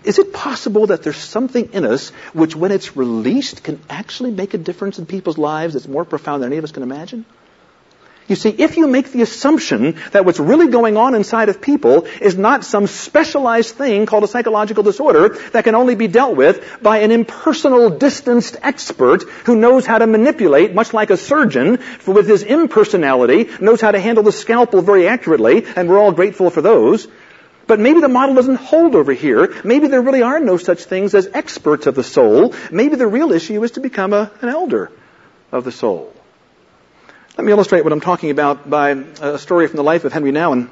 Is 0.04 0.18
it 0.18 0.32
possible 0.32 0.86
that 0.86 1.02
there's 1.02 1.16
something 1.16 1.72
in 1.72 1.84
us 1.84 2.10
which, 2.32 2.54
when 2.54 2.72
it's 2.72 2.96
released, 2.96 3.64
can 3.64 3.80
actually 3.90 4.30
make 4.30 4.54
a 4.54 4.58
difference 4.58 4.98
in 4.98 5.06
people's 5.06 5.38
lives 5.38 5.74
that's 5.74 5.88
more 5.88 6.04
profound 6.04 6.42
than 6.42 6.50
any 6.52 6.58
of 6.58 6.64
us 6.64 6.72
can 6.72 6.82
imagine? 6.82 7.24
You 8.28 8.36
see, 8.36 8.50
if 8.50 8.76
you 8.76 8.86
make 8.86 9.10
the 9.10 9.22
assumption 9.22 9.96
that 10.12 10.26
what's 10.26 10.38
really 10.38 10.68
going 10.68 10.98
on 10.98 11.14
inside 11.14 11.48
of 11.48 11.62
people 11.62 12.04
is 12.20 12.36
not 12.36 12.62
some 12.62 12.86
specialized 12.86 13.74
thing 13.74 14.04
called 14.04 14.22
a 14.22 14.28
psychological 14.28 14.82
disorder 14.82 15.30
that 15.52 15.64
can 15.64 15.74
only 15.74 15.94
be 15.94 16.08
dealt 16.08 16.36
with 16.36 16.82
by 16.82 16.98
an 16.98 17.10
impersonal, 17.10 17.88
distanced 17.88 18.56
expert 18.62 19.22
who 19.46 19.56
knows 19.56 19.86
how 19.86 19.96
to 19.96 20.06
manipulate, 20.06 20.74
much 20.74 20.92
like 20.92 21.08
a 21.08 21.16
surgeon 21.16 21.78
with 22.06 22.28
his 22.28 22.42
impersonality, 22.42 23.48
knows 23.60 23.80
how 23.80 23.92
to 23.92 23.98
handle 23.98 24.22
the 24.22 24.32
scalpel 24.32 24.82
very 24.82 25.08
accurately, 25.08 25.64
and 25.74 25.88
we're 25.88 25.98
all 25.98 26.12
grateful 26.12 26.50
for 26.50 26.60
those. 26.60 27.08
But 27.66 27.80
maybe 27.80 28.00
the 28.00 28.08
model 28.08 28.34
doesn't 28.34 28.56
hold 28.56 28.94
over 28.94 29.12
here. 29.12 29.54
Maybe 29.64 29.88
there 29.88 30.02
really 30.02 30.22
are 30.22 30.38
no 30.38 30.58
such 30.58 30.84
things 30.84 31.14
as 31.14 31.28
experts 31.32 31.86
of 31.86 31.94
the 31.94 32.04
soul. 32.04 32.54
Maybe 32.70 32.96
the 32.96 33.06
real 33.06 33.32
issue 33.32 33.62
is 33.64 33.72
to 33.72 33.80
become 33.80 34.12
a, 34.12 34.30
an 34.42 34.50
elder 34.50 34.90
of 35.50 35.64
the 35.64 35.72
soul. 35.72 36.12
Let 37.38 37.44
me 37.44 37.52
illustrate 37.52 37.84
what 37.84 37.92
I'm 37.92 38.00
talking 38.00 38.30
about 38.30 38.68
by 38.68 38.90
a 38.90 39.38
story 39.38 39.68
from 39.68 39.76
the 39.76 39.84
life 39.84 40.04
of 40.04 40.12
Henri 40.12 40.32
Nouwen. 40.32 40.70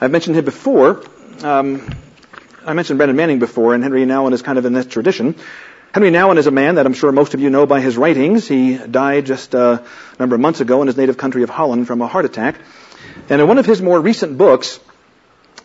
I've 0.00 0.10
mentioned 0.10 0.34
him 0.34 0.46
before. 0.46 1.04
Um, 1.42 1.94
I 2.64 2.72
mentioned 2.72 2.96
Brennan 2.96 3.14
Manning 3.14 3.38
before, 3.38 3.74
and 3.74 3.84
Henri 3.84 4.06
Nouwen 4.06 4.32
is 4.32 4.40
kind 4.40 4.56
of 4.56 4.64
in 4.64 4.72
this 4.72 4.86
tradition. 4.86 5.34
Henri 5.92 6.10
Nouwen 6.10 6.38
is 6.38 6.46
a 6.46 6.50
man 6.50 6.76
that 6.76 6.86
I'm 6.86 6.94
sure 6.94 7.12
most 7.12 7.34
of 7.34 7.40
you 7.40 7.50
know 7.50 7.66
by 7.66 7.82
his 7.82 7.98
writings. 7.98 8.48
He 8.48 8.78
died 8.78 9.26
just 9.26 9.54
uh, 9.54 9.82
a 9.82 10.18
number 10.18 10.36
of 10.36 10.40
months 10.40 10.62
ago 10.62 10.80
in 10.80 10.86
his 10.86 10.96
native 10.96 11.18
country 11.18 11.42
of 11.42 11.50
Holland 11.50 11.86
from 11.86 12.00
a 12.00 12.06
heart 12.06 12.24
attack. 12.24 12.56
And 13.28 13.42
in 13.42 13.46
one 13.46 13.58
of 13.58 13.66
his 13.66 13.82
more 13.82 14.00
recent 14.00 14.38
books, 14.38 14.80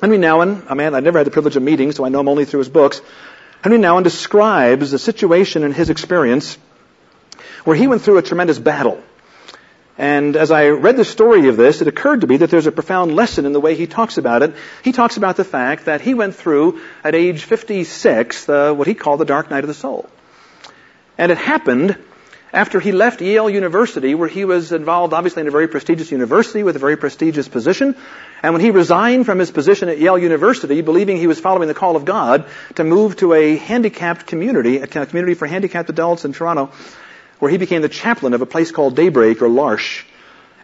Henri 0.02 0.18
Nouwen, 0.18 0.66
a 0.68 0.76
man 0.76 0.94
I've 0.94 1.06
never 1.06 1.18
had 1.18 1.26
the 1.26 1.32
privilege 1.32 1.56
of 1.56 1.64
meeting, 1.64 1.94
so 1.94 2.04
I 2.04 2.10
know 2.10 2.20
him 2.20 2.28
only 2.28 2.44
through 2.44 2.60
his 2.60 2.70
books, 2.70 3.00
Henri 3.64 3.78
Nouwen 3.78 4.04
describes 4.04 4.92
the 4.92 5.00
situation 5.00 5.64
in 5.64 5.72
his 5.72 5.90
experience 5.90 6.58
where 7.64 7.78
he 7.78 7.88
went 7.88 8.02
through 8.02 8.18
a 8.18 8.22
tremendous 8.22 8.60
battle 8.60 9.02
And 10.00 10.38
as 10.38 10.50
I 10.50 10.70
read 10.70 10.96
the 10.96 11.04
story 11.04 11.50
of 11.50 11.58
this, 11.58 11.82
it 11.82 11.90
occurred 11.90 12.22
to 12.22 12.28
me 12.28 12.38
that 12.38 12.50
there's 12.50 12.68
a 12.68 12.72
profound 12.72 13.18
lesson 13.18 13.46
in 13.46 13.52
the 13.52 13.60
way 13.60 13.76
he 13.76 13.86
talks 13.86 14.18
about 14.18 14.44
it. 14.44 14.56
He 14.82 14.94
talks 14.94 15.18
about 15.18 15.36
the 15.36 15.44
fact 15.44 15.86
that 15.86 16.00
he 16.00 16.14
went 16.14 16.36
through, 16.36 16.80
at 17.04 17.16
age 17.16 17.44
56, 17.44 18.46
the, 18.46 18.74
what 18.74 18.88
he 18.88 18.94
called 18.94 19.20
the 19.20 19.26
dark 19.26 19.52
night 19.52 19.66
of 19.66 19.68
the 19.68 19.74
soul. 19.74 20.10
And 21.18 21.34
it 21.34 21.38
happened 21.38 21.98
after 22.54 22.80
he 22.80 22.94
left 22.94 23.20
Yale 23.20 23.50
University, 23.50 24.16
where 24.16 24.30
he 24.30 24.46
was 24.46 24.72
involved 24.72 25.12
obviously 25.12 25.42
in 25.42 25.50
a 25.50 25.52
very 25.52 25.68
prestigious 25.68 26.14
university 26.14 26.64
with 26.64 26.78
a 26.78 26.80
very 26.80 26.96
prestigious 26.96 27.50
position. 27.50 27.94
And 28.42 28.54
when 28.54 28.62
he 28.62 28.72
resigned 28.72 29.26
from 29.26 29.38
his 29.38 29.52
position 29.52 29.90
at 29.90 30.00
Yale 30.00 30.18
University, 30.18 30.80
believing 30.80 31.18
he 31.18 31.28
was 31.28 31.42
following 31.42 31.68
the 31.68 31.74
call 31.74 31.98
of 31.98 32.06
God 32.06 32.46
to 32.76 32.86
move 32.86 33.18
to 33.18 33.34
a 33.34 33.58
handicapped 33.58 34.28
community, 34.28 34.78
a 34.78 34.88
community 34.88 35.34
for 35.34 35.46
handicapped 35.46 35.90
adults 35.90 36.24
in 36.24 36.32
Toronto, 36.32 36.72
where 37.40 37.52
he 37.52 37.58
became 37.58 37.82
the 37.82 37.90
chaplain 37.90 38.34
of 38.34 38.42
a 38.42 38.46
place 38.46 38.72
called 38.72 38.96
Daybreak 38.96 39.42
or 39.42 39.50
L'Arche. 39.50 40.06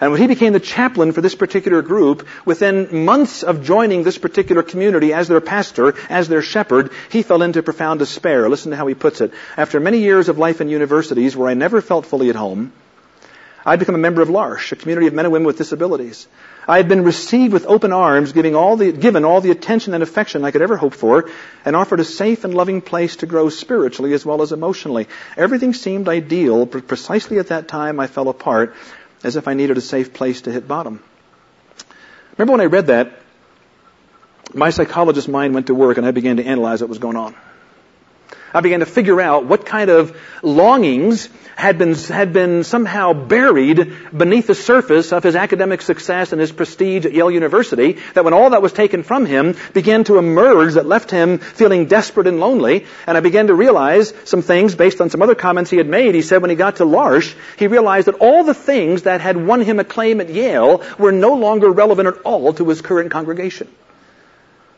And 0.01 0.11
when 0.11 0.19
he 0.19 0.28
became 0.28 0.51
the 0.51 0.59
chaplain 0.59 1.13
for 1.13 1.21
this 1.21 1.36
particular 1.36 1.82
group, 1.82 2.28
within 2.43 3.05
months 3.05 3.43
of 3.43 3.63
joining 3.63 4.03
this 4.03 4.17
particular 4.17 4.61
community 4.61 5.13
as 5.13 5.30
their 5.30 5.39
pastor, 5.39 5.95
as 6.09 6.28
their 6.28 6.41
shepherd, 6.41 6.91
he 7.09 7.23
fell 7.23 7.41
into 7.41 7.63
profound 7.63 7.99
despair. 7.99 8.49
Listen 8.49 8.71
to 8.71 8.78
how 8.78 8.88
he 8.88 8.93
puts 8.93 9.21
it. 9.21 9.32
After 9.55 9.80
many 9.80 9.99
years 9.99 10.28
of 10.28 10.38
life 10.38 10.59
in 10.59 10.67
universities 10.67 11.36
where 11.36 11.49
I 11.49 11.53
never 11.53 11.82
felt 11.82 12.05
fully 12.05 12.30
at 12.30 12.36
home, 12.36 12.73
I'd 13.65 13.80
become 13.80 13.95
a 13.95 13.99
member 13.99 14.21
of 14.21 14.30
L'Arche, 14.30 14.73
a 14.73 14.76
community 14.76 15.07
of 15.07 15.13
men 15.13 15.26
and 15.26 15.32
women 15.32 15.47
with 15.47 15.57
disabilities. 15.57 16.28
I 16.68 16.78
had 16.78 16.88
been 16.88 17.03
received 17.03 17.53
with 17.53 17.66
open 17.66 17.93
arms, 17.93 18.32
giving 18.32 18.55
all 18.55 18.76
the, 18.76 18.91
given 18.91 19.24
all 19.24 19.39
the 19.39 19.51
attention 19.51 19.93
and 19.93 20.01
affection 20.01 20.43
I 20.43 20.51
could 20.51 20.63
ever 20.63 20.78
hope 20.78 20.95
for, 20.95 21.30
and 21.63 21.76
offered 21.76 21.99
a 21.99 22.03
safe 22.03 22.43
and 22.43 22.53
loving 22.53 22.82
place 22.82 23.18
to 23.18 23.28
grow 23.28 23.49
spiritually 23.49 24.13
as 24.13 24.26
well 24.26 24.41
as 24.41 24.51
emotionally. 24.51 25.07
Everything 25.38 25.74
seemed 25.74 26.09
ideal, 26.09 26.66
but 26.66 26.88
precisely 26.88 27.38
at 27.38 27.47
that 27.47 27.68
time 27.68 27.99
I 27.99 28.07
fell 28.07 28.30
apart, 28.30 28.76
as 29.24 29.36
if 29.36 29.47
I 29.47 29.53
needed 29.53 29.78
a 29.78 29.82
safe 29.82 30.13
place 30.13 30.41
to 30.41 30.51
hit 30.51 30.68
bottom. 30.68 31.03
Remember 32.38 32.53
when 32.53 32.61
I 32.61 32.66
read 32.66 32.88
that, 32.88 33.13
my 34.53 34.70
psychologist 34.72 35.28
mind 35.28 35.53
went 35.53 35.68
to 35.68 35.76
work 35.76 35.97
and 35.97 36.05
I 36.05 36.11
began 36.11 36.38
to 36.38 36.43
analyze 36.43 36.82
what 36.82 36.89
was 36.89 36.99
going 36.99 37.18
on. 37.18 37.36
I 38.56 38.62
began 38.62 38.80
to 38.80 38.86
figure 38.86 39.20
out 39.20 39.45
what 39.45 39.66
kind 39.66 39.89
of 39.89 40.18
longings 40.41 41.28
had 41.58 41.78
been, 41.78 41.93
had 41.93 42.32
been 42.32 42.64
somehow 42.64 43.12
buried 43.12 43.93
beneath 44.18 44.47
the 44.47 44.56
surface 44.56 45.12
of 45.12 45.24
his 45.24 45.36
academic 45.36 45.82
success 45.82 46.32
and 46.32 46.39
his 46.39 46.53
prestige 46.53 47.06
at 47.06 47.12
Yale 47.12 47.32
University, 47.32 47.97
that 48.14 48.24
when 48.24 48.34
all 48.34 48.51
that 48.51 48.62
was 48.62 48.72
taken 48.72 49.03
from 49.03 49.26
him 49.26 49.58
began 49.74 50.06
to 50.06 50.18
emerge 50.18 50.76
that 50.76 50.86
left 50.86 51.12
him 51.12 51.39
feeling 51.39 51.88
desperate 51.88 52.28
and 52.28 52.39
lonely. 52.39 52.86
And 53.06 53.18
I 53.18 53.20
began 53.20 53.47
to 53.47 53.53
realize 53.53 54.14
some 54.24 54.41
things 54.41 54.74
based 54.74 55.01
on 55.01 55.10
some 55.10 55.22
other 55.22 55.36
comments 55.36 55.70
he 55.70 55.78
had 55.78 55.89
made. 55.89 56.16
He 56.16 56.22
said 56.22 56.41
when 56.41 56.49
he 56.49 56.56
got 56.56 56.78
to 56.78 56.86
L'Arche, 56.86 57.36
he 57.58 57.68
realized 57.68 58.08
that 58.08 58.16
all 58.16 58.45
the 58.45 58.53
things 58.53 59.03
that 59.03 59.20
had 59.20 59.36
won 59.36 59.60
him 59.60 59.80
acclaim 59.80 60.22
at 60.22 60.30
Yale 60.30 60.82
were 60.97 61.12
no 61.12 61.36
longer 61.36 61.70
relevant 61.70 62.08
at 62.08 62.22
all 62.22 62.53
to 62.53 62.70
his 62.70 62.82
current 62.82 63.12
congregation. 63.12 63.68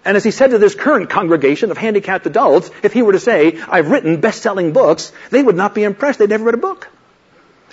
And 0.08 0.16
as 0.16 0.24
he 0.24 0.32
said 0.32 0.52
to 0.52 0.58
this 0.58 0.74
current 0.74 1.10
congregation 1.10 1.70
of 1.70 1.78
handicapped 1.78 2.26
adults, 2.26 2.72
if 2.82 2.94
he 2.94 3.02
were 3.02 3.12
to 3.12 3.20
say, 3.20 3.60
I've 3.68 3.92
written 3.92 4.22
best-selling 4.22 4.72
books, 4.72 5.12
they 5.32 5.44
would 5.44 5.58
not 5.58 5.76
be 5.76 5.84
impressed. 5.84 6.20
They'd 6.20 6.30
never 6.30 6.46
read 6.46 6.54
a 6.54 6.58
book. 6.70 6.88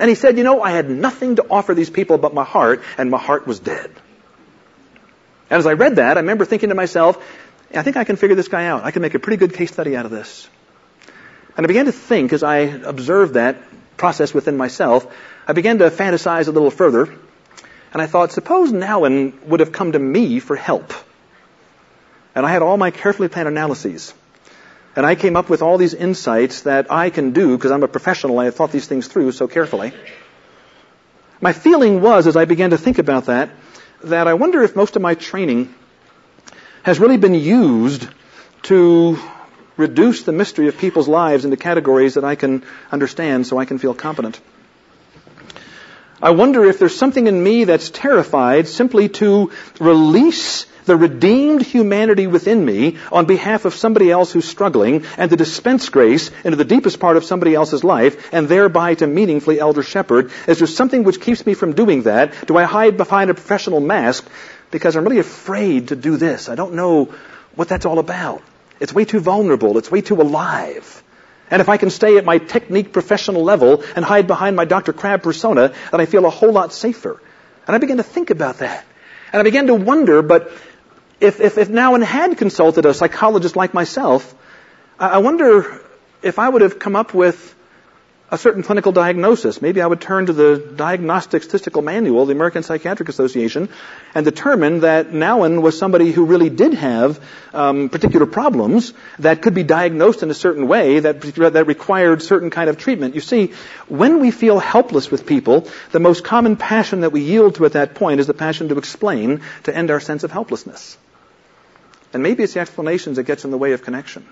And 0.01 0.09
he 0.09 0.16
said, 0.16 0.37
you 0.37 0.43
know, 0.43 0.61
I 0.61 0.72
had 0.72 0.91
nothing 0.91 1.37
to 1.37 1.47
offer 1.49 1.74
these 1.74 1.91
people 1.91 2.18
but 2.18 2.35
my 2.35 2.43
heart, 2.43 2.82
and 2.99 3.09
my 3.09 3.18
heart 3.18 3.47
was 3.47 3.61
dead. 3.61 3.89
And 5.49 5.61
as 5.61 5.66
I 5.68 5.74
read 5.74 5.95
that, 5.95 6.16
I 6.16 6.20
remember 6.22 6.45
thinking 6.45 6.70
to 6.70 6.74
myself, 6.74 7.24
I 7.72 7.82
think 7.82 7.97
I 7.97 8.03
can 8.03 8.16
figure 8.16 8.35
this 8.35 8.49
guy 8.49 8.66
out. 8.66 8.82
I 8.82 8.91
can 8.91 9.03
make 9.03 9.14
a 9.14 9.20
pretty 9.20 9.37
good 9.37 9.55
case 9.55 9.70
study 9.72 9.97
out 9.97 10.05
of 10.05 10.11
this. 10.11 10.49
And 11.57 11.64
I 11.64 11.68
began 11.68 11.85
to 11.85 11.93
think 11.93 12.32
as 12.32 12.43
I 12.43 12.59
observed 12.59 13.35
that 13.35 13.62
process 13.97 14.35
within 14.35 14.57
myself, 14.57 15.07
I 15.47 15.53
began 15.53 15.78
to 15.78 15.89
fantasize 15.89 16.49
a 16.49 16.51
little 16.51 16.72
further, 16.72 17.14
and 17.93 18.03
I 18.03 18.07
thought, 18.07 18.32
suppose 18.32 18.72
Nouwen 18.72 19.41
would 19.45 19.61
have 19.61 19.70
come 19.70 19.93
to 19.93 20.01
me 20.01 20.41
for 20.41 20.57
help. 20.57 20.93
And 22.35 22.45
I 22.45 22.51
had 22.51 22.62
all 22.62 22.76
my 22.76 22.91
carefully 22.91 23.28
planned 23.28 23.49
analyses. 23.49 24.12
And 24.97 25.05
I 25.05 25.14
came 25.14 25.37
up 25.37 25.49
with 25.49 25.62
all 25.62 25.76
these 25.78 25.95
insights 25.95 26.62
that 26.62 26.91
I 26.91 27.11
can 27.11 27.32
do 27.32 27.57
because 27.57 27.70
I'm 27.70 27.82
a 27.82 27.89
professional. 27.89 28.39
I 28.39 28.47
have 28.47 28.55
thought 28.55 28.72
these 28.72 28.87
things 28.87 29.09
through 29.09 29.32
so 29.32 29.49
carefully. 29.49 29.93
My 31.41 31.53
feeling 31.53 32.01
was, 32.01 32.26
as 32.26 32.37
I 32.37 32.45
began 32.45 32.70
to 32.70 32.78
think 32.78 32.99
about 32.99 33.26
that, 33.26 33.51
that 34.05 34.28
I 34.28 34.35
wonder 34.35 34.62
if 34.62 34.76
most 34.76 34.97
of 34.97 35.03
my 35.03 35.14
training 35.14 35.74
has 36.82 37.01
really 37.01 37.16
been 37.16 37.35
used 37.35 38.07
to 38.64 39.18
reduce 39.76 40.22
the 40.22 40.32
mystery 40.32 40.68
of 40.68 40.78
people's 40.78 41.09
lives 41.09 41.45
into 41.45 41.57
categories 41.57 42.14
that 42.14 42.24
I 42.24 42.37
can 42.37 42.64
understand 42.93 43.47
so 43.47 43.59
I 43.59 43.64
can 43.64 43.78
feel 43.78 43.95
competent. 43.95 44.41
I 46.25 46.31
wonder 46.31 46.64
if 46.64 46.79
there's 46.79 46.97
something 46.97 47.27
in 47.27 47.43
me 47.43 47.64
that's 47.64 47.91
terrified 47.91 48.66
simply 48.66 49.11
to 49.20 49.51
release 49.79 50.64
the 50.87 50.97
redeemed 50.97 51.61
humanity 51.61 52.27
within 52.27 52.64
me 52.64 52.97
on 53.12 53.27
behalf 53.27 53.66
of 53.66 53.75
somebody 53.75 54.11
else 54.11 54.33
who's 54.33 54.47
struggling 54.47 55.05
and 55.18 55.31
to 55.31 55.37
dispense 55.37 55.91
grace 55.91 56.31
into 56.43 56.57
the 56.57 56.64
deepest 56.64 56.99
part 56.99 57.18
of 57.18 57.27
somebody 57.27 57.55
else's 57.55 57.85
life 57.85 58.33
and 58.33 58.49
thereby 58.49 58.95
to 58.95 59.07
meaningfully 59.07 59.61
elder 59.61 59.83
shepherd. 59.83 60.31
Is 60.49 60.61
there 60.61 60.66
something 60.66 61.05
which 61.05 61.20
keeps 61.20 61.45
me 61.45 61.53
from 61.53 61.75
doing 61.75 62.05
that? 62.05 62.47
Do 62.47 62.57
I 62.57 62.62
hide 62.62 62.97
behind 62.97 63.29
a 63.29 63.35
professional 63.35 63.81
mask 63.81 64.27
because 64.70 64.97
I'm 64.97 65.05
really 65.05 65.18
afraid 65.18 65.89
to 65.89 65.97
do 65.97 66.16
this? 66.16 66.49
I 66.49 66.55
don't 66.55 66.72
know 66.72 67.12
what 67.55 67.68
that's 67.68 67.85
all 67.85 67.99
about. 67.99 68.43
It's 68.81 68.95
way 68.95 69.05
too 69.05 69.20
vulnerable. 69.20 69.77
It's 69.77 69.91
way 69.91 70.01
too 70.01 70.22
alive. 70.22 71.04
And 71.51 71.61
if 71.61 71.69
I 71.69 71.77
can 71.77 71.91
stay 71.91 72.17
at 72.17 72.25
my 72.25 72.39
technique 72.39 72.93
professional 72.93 73.45
level 73.45 73.85
and 73.95 74.05
hide 74.05 74.27
behind 74.27 74.57
my 74.57 74.65
Dr. 74.65 74.93
Crabb 74.93 75.23
persona, 75.23 75.73
then 75.91 76.01
I 76.01 76.07
feel 76.07 76.25
a 76.27 76.31
whole 76.31 76.53
lot 76.53 76.73
safer. 76.73 77.21
And 77.67 77.77
I 77.77 77.79
began 77.79 77.99
to 77.99 78.03
think 78.03 78.31
about 78.31 78.59
that. 78.59 78.85
And 79.33 79.41
I 79.41 79.43
began 79.43 79.67
to 79.67 79.75
wonder, 79.75 80.23
but 80.23 80.53
if, 81.21 81.41
if, 81.41 81.59
if 81.59 81.69
Nouwen 81.69 82.03
had 82.03 82.39
consulted 82.39 82.87
a 82.87 82.95
psychologist 82.95 83.57
like 83.57 83.75
myself, 83.75 84.35
I 84.99 85.19
wonder 85.19 85.81
if 86.23 86.39
I 86.39 86.49
would 86.49 86.63
have 86.63 86.79
come 86.79 86.97
up 86.97 87.15
with 87.15 87.55
a 88.31 88.39
certain 88.39 88.62
clinical 88.62 88.91
diagnosis. 88.91 89.61
Maybe 89.61 89.83
I 89.83 89.87
would 89.87 90.01
turn 90.01 90.27
to 90.27 90.33
the 90.33 90.57
Diagnostic 90.57 91.43
Statistical 91.43 91.83
Manual 91.83 92.25
the 92.27 92.33
American 92.33 92.62
Psychiatric 92.62 93.09
Association 93.09 93.68
and 94.14 94.25
determine 94.25 94.81
that 94.81 95.11
Nouwen 95.11 95.61
was 95.61 95.79
somebody 95.79 96.11
who 96.11 96.25
really 96.25 96.49
did 96.49 96.75
have 96.75 97.20
um, 97.53 97.91
particular 97.91 98.27
problems 98.27 98.95
that 99.18 99.43
could 99.43 99.55
be 99.55 99.62
diagnosed 99.62 100.22
in 100.22 100.31
a 100.31 100.35
certain 100.35 100.66
way 100.66 101.01
that, 101.01 101.20
that 101.20 101.66
required 101.66 102.22
certain 102.22 102.51
kind 102.51 102.70
of 102.70 102.79
treatment. 102.79 103.14
You 103.14 103.20
see, 103.20 103.53
when 103.89 104.20
we 104.20 104.31
feel 104.31 104.59
helpless 104.59 105.11
with 105.11 105.27
people, 105.27 105.68
the 105.93 106.01
most 106.01 106.25
common 106.25 106.57
passion 106.57 107.03
that 107.03 107.12
we 107.12 107.20
yield 107.20 107.57
to 107.57 107.66
at 107.66 107.72
that 107.72 107.95
point 107.95 108.20
is 108.20 108.27
the 108.27 108.35
passion 108.35 108.70
to 108.70 108.79
explain 108.79 109.43
to 109.64 109.77
end 109.77 109.91
our 109.91 110.01
sense 110.01 110.25
of 110.25 110.33
helplessness. 110.33 110.97
And 112.14 112.22
maybe 112.22 112.43
it's 112.43 112.55
the 112.55 112.61
explanations 112.61 113.16
that 113.16 113.25
gets 113.25 113.45
in 113.45 113.51
the 113.51 113.59
way 113.59 113.72
of 113.72 113.83
connection. 113.83 114.25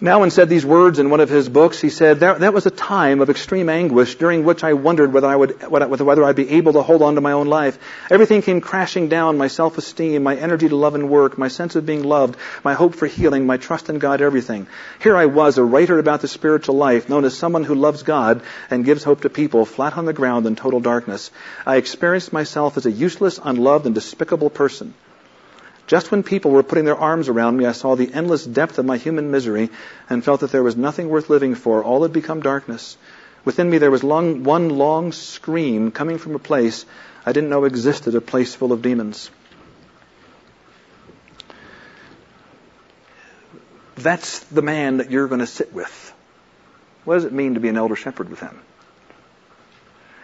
Nouwen 0.00 0.32
said 0.32 0.48
these 0.48 0.64
words 0.64 0.98
in 0.98 1.10
one 1.10 1.20
of 1.20 1.28
his 1.28 1.50
books. 1.50 1.78
He 1.78 1.90
said, 1.90 2.20
that, 2.20 2.40
that 2.40 2.54
was 2.54 2.64
a 2.64 2.70
time 2.70 3.20
of 3.20 3.28
extreme 3.28 3.68
anguish 3.68 4.14
during 4.14 4.44
which 4.44 4.64
I 4.64 4.72
wondered 4.72 5.12
whether 5.12 5.26
I 5.26 5.36
would, 5.36 5.60
whether 5.70 6.24
I'd 6.24 6.36
be 6.36 6.52
able 6.52 6.72
to 6.72 6.80
hold 6.80 7.02
on 7.02 7.16
to 7.16 7.20
my 7.20 7.32
own 7.32 7.48
life. 7.48 7.78
Everything 8.10 8.40
came 8.40 8.62
crashing 8.62 9.10
down, 9.10 9.36
my 9.36 9.48
self-esteem, 9.48 10.22
my 10.22 10.36
energy 10.36 10.70
to 10.70 10.74
love 10.74 10.94
and 10.94 11.10
work, 11.10 11.36
my 11.36 11.48
sense 11.48 11.76
of 11.76 11.84
being 11.84 12.02
loved, 12.02 12.38
my 12.64 12.72
hope 12.72 12.94
for 12.94 13.06
healing, 13.06 13.44
my 13.44 13.58
trust 13.58 13.90
in 13.90 13.98
God, 13.98 14.22
everything. 14.22 14.68
Here 15.02 15.18
I 15.18 15.26
was, 15.26 15.58
a 15.58 15.64
writer 15.64 15.98
about 15.98 16.22
the 16.22 16.28
spiritual 16.28 16.76
life, 16.76 17.10
known 17.10 17.26
as 17.26 17.36
someone 17.36 17.64
who 17.64 17.74
loves 17.74 18.02
God 18.02 18.40
and 18.70 18.86
gives 18.86 19.04
hope 19.04 19.20
to 19.20 19.28
people, 19.28 19.66
flat 19.66 19.98
on 19.98 20.06
the 20.06 20.14
ground 20.14 20.46
in 20.46 20.56
total 20.56 20.80
darkness. 20.80 21.30
I 21.66 21.76
experienced 21.76 22.32
myself 22.32 22.78
as 22.78 22.86
a 22.86 22.90
useless, 22.90 23.38
unloved, 23.42 23.84
and 23.84 23.94
despicable 23.94 24.48
person. 24.48 24.94
Just 25.90 26.12
when 26.12 26.22
people 26.22 26.52
were 26.52 26.62
putting 26.62 26.84
their 26.84 26.94
arms 26.94 27.28
around 27.28 27.56
me, 27.56 27.66
I 27.66 27.72
saw 27.72 27.96
the 27.96 28.14
endless 28.14 28.44
depth 28.44 28.78
of 28.78 28.86
my 28.86 28.96
human 28.96 29.32
misery 29.32 29.70
and 30.08 30.24
felt 30.24 30.38
that 30.42 30.52
there 30.52 30.62
was 30.62 30.76
nothing 30.76 31.08
worth 31.08 31.28
living 31.28 31.56
for. 31.56 31.82
All 31.82 32.04
had 32.04 32.12
become 32.12 32.42
darkness. 32.42 32.96
Within 33.44 33.68
me 33.68 33.78
there 33.78 33.90
was 33.90 34.04
long, 34.04 34.44
one 34.44 34.68
long 34.68 35.10
scream 35.10 35.90
coming 35.90 36.18
from 36.18 36.36
a 36.36 36.38
place 36.38 36.86
I 37.26 37.32
didn't 37.32 37.50
know 37.50 37.64
existed, 37.64 38.14
a 38.14 38.20
place 38.20 38.54
full 38.54 38.70
of 38.70 38.82
demons. 38.82 39.32
That's 43.96 44.38
the 44.44 44.62
man 44.62 44.98
that 44.98 45.10
you're 45.10 45.26
going 45.26 45.40
to 45.40 45.46
sit 45.48 45.72
with. 45.72 46.14
What 47.04 47.14
does 47.16 47.24
it 47.24 47.32
mean 47.32 47.54
to 47.54 47.60
be 47.60 47.68
an 47.68 47.76
elder 47.76 47.96
shepherd 47.96 48.28
with 48.30 48.38
him? 48.38 48.56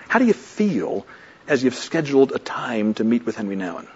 How 0.07 0.21
do 0.21 0.27
you 0.27 0.33
feel 0.33 1.09
as 1.49 1.64
you've 1.64 1.75
scheduled 1.75 2.31
a 2.31 2.39
time 2.39 2.95
to 2.95 3.03
meet 3.03 3.27
with 3.27 3.35
Henri 3.37 3.57
Nouwen? 3.57 3.89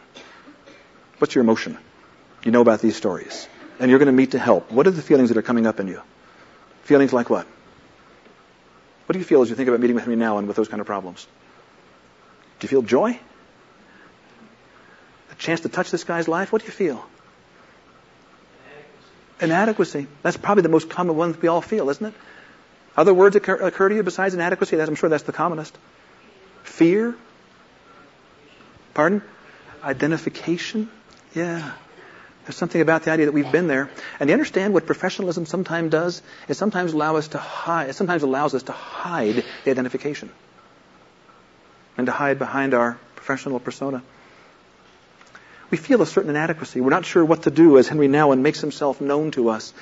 What's 1.20 1.34
your 1.34 1.44
emotion? 1.44 1.76
You 2.44 2.50
know 2.50 2.62
about 2.62 2.80
these 2.80 2.96
stories. 2.96 3.46
And 3.78 3.90
you're 3.90 3.98
going 3.98 4.06
to 4.06 4.12
meet 4.12 4.30
to 4.30 4.38
help. 4.38 4.72
What 4.72 4.86
are 4.86 4.90
the 4.90 5.02
feelings 5.02 5.28
that 5.28 5.36
are 5.36 5.42
coming 5.42 5.66
up 5.66 5.78
in 5.78 5.86
you? 5.86 6.00
Feelings 6.84 7.12
like 7.12 7.28
what? 7.28 7.46
What 9.04 9.12
do 9.12 9.18
you 9.18 9.24
feel 9.26 9.42
as 9.42 9.50
you 9.50 9.54
think 9.54 9.68
about 9.68 9.80
meeting 9.80 9.96
with 9.96 10.06
Nouwen 10.06 10.38
and 10.38 10.48
with 10.48 10.56
those 10.56 10.68
kind 10.68 10.80
of 10.80 10.86
problems? 10.86 11.26
Do 12.58 12.64
you 12.64 12.68
feel 12.68 12.80
joy? 12.80 13.20
A 15.30 15.34
chance 15.34 15.60
to 15.60 15.68
touch 15.68 15.90
this 15.90 16.04
guy's 16.04 16.26
life? 16.26 16.52
What 16.52 16.62
do 16.62 16.66
you 16.66 16.72
feel? 16.72 17.04
Inadequacy. 19.42 20.06
That's 20.22 20.38
probably 20.38 20.62
the 20.62 20.70
most 20.70 20.88
common 20.88 21.16
one 21.16 21.32
that 21.32 21.42
we 21.42 21.48
all 21.48 21.60
feel, 21.60 21.90
isn't 21.90 22.06
it? 22.06 22.14
Other 22.96 23.12
words 23.12 23.36
occur, 23.36 23.56
occur 23.56 23.90
to 23.90 23.94
you 23.94 24.02
besides 24.02 24.32
inadequacy? 24.32 24.80
I'm 24.80 24.94
sure 24.94 25.10
that's 25.10 25.24
the 25.24 25.32
commonest. 25.32 25.76
Fear? 26.62 27.14
Pardon? 28.94 29.20
Identification? 29.84 30.90
Yeah. 31.34 31.72
There's 32.44 32.56
something 32.56 32.80
about 32.80 33.04
the 33.04 33.12
idea 33.12 33.26
that 33.26 33.32
we've 33.32 33.52
been 33.52 33.68
there. 33.68 33.90
And 34.18 34.28
you 34.28 34.34
understand 34.34 34.74
what 34.74 34.86
professionalism 34.86 35.46
sometimes 35.46 35.90
does? 35.90 36.22
It 36.48 36.54
sometimes 36.54 36.92
allows 36.92 37.16
us 37.18 37.28
to 37.28 37.38
hide, 37.38 37.90
it 37.90 37.94
sometimes 37.94 38.22
allows 38.22 38.54
us 38.54 38.64
to 38.64 38.72
hide 38.72 39.44
the 39.64 39.70
identification. 39.70 40.30
And 41.96 42.06
to 42.06 42.12
hide 42.12 42.38
behind 42.38 42.74
our 42.74 42.98
professional 43.14 43.60
persona. 43.60 44.02
We 45.70 45.76
feel 45.76 46.02
a 46.02 46.06
certain 46.06 46.30
inadequacy. 46.30 46.80
We're 46.80 46.90
not 46.90 47.04
sure 47.04 47.24
what 47.24 47.44
to 47.44 47.50
do 47.50 47.78
as 47.78 47.88
Henri 47.88 48.08
Nouwen 48.08 48.40
makes 48.40 48.60
himself 48.60 49.00
known 49.00 49.30
to 49.32 49.50
us. 49.50 49.72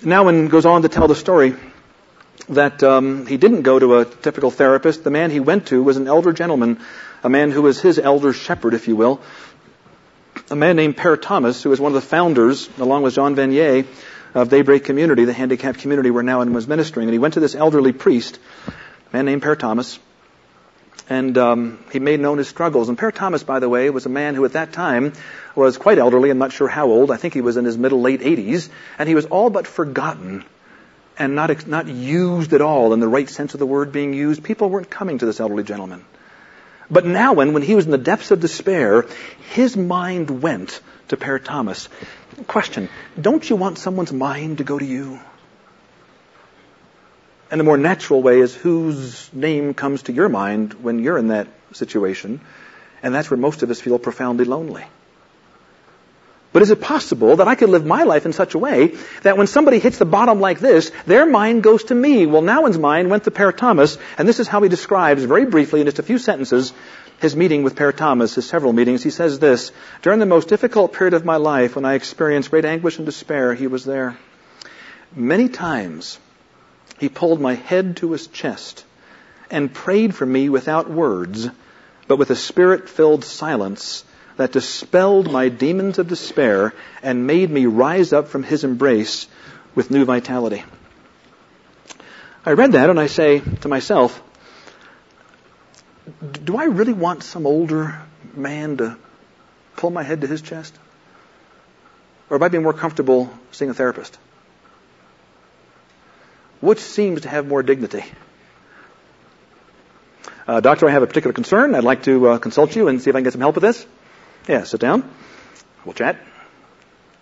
Nouwen 0.00 0.48
goes 0.48 0.64
on 0.64 0.82
to 0.82 0.88
tell 0.88 1.08
the 1.08 1.14
story 1.14 1.54
that 2.48 2.82
um, 2.82 3.26
he 3.26 3.36
didn't 3.36 3.62
go 3.62 3.78
to 3.78 3.98
a 3.98 4.04
typical 4.04 4.50
therapist. 4.50 5.04
The 5.04 5.10
man 5.10 5.30
he 5.30 5.40
went 5.40 5.66
to 5.66 5.82
was 5.82 5.96
an 5.96 6.06
elder 6.06 6.32
gentleman, 6.32 6.78
a 7.22 7.28
man 7.28 7.50
who 7.50 7.62
was 7.62 7.80
his 7.80 7.98
elder 7.98 8.32
shepherd, 8.32 8.72
if 8.72 8.88
you 8.88 8.96
will, 8.96 9.20
a 10.50 10.56
man 10.56 10.76
named 10.76 10.96
Pere 10.96 11.16
Thomas, 11.16 11.62
who 11.62 11.70
was 11.70 11.80
one 11.80 11.90
of 11.90 12.00
the 12.00 12.08
founders, 12.08 12.68
along 12.78 13.02
with 13.02 13.14
Jean 13.14 13.34
Vanier, 13.34 13.86
of 14.34 14.48
Daybreak 14.48 14.84
Community, 14.84 15.24
the 15.24 15.32
handicapped 15.32 15.78
community 15.78 16.10
where 16.10 16.22
Nouwen 16.22 16.52
was 16.52 16.68
ministering. 16.68 17.08
And 17.08 17.12
he 17.12 17.18
went 17.18 17.34
to 17.34 17.40
this 17.40 17.54
elderly 17.54 17.92
priest, 17.92 18.38
a 18.68 19.16
man 19.16 19.24
named 19.24 19.42
Pere 19.42 19.56
Thomas, 19.56 19.98
and 21.08 21.38
um, 21.38 21.84
he 21.92 21.98
made 21.98 22.20
known 22.20 22.38
his 22.38 22.48
struggles. 22.48 22.88
And 22.88 22.98
Pere 22.98 23.12
Thomas, 23.12 23.42
by 23.42 23.60
the 23.60 23.68
way, 23.68 23.88
was 23.90 24.06
a 24.06 24.10
man 24.10 24.34
who 24.34 24.44
at 24.44 24.52
that 24.52 24.72
time 24.72 25.12
was 25.54 25.78
quite 25.78 25.98
elderly. 25.98 26.30
I'm 26.30 26.38
not 26.38 26.52
sure 26.52 26.68
how 26.68 26.86
old. 26.86 27.10
I 27.10 27.16
think 27.16 27.34
he 27.34 27.40
was 27.40 27.56
in 27.56 27.64
his 27.64 27.78
middle 27.78 28.00
late 28.00 28.20
80s, 28.20 28.68
and 28.98 29.08
he 29.08 29.14
was 29.14 29.26
all 29.26 29.50
but 29.50 29.66
forgotten 29.66 30.44
and 31.18 31.34
not 31.34 31.66
not 31.66 31.86
used 31.86 32.52
at 32.52 32.60
all 32.60 32.92
in 32.92 33.00
the 33.00 33.08
right 33.08 33.28
sense 33.28 33.54
of 33.54 33.60
the 33.60 33.66
word 33.66 33.90
being 33.90 34.12
used. 34.12 34.44
People 34.44 34.68
weren't 34.68 34.90
coming 34.90 35.18
to 35.18 35.26
this 35.26 35.40
elderly 35.40 35.64
gentleman. 35.64 36.04
But 36.90 37.04
now, 37.04 37.32
when, 37.32 37.60
he 37.62 37.74
was 37.74 37.84
in 37.84 37.90
the 37.90 37.98
depths 37.98 38.30
of 38.30 38.40
despair, 38.40 39.06
his 39.52 39.76
mind 39.76 40.42
went 40.42 40.80
to 41.08 41.16
Pere 41.16 41.38
Thomas. 41.38 41.88
Question, 42.46 42.88
don't 43.20 43.48
you 43.48 43.56
want 43.56 43.78
someone's 43.78 44.12
mind 44.12 44.58
to 44.58 44.64
go 44.64 44.78
to 44.78 44.84
you? 44.84 45.18
And 47.50 47.60
the 47.60 47.64
more 47.64 47.76
natural 47.76 48.22
way 48.22 48.40
is 48.40 48.54
whose 48.54 49.30
name 49.32 49.74
comes 49.74 50.02
to 50.04 50.12
your 50.12 50.28
mind 50.28 50.74
when 50.74 50.98
you're 50.98 51.18
in 51.18 51.28
that 51.28 51.48
situation. 51.72 52.40
And 53.02 53.14
that's 53.14 53.30
where 53.30 53.38
most 53.38 53.62
of 53.62 53.70
us 53.70 53.80
feel 53.80 53.98
profoundly 53.98 54.44
lonely. 54.44 54.84
But 56.56 56.62
is 56.62 56.70
it 56.70 56.80
possible 56.80 57.36
that 57.36 57.48
I 57.48 57.54
could 57.54 57.68
live 57.68 57.84
my 57.84 58.04
life 58.04 58.24
in 58.24 58.32
such 58.32 58.54
a 58.54 58.58
way 58.58 58.94
that 59.24 59.36
when 59.36 59.46
somebody 59.46 59.78
hits 59.78 59.98
the 59.98 60.06
bottom 60.06 60.40
like 60.40 60.58
this, 60.58 60.90
their 61.04 61.26
mind 61.26 61.62
goes 61.62 61.84
to 61.84 61.94
me? 61.94 62.24
Well, 62.24 62.40
Nouwen's 62.40 62.78
mind 62.78 63.10
went 63.10 63.24
to 63.24 63.30
Pere 63.30 63.52
Thomas, 63.52 63.98
and 64.16 64.26
this 64.26 64.40
is 64.40 64.48
how 64.48 64.62
he 64.62 64.70
describes, 64.70 65.22
very 65.24 65.44
briefly, 65.44 65.80
in 65.80 65.86
just 65.86 65.98
a 65.98 66.02
few 66.02 66.16
sentences, 66.16 66.72
his 67.20 67.36
meeting 67.36 67.62
with 67.62 67.76
Pere 67.76 67.92
Thomas, 67.92 68.36
his 68.36 68.48
several 68.48 68.72
meetings. 68.72 69.02
He 69.02 69.10
says 69.10 69.38
this, 69.38 69.70
During 70.00 70.18
the 70.18 70.24
most 70.24 70.48
difficult 70.48 70.94
period 70.94 71.12
of 71.12 71.26
my 71.26 71.36
life, 71.36 71.76
when 71.76 71.84
I 71.84 71.92
experienced 71.92 72.50
great 72.50 72.64
anguish 72.64 72.96
and 72.96 73.04
despair, 73.04 73.52
he 73.52 73.66
was 73.66 73.84
there. 73.84 74.16
Many 75.14 75.50
times, 75.50 76.18
he 76.98 77.10
pulled 77.10 77.38
my 77.38 77.52
head 77.52 77.98
to 77.98 78.12
his 78.12 78.28
chest 78.28 78.86
and 79.50 79.74
prayed 79.74 80.14
for 80.14 80.24
me 80.24 80.48
without 80.48 80.90
words, 80.90 81.50
but 82.08 82.16
with 82.16 82.30
a 82.30 82.34
spirit-filled 82.34 83.24
silence 83.24 84.06
that 84.36 84.52
dispelled 84.52 85.30
my 85.30 85.48
demons 85.48 85.98
of 85.98 86.08
despair 86.08 86.74
and 87.02 87.26
made 87.26 87.50
me 87.50 87.66
rise 87.66 88.12
up 88.12 88.28
from 88.28 88.42
his 88.42 88.64
embrace 88.64 89.26
with 89.74 89.90
new 89.90 90.04
vitality. 90.04 90.62
I 92.44 92.52
read 92.52 92.72
that 92.72 92.90
and 92.90 93.00
I 93.00 93.06
say 93.06 93.40
to 93.40 93.68
myself, 93.68 94.22
do 96.44 96.56
I 96.56 96.64
really 96.64 96.92
want 96.92 97.22
some 97.22 97.46
older 97.46 98.00
man 98.34 98.76
to 98.76 98.96
pull 99.76 99.90
my 99.90 100.02
head 100.02 100.20
to 100.20 100.26
his 100.26 100.42
chest? 100.42 100.74
Or 102.30 102.38
would 102.38 102.44
I 102.44 102.48
be 102.48 102.58
more 102.58 102.72
comfortable 102.72 103.32
seeing 103.52 103.70
a 103.70 103.74
therapist? 103.74 104.18
Which 106.60 106.78
seems 106.78 107.22
to 107.22 107.28
have 107.28 107.46
more 107.46 107.62
dignity? 107.62 108.04
Uh, 110.46 110.60
doctor, 110.60 110.88
I 110.88 110.92
have 110.92 111.02
a 111.02 111.06
particular 111.06 111.32
concern. 111.32 111.74
I'd 111.74 111.84
like 111.84 112.04
to 112.04 112.28
uh, 112.28 112.38
consult 112.38 112.76
you 112.76 112.88
and 112.88 113.02
see 113.02 113.10
if 113.10 113.16
I 113.16 113.18
can 113.18 113.24
get 113.24 113.32
some 113.32 113.40
help 113.40 113.56
with 113.56 113.62
this. 113.62 113.86
Yeah, 114.48 114.64
sit 114.64 114.80
down. 114.80 115.08
We'll 115.84 115.94
chat. 115.94 116.16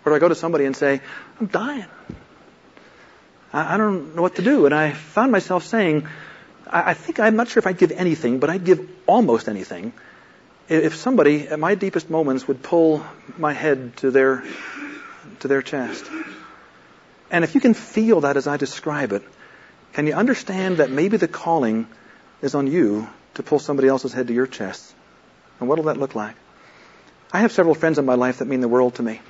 Or 0.05 0.11
do 0.11 0.15
I 0.15 0.19
go 0.19 0.29
to 0.29 0.35
somebody 0.35 0.65
and 0.65 0.75
say, 0.75 1.01
I'm 1.39 1.47
dying. 1.47 1.85
I, 3.51 3.73
I 3.73 3.77
don't 3.77 4.15
know 4.15 4.21
what 4.21 4.35
to 4.35 4.41
do. 4.41 4.65
And 4.65 4.75
I 4.75 4.91
found 4.91 5.31
myself 5.31 5.65
saying, 5.65 6.07
I, 6.67 6.91
I 6.91 6.93
think 6.93 7.19
I'm 7.19 7.35
not 7.35 7.47
sure 7.47 7.59
if 7.59 7.67
I'd 7.67 7.77
give 7.77 7.91
anything, 7.91 8.39
but 8.39 8.49
I'd 8.49 8.63
give 8.63 8.87
almost 9.07 9.47
anything 9.47 9.93
if 10.67 10.95
somebody 10.95 11.47
at 11.47 11.59
my 11.59 11.75
deepest 11.75 12.09
moments 12.09 12.47
would 12.47 12.63
pull 12.63 13.05
my 13.37 13.53
head 13.53 13.97
to 13.97 14.11
their 14.11 14.43
to 15.39 15.47
their 15.47 15.61
chest. 15.61 16.05
And 17.29 17.43
if 17.43 17.55
you 17.55 17.61
can 17.61 17.73
feel 17.73 18.21
that 18.21 18.37
as 18.37 18.47
I 18.47 18.57
describe 18.57 19.11
it, 19.11 19.23
can 19.93 20.07
you 20.07 20.13
understand 20.13 20.77
that 20.77 20.89
maybe 20.89 21.17
the 21.17 21.27
calling 21.27 21.87
is 22.41 22.55
on 22.55 22.67
you 22.67 23.07
to 23.35 23.43
pull 23.43 23.59
somebody 23.59 23.87
else's 23.87 24.13
head 24.13 24.27
to 24.27 24.33
your 24.33 24.47
chest? 24.47 24.93
And 25.59 25.69
what'll 25.69 25.85
that 25.85 25.97
look 25.97 26.15
like? 26.15 26.35
I 27.31 27.39
have 27.39 27.51
several 27.51 27.75
friends 27.75 27.97
in 27.97 28.05
my 28.05 28.15
life 28.15 28.39
that 28.39 28.45
mean 28.45 28.61
the 28.61 28.67
world 28.67 28.95
to 28.95 29.03
me. 29.03 29.21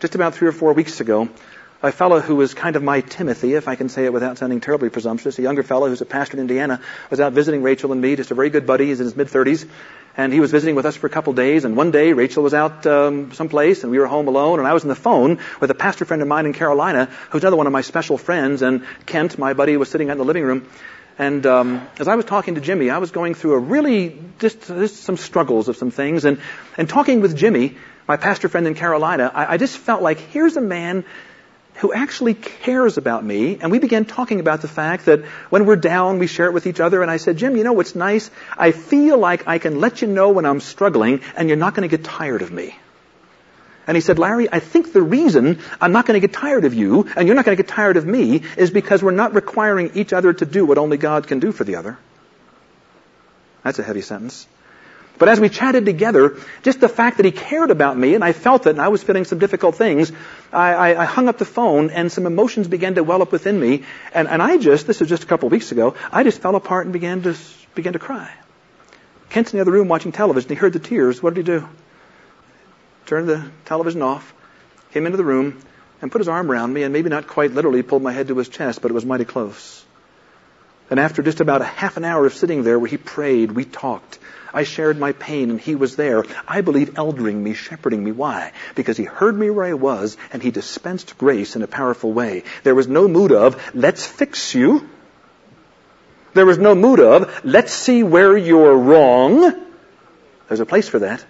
Just 0.00 0.14
about 0.14 0.34
three 0.34 0.48
or 0.48 0.52
four 0.52 0.72
weeks 0.72 1.00
ago, 1.00 1.28
a 1.82 1.92
fellow 1.92 2.20
who 2.20 2.36
was 2.36 2.54
kind 2.54 2.76
of 2.76 2.82
my 2.82 3.00
Timothy, 3.00 3.54
if 3.54 3.68
I 3.68 3.76
can 3.76 3.88
say 3.88 4.04
it 4.04 4.12
without 4.12 4.38
sounding 4.38 4.60
terribly 4.60 4.88
presumptuous, 4.88 5.38
a 5.38 5.42
younger 5.42 5.62
fellow 5.62 5.88
who's 5.88 6.00
a 6.00 6.06
pastor 6.06 6.36
in 6.36 6.40
Indiana, 6.40 6.80
was 7.10 7.20
out 7.20 7.32
visiting 7.32 7.62
Rachel 7.62 7.92
and 7.92 8.00
me, 8.00 8.16
just 8.16 8.30
a 8.30 8.34
very 8.34 8.50
good 8.50 8.66
buddy. 8.66 8.86
He's 8.86 9.00
in 9.00 9.06
his 9.06 9.16
mid 9.16 9.28
30s, 9.28 9.68
and 10.16 10.32
he 10.32 10.40
was 10.40 10.50
visiting 10.50 10.74
with 10.74 10.86
us 10.86 10.96
for 10.96 11.06
a 11.06 11.10
couple 11.10 11.30
of 11.30 11.36
days. 11.36 11.64
And 11.64 11.76
one 11.76 11.90
day, 11.90 12.12
Rachel 12.12 12.42
was 12.42 12.54
out 12.54 12.86
um, 12.86 13.32
someplace, 13.32 13.82
and 13.82 13.92
we 13.92 13.98
were 13.98 14.06
home 14.06 14.28
alone, 14.28 14.58
and 14.58 14.66
I 14.66 14.72
was 14.72 14.82
on 14.82 14.88
the 14.88 14.94
phone 14.94 15.38
with 15.60 15.70
a 15.70 15.74
pastor 15.74 16.04
friend 16.04 16.22
of 16.22 16.28
mine 16.28 16.46
in 16.46 16.52
Carolina, 16.52 17.08
who's 17.30 17.42
another 17.42 17.56
one 17.56 17.66
of 17.66 17.72
my 17.72 17.82
special 17.82 18.18
friends. 18.18 18.62
And 18.62 18.84
Kent, 19.04 19.38
my 19.38 19.52
buddy, 19.52 19.76
was 19.76 19.90
sitting 19.90 20.08
out 20.08 20.12
in 20.12 20.18
the 20.18 20.24
living 20.24 20.44
room, 20.44 20.68
and 21.18 21.46
um, 21.46 21.86
as 21.98 22.08
I 22.08 22.14
was 22.14 22.24
talking 22.24 22.56
to 22.56 22.60
Jimmy, 22.60 22.90
I 22.90 22.98
was 22.98 23.10
going 23.10 23.34
through 23.34 23.54
a 23.54 23.58
really 23.58 24.18
just, 24.38 24.66
just 24.66 24.96
some 25.02 25.16
struggles 25.16 25.68
of 25.68 25.76
some 25.76 25.90
things, 25.90 26.24
and 26.24 26.40
and 26.76 26.88
talking 26.88 27.20
with 27.20 27.36
Jimmy, 27.36 27.76
my 28.06 28.16
pastor 28.16 28.48
friend 28.48 28.66
in 28.66 28.74
Carolina, 28.74 29.30
I, 29.34 29.54
I 29.54 29.56
just 29.56 29.78
felt 29.78 30.02
like 30.02 30.18
here's 30.18 30.56
a 30.56 30.60
man 30.60 31.04
who 31.76 31.92
actually 31.92 32.34
cares 32.34 32.96
about 32.96 33.24
me. 33.24 33.58
And 33.60 33.70
we 33.70 33.78
began 33.78 34.04
talking 34.04 34.40
about 34.40 34.62
the 34.62 34.68
fact 34.68 35.06
that 35.06 35.24
when 35.50 35.66
we're 35.66 35.76
down, 35.76 36.18
we 36.18 36.26
share 36.26 36.46
it 36.46 36.52
with 36.52 36.66
each 36.66 36.80
other. 36.80 37.02
And 37.02 37.10
I 37.10 37.18
said, 37.18 37.36
Jim, 37.36 37.56
you 37.56 37.64
know 37.64 37.74
what's 37.74 37.94
nice? 37.94 38.30
I 38.56 38.72
feel 38.72 39.18
like 39.18 39.46
I 39.46 39.58
can 39.58 39.80
let 39.80 40.00
you 40.00 40.08
know 40.08 40.30
when 40.30 40.46
I'm 40.46 40.60
struggling, 40.60 41.20
and 41.36 41.48
you're 41.48 41.58
not 41.58 41.74
going 41.74 41.88
to 41.88 41.94
get 41.94 42.04
tired 42.04 42.42
of 42.42 42.50
me. 42.50 42.74
And 43.86 43.96
he 43.96 44.00
said, 44.00 44.18
Larry, 44.18 44.48
I 44.50 44.58
think 44.58 44.92
the 44.92 45.02
reason 45.02 45.60
I'm 45.80 45.92
not 45.92 46.06
going 46.06 46.20
to 46.20 46.26
get 46.26 46.34
tired 46.34 46.64
of 46.64 46.74
you 46.74 47.08
and 47.16 47.26
you're 47.26 47.36
not 47.36 47.44
going 47.44 47.56
to 47.56 47.62
get 47.62 47.70
tired 47.70 47.96
of 47.96 48.04
me 48.04 48.42
is 48.56 48.70
because 48.70 49.02
we're 49.02 49.12
not 49.12 49.34
requiring 49.34 49.92
each 49.94 50.12
other 50.12 50.32
to 50.32 50.44
do 50.44 50.64
what 50.66 50.78
only 50.78 50.96
God 50.96 51.28
can 51.28 51.38
do 51.38 51.52
for 51.52 51.62
the 51.62 51.76
other. 51.76 51.96
That's 53.62 53.78
a 53.78 53.84
heavy 53.84 54.00
sentence. 54.00 54.46
But 55.18 55.28
as 55.28 55.40
we 55.40 55.48
chatted 55.48 55.86
together, 55.86 56.36
just 56.62 56.80
the 56.80 56.88
fact 56.88 57.16
that 57.16 57.24
he 57.24 57.32
cared 57.32 57.70
about 57.70 57.96
me 57.96 58.14
and 58.14 58.22
I 58.22 58.32
felt 58.32 58.66
it 58.66 58.70
and 58.70 58.80
I 58.80 58.88
was 58.88 59.02
feeling 59.02 59.24
some 59.24 59.38
difficult 59.38 59.76
things, 59.76 60.12
I, 60.52 60.74
I, 60.74 61.02
I 61.02 61.04
hung 61.04 61.28
up 61.28 61.38
the 61.38 61.46
phone 61.46 61.90
and 61.90 62.12
some 62.12 62.26
emotions 62.26 62.68
began 62.68 62.96
to 62.96 63.04
well 63.04 63.22
up 63.22 63.32
within 63.32 63.58
me. 63.58 63.84
And, 64.12 64.28
and 64.28 64.42
I 64.42 64.58
just, 64.58 64.86
this 64.86 65.00
was 65.00 65.08
just 65.08 65.22
a 65.22 65.26
couple 65.26 65.46
of 65.46 65.52
weeks 65.52 65.72
ago, 65.72 65.94
I 66.12 66.22
just 66.22 66.42
fell 66.42 66.54
apart 66.54 66.86
and 66.86 66.92
began 66.92 67.22
to, 67.22 67.36
began 67.74 67.94
to 67.94 67.98
cry. 67.98 68.30
Kent's 69.30 69.52
in 69.52 69.58
the 69.58 69.62
other 69.62 69.72
room 69.72 69.88
watching 69.88 70.12
television. 70.12 70.50
He 70.50 70.54
heard 70.54 70.72
the 70.72 70.78
tears. 70.78 71.22
What 71.22 71.34
did 71.34 71.46
he 71.46 71.52
do? 71.58 71.68
Turned 73.06 73.28
the 73.28 73.50
television 73.64 74.02
off, 74.02 74.34
came 74.92 75.06
into 75.06 75.16
the 75.16 75.24
room, 75.24 75.60
and 76.02 76.12
put 76.12 76.20
his 76.20 76.28
arm 76.28 76.50
around 76.50 76.72
me, 76.72 76.82
and 76.82 76.92
maybe 76.92 77.08
not 77.08 77.26
quite 77.26 77.52
literally 77.52 77.82
pulled 77.82 78.02
my 78.02 78.12
head 78.12 78.28
to 78.28 78.36
his 78.36 78.48
chest, 78.48 78.82
but 78.82 78.90
it 78.90 78.94
was 78.94 79.06
mighty 79.06 79.24
close. 79.24 79.84
And 80.90 81.00
after 81.00 81.22
just 81.22 81.40
about 81.40 81.62
a 81.62 81.64
half 81.64 81.96
an 81.96 82.04
hour 82.04 82.26
of 82.26 82.34
sitting 82.34 82.62
there 82.62 82.78
where 82.78 82.88
he 82.88 82.96
prayed, 82.96 83.52
we 83.52 83.64
talked. 83.64 84.18
I 84.54 84.62
shared 84.62 84.98
my 84.98 85.12
pain 85.12 85.50
and 85.50 85.60
he 85.60 85.74
was 85.74 85.96
there. 85.96 86.24
I 86.46 86.60
believe 86.60 86.94
eldering 86.94 87.42
me, 87.42 87.54
shepherding 87.54 88.02
me. 88.02 88.12
Why? 88.12 88.52
Because 88.74 88.96
he 88.96 89.04
heard 89.04 89.36
me 89.36 89.50
where 89.50 89.66
I 89.66 89.74
was 89.74 90.16
and 90.32 90.42
he 90.42 90.50
dispensed 90.50 91.18
grace 91.18 91.56
in 91.56 91.62
a 91.62 91.66
powerful 91.66 92.12
way. 92.12 92.44
There 92.62 92.74
was 92.74 92.86
no 92.86 93.08
mood 93.08 93.32
of, 93.32 93.60
let's 93.74 94.06
fix 94.06 94.54
you. 94.54 94.88
There 96.34 96.46
was 96.46 96.58
no 96.58 96.74
mood 96.74 97.00
of, 97.00 97.44
let's 97.44 97.72
see 97.72 98.02
where 98.02 98.36
you're 98.36 98.76
wrong. 98.76 99.66
There's 100.48 100.60
a 100.60 100.66
place 100.66 100.88
for 100.88 101.00
that. 101.00 101.24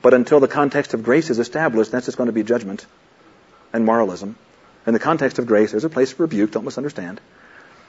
But 0.00 0.14
until 0.14 0.40
the 0.40 0.48
context 0.48 0.94
of 0.94 1.02
grace 1.02 1.30
is 1.30 1.38
established, 1.38 1.90
that's 1.92 2.06
just 2.06 2.18
going 2.18 2.28
to 2.28 2.32
be 2.32 2.42
judgment 2.42 2.86
and 3.72 3.84
moralism. 3.84 4.36
In 4.86 4.92
the 4.92 5.00
context 5.00 5.38
of 5.38 5.46
grace, 5.46 5.72
there's 5.72 5.84
a 5.84 5.90
place 5.90 6.12
for 6.12 6.22
rebuke, 6.22 6.52
don't 6.52 6.64
misunderstand. 6.64 7.20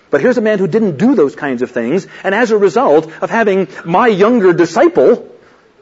But 0.10 0.22
here's 0.22 0.38
a 0.38 0.42
man 0.42 0.58
who 0.58 0.68
didn't 0.68 0.98
do 0.98 1.16
those 1.16 1.36
kinds 1.36 1.62
of 1.62 1.72
things, 1.72 2.08
and 2.24 2.34
as 2.34 2.52
a 2.52 2.58
result 2.58 3.12
of 3.22 3.30
having 3.30 3.68
my 3.86 4.08
younger 4.08 4.54
disciple 4.54 5.30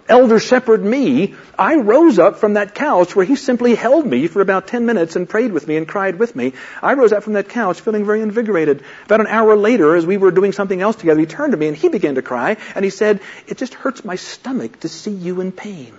elder 0.10 0.40
shepherd 0.40 0.84
me, 0.84 1.36
I 1.58 1.76
rose 1.76 2.20
up 2.20 2.38
from 2.38 2.54
that 2.54 2.76
couch 2.76 3.16
where 3.16 3.26
he 3.26 3.36
simply 3.36 3.76
held 3.76 4.06
me 4.06 4.28
for 4.28 4.42
about 4.42 4.68
10 4.68 4.86
minutes 4.86 5.16
and 5.16 5.28
prayed 5.28 5.52
with 5.52 5.68
me 5.68 5.76
and 5.76 5.88
cried 5.88 6.18
with 6.20 6.36
me. 6.36 6.54
I 6.82 6.94
rose 6.94 7.12
up 7.12 7.24
from 7.24 7.34
that 7.34 7.50
couch 7.50 7.82
feeling 7.82 8.06
very 8.06 8.22
invigorated. 8.22 8.84
About 9.06 9.22
an 9.22 9.28
hour 9.28 9.56
later, 9.56 9.96
as 9.96 10.06
we 10.06 10.18
were 10.18 10.32
doing 10.32 10.54
something 10.54 10.82
else 10.82 10.96
together, 10.96 11.20
he 11.20 11.26
turned 11.26 11.52
to 11.52 11.58
me 11.58 11.68
and 11.68 11.76
he 11.76 11.90
began 11.90 12.16
to 12.16 12.22
cry 12.22 12.58
and 12.76 12.86
he 12.86 12.92
said, 12.92 13.20
it 13.48 13.58
just 13.58 13.74
hurts 13.74 14.06
my 14.06 14.16
stomach 14.16 14.80
to 14.82 14.90
see 14.90 15.12
you 15.12 15.42
in 15.42 15.52
pain. 15.52 15.94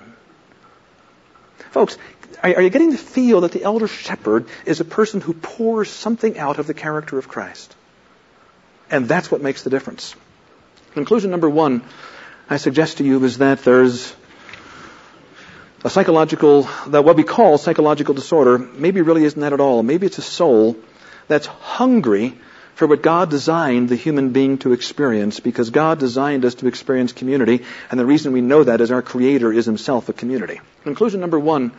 Folks, 1.79 1.97
are 2.43 2.61
you 2.61 2.71
getting 2.71 2.91
to 2.91 2.99
feel 2.99 3.43
that 3.43 3.53
the 3.53 3.63
elder 3.63 3.87
shepherd 3.87 4.47
is 4.67 4.81
a 4.81 4.85
person 4.85 5.21
who 5.21 5.33
pours 5.33 5.89
something 5.89 6.37
out 6.37 6.59
of 6.59 6.67
the 6.67 6.75
character 6.75 7.19
of 7.19 7.29
Christ? 7.29 7.73
And 8.91 9.07
that's 9.07 9.31
what 9.31 9.43
makes 9.43 9.63
the 9.63 9.71
difference. 9.71 10.17
Conclusion 10.95 11.31
number 11.31 11.49
one 11.49 11.85
I 12.51 12.57
suggest 12.57 12.99
to 12.99 13.05
you 13.05 13.23
is 13.23 13.39
that 13.39 13.63
there's 13.63 14.13
a 15.85 15.89
psychological, 15.89 16.69
that 16.89 17.05
what 17.05 17.15
we 17.15 17.23
call 17.23 17.59
psychological 17.59 18.13
disorder 18.13 18.59
maybe 18.59 19.01
really 19.01 19.23
isn't 19.23 19.41
that 19.41 19.53
at 19.53 19.61
all. 19.61 19.85
Maybe 19.85 20.05
it's 20.05 20.19
a 20.19 20.23
soul 20.23 20.77
that's 21.29 21.47
hungry 21.47 22.37
for 22.79 22.87
what 22.87 23.03
God 23.03 23.29
designed 23.29 23.89
the 23.89 23.97
human 23.97 24.31
being 24.31 24.59
to 24.59 24.73
experience 24.73 25.41
because 25.41 25.71
God 25.71 25.99
designed 25.99 26.45
us 26.45 26.55
to 26.57 26.69
experience 26.69 27.13
community 27.13 27.65
and 27.91 27.99
the 27.99 28.07
reason 28.07 28.31
we 28.33 28.41
know 28.41 28.63
that 28.63 28.81
is 28.81 28.93
our 28.93 29.03
creator 29.03 29.53
is 29.53 29.67
himself 29.67 30.09
a 30.09 30.13
community. 30.13 30.61
Conclusion 30.85 31.21
number 31.21 31.41
one 31.41 31.73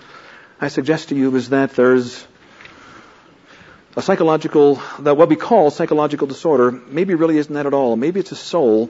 I 0.60 0.68
suggest 0.68 1.08
to 1.08 1.16
you 1.16 1.34
is 1.38 1.52
that 1.52 1.72
there's 1.72 2.28
a 3.95 4.02
psychological, 4.02 4.82
that 5.00 5.16
what 5.16 5.30
we 5.30 5.38
call 5.38 5.72
psychological 5.72 6.28
disorder 6.28 6.70
maybe 6.70 7.16
really 7.16 7.38
isn't 7.38 7.54
that 7.54 7.66
at 7.66 7.74
all. 7.74 7.95
Maybe 7.95 8.20
it's 8.20 8.34
a 8.34 8.36
soul 8.36 8.89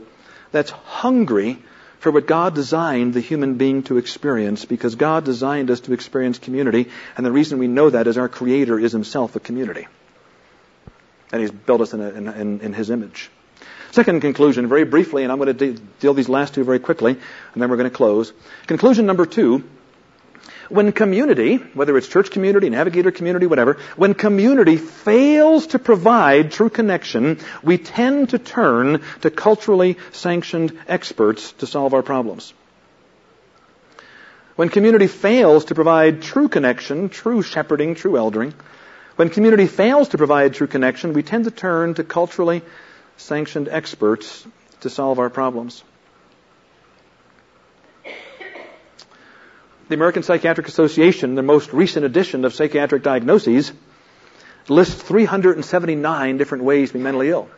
that's 0.52 0.72
hungry 0.72 1.60
for 2.00 2.12
what 2.12 2.26
God 2.26 2.56
designed 2.56 3.14
the 3.14 3.22
human 3.22 3.54
being 3.60 3.84
to 3.84 4.00
experience 4.00 4.66
because 4.66 4.96
God 4.96 5.26
designed 5.26 5.70
us 5.70 5.82
to 5.82 5.94
experience 5.94 6.40
community 6.40 6.90
and 7.16 7.24
the 7.24 7.32
reason 7.32 7.60
we 7.60 7.68
know 7.68 7.92
that 7.92 8.08
is 8.08 8.18
our 8.18 8.30
creator 8.30 8.80
is 8.80 8.94
himself 8.94 9.36
a 9.36 9.40
community. 9.40 9.86
And 11.32 11.42
he's 11.42 11.52
built 11.52 11.82
us 11.82 11.94
in, 11.94 12.02
a, 12.02 12.10
in, 12.10 12.62
in 12.62 12.74
his 12.74 12.90
image. 12.90 13.30
Second 13.92 14.22
conclusion, 14.22 14.68
very 14.68 14.86
briefly, 14.86 15.24
and 15.24 15.32
I'm 15.32 15.40
going 15.40 15.56
to 15.58 15.74
de- 15.74 15.82
deal 16.00 16.14
these 16.14 16.30
last 16.30 16.54
two 16.54 16.64
very 16.64 16.80
quickly, 16.80 17.12
and 17.12 17.62
then 17.62 17.70
we're 17.70 17.78
going 17.78 17.90
to 17.90 17.96
close. 17.96 18.32
Conclusion 18.68 19.06
number 19.06 19.26
two, 19.26 19.64
when 20.70 20.92
community, 20.92 21.58
whether 21.74 21.98
it's 21.98 22.08
church 22.08 22.30
community, 22.30 22.70
navigator 22.70 23.12
community, 23.12 23.48
whatever, 23.48 23.78
when 23.96 24.14
community 24.14 24.78
fails 24.78 25.68
to 25.68 25.80
provide 25.80 26.52
true 26.52 26.70
connection, 26.70 27.40
we 27.64 27.80
tend 27.80 28.30
to 28.30 28.40
turn 28.40 29.02
to 29.22 29.32
culturally 29.32 29.98
sanctioned 30.12 30.78
experts 30.88 31.54
to 31.54 31.66
solve 31.66 31.96
our 31.96 32.04
problems. 32.04 32.54
When 34.56 34.70
community 34.70 35.08
fails 35.08 35.66
to 35.66 35.76
provide 35.76 36.22
true 36.22 36.50
connection, 36.50 37.10
true 37.10 37.42
shepherding, 37.42 37.96
true 37.96 38.18
eldering, 38.18 38.54
when 39.20 39.30
community 39.30 39.68
fails 39.68 40.08
to 40.08 40.18
provide 40.18 40.54
true 40.54 40.66
connection, 40.66 41.12
we 41.12 41.24
tend 41.24 41.44
to 41.44 41.52
turn 41.52 41.94
to 41.94 42.06
culturally 42.06 42.62
sanctioned 43.18 43.68
experts 43.68 44.48
to 44.80 44.90
solve 44.90 45.20
our 45.20 45.30
problems. 45.30 45.84
The 49.90 49.96
American 49.96 50.24
Psychiatric 50.24 50.70
Association, 50.70 51.36
the 51.36 51.44
most 51.44 51.74
recent 51.74 52.06
edition 52.06 52.46
of 52.46 52.54
psychiatric 52.54 53.04
diagnoses, 53.04 53.74
lists 54.70 55.04
379 55.04 56.38
different 56.38 56.64
ways 56.64 56.92
to 56.92 56.94
be 56.94 57.04
mentally 57.04 57.28
ill. 57.28 57.50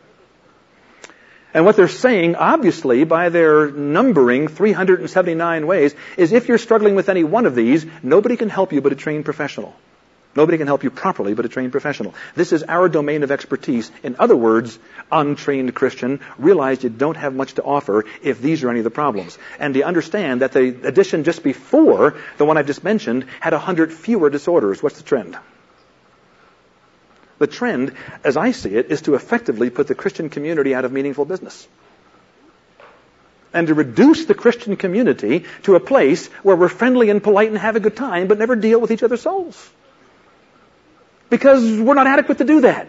And 1.54 1.64
what 1.64 1.76
they're 1.76 1.86
saying, 1.86 2.34
obviously, 2.34 3.04
by 3.04 3.28
their 3.28 3.70
numbering 3.70 4.48
379 4.48 5.68
ways, 5.68 5.94
is 6.16 6.32
if 6.32 6.48
you're 6.48 6.58
struggling 6.58 6.96
with 6.96 7.08
any 7.08 7.22
one 7.22 7.46
of 7.46 7.54
these, 7.54 7.86
nobody 8.02 8.36
can 8.36 8.48
help 8.48 8.72
you 8.72 8.80
but 8.80 8.90
a 8.90 8.96
trained 8.96 9.24
professional. 9.24 9.76
Nobody 10.34 10.56
can 10.56 10.66
help 10.66 10.82
you 10.82 10.90
properly 10.90 11.34
but 11.34 11.44
a 11.44 11.48
trained 11.48 11.72
professional. 11.72 12.14
This 12.34 12.52
is 12.52 12.62
our 12.62 12.88
domain 12.88 13.22
of 13.22 13.30
expertise. 13.30 13.90
In 14.02 14.16
other 14.18 14.36
words, 14.36 14.78
untrained 15.10 15.74
Christian, 15.74 16.20
realize 16.38 16.82
you 16.82 16.88
don't 16.88 17.18
have 17.18 17.34
much 17.34 17.54
to 17.54 17.62
offer 17.62 18.06
if 18.22 18.40
these 18.40 18.64
are 18.64 18.70
any 18.70 18.80
of 18.80 18.84
the 18.84 18.90
problems. 18.90 19.36
And 19.58 19.74
to 19.74 19.82
understand 19.82 20.40
that 20.40 20.52
the 20.52 20.86
edition 20.86 21.24
just 21.24 21.42
before, 21.42 22.14
the 22.38 22.46
one 22.46 22.56
I've 22.56 22.66
just 22.66 22.82
mentioned, 22.82 23.26
had 23.40 23.52
a 23.52 23.58
hundred 23.58 23.92
fewer 23.92 24.30
disorders. 24.30 24.82
What's 24.82 24.96
the 24.96 25.02
trend? 25.02 25.36
The 27.38 27.46
trend, 27.46 27.92
as 28.24 28.38
I 28.38 28.52
see 28.52 28.70
it, 28.70 28.90
is 28.90 29.02
to 29.02 29.14
effectively 29.16 29.68
put 29.68 29.86
the 29.86 29.94
Christian 29.94 30.30
community 30.30 30.74
out 30.74 30.86
of 30.86 30.92
meaningful 30.92 31.26
business. 31.26 31.68
And 33.52 33.66
to 33.66 33.74
reduce 33.74 34.24
the 34.24 34.34
Christian 34.34 34.76
community 34.76 35.44
to 35.64 35.74
a 35.74 35.80
place 35.80 36.28
where 36.42 36.56
we're 36.56 36.70
friendly 36.70 37.10
and 37.10 37.22
polite 37.22 37.48
and 37.48 37.58
have 37.58 37.76
a 37.76 37.80
good 37.80 37.96
time, 37.96 38.28
but 38.28 38.38
never 38.38 38.56
deal 38.56 38.80
with 38.80 38.90
each 38.92 39.02
other's 39.02 39.20
souls 39.20 39.70
because 41.32 41.80
we're 41.80 41.94
not 41.94 42.06
adequate 42.06 42.36
to 42.38 42.44
do 42.44 42.60
that. 42.60 42.88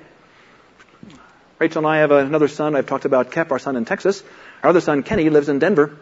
Rachel 1.59 1.77
and 1.77 1.87
I 1.87 1.99
have 1.99 2.11
another 2.11 2.49
son. 2.49 2.75
I've 2.75 2.87
talked 2.87 3.05
about 3.05 3.31
Kep, 3.31 3.53
our 3.53 3.57
son 3.57 3.77
in 3.77 3.85
Texas. 3.85 4.21
Our 4.61 4.71
other 4.71 4.81
son, 4.81 5.01
Kenny, 5.01 5.29
lives 5.29 5.47
in 5.47 5.59
Denver. 5.59 5.97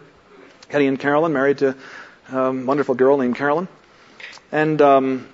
Kenny 0.68 0.88
and 0.88 1.00
Carolyn, 1.00 1.34
married 1.34 1.60
to 1.60 1.76
a 2.32 2.52
wonderful 2.52 2.96
girl 2.96 3.20
named 3.20 3.36
Carolyn. 3.36 3.68
And 4.52 4.82
um, 4.82 5.30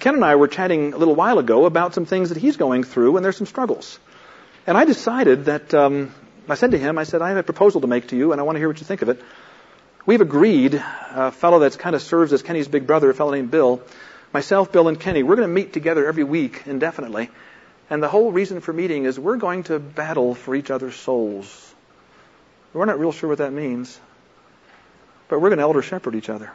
Ken 0.00 0.14
and 0.14 0.24
I 0.24 0.36
were 0.36 0.48
chatting 0.48 0.94
a 0.94 0.96
little 0.96 1.14
while 1.14 1.38
ago 1.38 1.66
about 1.66 1.92
some 1.92 2.06
things 2.06 2.30
that 2.30 2.38
he's 2.38 2.56
going 2.56 2.82
through, 2.82 3.16
and 3.16 3.24
there's 3.24 3.36
some 3.36 3.46
struggles. 3.46 3.98
And 4.66 4.78
I 4.78 4.86
decided 4.86 5.44
that 5.44 5.74
um, 5.74 6.14
I 6.48 6.54
said 6.54 6.70
to 6.70 6.78
him, 6.78 6.96
I 6.96 7.04
said, 7.04 7.20
I 7.20 7.28
have 7.28 7.36
a 7.36 7.42
proposal 7.42 7.82
to 7.82 7.86
make 7.86 8.08
to 8.08 8.16
you, 8.16 8.32
and 8.32 8.40
I 8.40 8.44
want 8.44 8.56
to 8.56 8.60
hear 8.60 8.68
what 8.68 8.80
you 8.80 8.86
think 8.86 9.02
of 9.02 9.10
it. 9.10 9.22
We've 10.06 10.22
agreed, 10.22 10.82
a 11.12 11.32
fellow 11.32 11.58
that 11.58 11.78
kind 11.78 11.94
of 11.94 12.00
serves 12.00 12.32
as 12.32 12.42
Kenny's 12.42 12.66
big 12.66 12.86
brother, 12.86 13.10
a 13.10 13.14
fellow 13.14 13.32
named 13.32 13.50
Bill, 13.50 13.82
myself, 14.32 14.72
Bill, 14.72 14.88
and 14.88 14.98
Kenny, 14.98 15.22
we're 15.22 15.36
going 15.36 15.48
to 15.48 15.54
meet 15.54 15.72
together 15.72 16.06
every 16.06 16.24
week 16.24 16.62
indefinitely. 16.66 17.30
And 17.88 18.02
the 18.02 18.08
whole 18.08 18.32
reason 18.32 18.60
for 18.60 18.72
meeting 18.72 19.04
is 19.04 19.18
we're 19.18 19.36
going 19.36 19.64
to 19.64 19.78
battle 19.78 20.34
for 20.34 20.54
each 20.54 20.70
other's 20.70 20.96
souls. 20.96 21.74
We're 22.72 22.84
not 22.84 22.98
real 22.98 23.12
sure 23.12 23.28
what 23.28 23.38
that 23.38 23.52
means, 23.52 23.98
but 25.28 25.40
we're 25.40 25.48
going 25.48 25.58
to 25.58 25.62
elder 25.62 25.82
shepherd 25.82 26.14
each 26.14 26.28
other. 26.28 26.50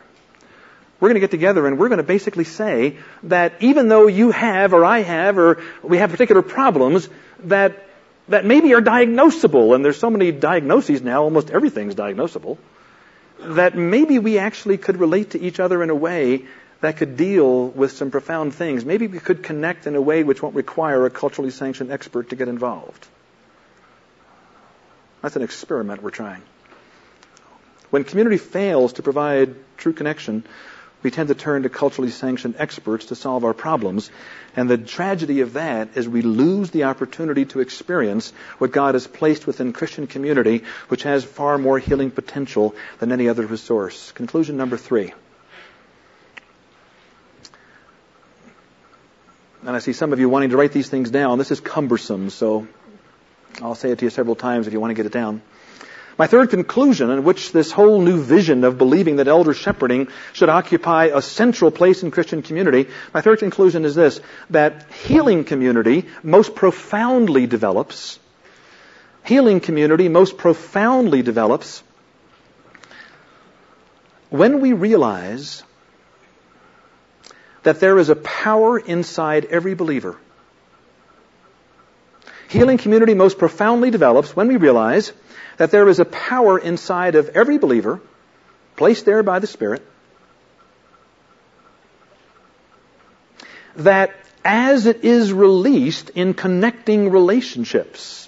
We're 0.99 1.07
going 1.07 1.15
to 1.15 1.21
get 1.21 1.31
together 1.31 1.65
and 1.65 1.79
we're 1.79 1.89
going 1.89 1.97
to 1.97 2.03
basically 2.03 2.43
say 2.43 2.97
that 3.23 3.53
even 3.61 3.87
though 3.87 4.05
you 4.05 4.29
have 4.29 4.73
or 4.73 4.85
I 4.85 4.99
have 4.99 5.39
or 5.39 5.63
we 5.81 5.97
have 5.97 6.11
particular 6.11 6.43
problems 6.43 7.09
that 7.45 7.87
that 8.27 8.45
maybe 8.45 8.73
are 8.73 8.81
diagnosable, 8.81 9.75
and 9.75 9.83
there's 9.83 9.99
so 9.99 10.09
many 10.09 10.31
diagnoses 10.31 11.01
now, 11.01 11.23
almost 11.23 11.49
everything's 11.49 11.95
diagnosable, 11.95 12.57
that 13.39 13.75
maybe 13.75 14.19
we 14.19 14.37
actually 14.37 14.77
could 14.77 14.97
relate 14.97 15.31
to 15.31 15.41
each 15.41 15.59
other 15.59 15.81
in 15.83 15.89
a 15.89 15.95
way 15.95 16.45
that 16.81 16.97
could 16.97 17.15
deal 17.15 17.67
with 17.67 17.91
some 17.91 18.11
profound 18.11 18.53
things. 18.53 18.83
Maybe 18.83 19.07
we 19.07 19.19
could 19.19 19.43
connect 19.43 19.87
in 19.87 19.95
a 19.95 20.01
way 20.01 20.23
which 20.23 20.41
won't 20.41 20.55
require 20.55 21.05
a 21.05 21.09
culturally 21.09 21.51
sanctioned 21.51 21.91
expert 21.91 22.29
to 22.29 22.35
get 22.35 22.47
involved. 22.47 23.07
That's 25.21 25.35
an 25.35 25.43
experiment 25.43 26.01
we're 26.01 26.09
trying. 26.09 26.41
When 27.91 28.03
community 28.03 28.37
fails 28.37 28.93
to 28.93 29.03
provide 29.03 29.55
true 29.77 29.93
connection, 29.93 30.43
we 31.03 31.11
tend 31.11 31.29
to 31.29 31.35
turn 31.35 31.63
to 31.63 31.69
culturally 31.69 32.09
sanctioned 32.09 32.55
experts 32.57 33.07
to 33.07 33.15
solve 33.15 33.43
our 33.43 33.53
problems. 33.53 34.09
And 34.55 34.69
the 34.69 34.77
tragedy 34.77 35.41
of 35.41 35.53
that 35.53 35.89
is 35.95 36.07
we 36.07 36.21
lose 36.21 36.71
the 36.71 36.85
opportunity 36.85 37.45
to 37.45 37.59
experience 37.59 38.33
what 38.57 38.71
God 38.71 38.95
has 38.95 39.07
placed 39.07 39.45
within 39.45 39.73
Christian 39.73 40.07
community, 40.07 40.63
which 40.87 41.03
has 41.03 41.23
far 41.23 41.57
more 41.57 41.79
healing 41.79 42.11
potential 42.11 42.75
than 42.99 43.11
any 43.11 43.29
other 43.29 43.45
resource. 43.45 44.11
Conclusion 44.13 44.57
number 44.57 44.77
three. 44.77 45.13
And 49.65 49.75
I 49.75 49.79
see 49.79 49.93
some 49.93 50.13
of 50.13 50.19
you 50.19 50.29
wanting 50.29 50.49
to 50.49 50.57
write 50.57 50.71
these 50.71 50.89
things 50.89 51.11
down. 51.11 51.37
This 51.37 51.51
is 51.51 51.59
cumbersome, 51.59 52.29
so 52.29 52.67
I'll 53.61 53.75
say 53.75 53.91
it 53.91 53.99
to 53.99 54.05
you 54.05 54.09
several 54.09 54.35
times 54.35 54.67
if 54.67 54.73
you 54.73 54.79
want 54.79 54.91
to 54.91 54.95
get 54.95 55.05
it 55.05 55.11
down. 55.11 55.41
My 56.17 56.27
third 56.27 56.49
conclusion, 56.49 57.09
in 57.09 57.23
which 57.23 57.51
this 57.51 57.71
whole 57.71 58.01
new 58.01 58.21
vision 58.21 58.63
of 58.63 58.77
believing 58.77 59.15
that 59.15 59.27
elder 59.27 59.53
shepherding 59.53 60.07
should 60.33 60.49
occupy 60.49 61.05
a 61.05 61.21
central 61.21 61.71
place 61.71 62.03
in 62.03 62.11
Christian 62.11 62.41
community, 62.41 62.89
my 63.13 63.21
third 63.21 63.39
conclusion 63.39 63.85
is 63.85 63.95
this, 63.95 64.19
that 64.49 64.85
healing 65.05 65.45
community 65.45 66.05
most 66.21 66.53
profoundly 66.53 67.47
develops, 67.47 68.19
healing 69.23 69.59
community 69.61 70.09
most 70.09 70.37
profoundly 70.37 71.21
develops 71.21 71.81
when 74.29 74.59
we 74.59 74.73
realize 74.73 75.63
that 77.63 77.79
there 77.79 77.97
is 77.97 78.09
a 78.09 78.15
power 78.15 78.79
inside 78.79 79.45
every 79.45 79.73
believer. 79.73 80.17
Healing 82.49 82.77
community 82.77 83.13
most 83.13 83.37
profoundly 83.37 83.91
develops 83.91 84.35
when 84.35 84.47
we 84.47 84.57
realize 84.57 85.13
that 85.57 85.71
there 85.71 85.87
is 85.87 85.99
a 85.99 86.05
power 86.05 86.57
inside 86.59 87.15
of 87.15 87.29
every 87.29 87.57
believer, 87.57 88.01
placed 88.75 89.05
there 89.05 89.23
by 89.23 89.39
the 89.39 89.47
Spirit, 89.47 89.85
that 93.75 94.13
as 94.43 94.85
it 94.85 95.05
is 95.05 95.31
released 95.31 96.09
in 96.09 96.33
connecting 96.33 97.09
relationships, 97.09 98.27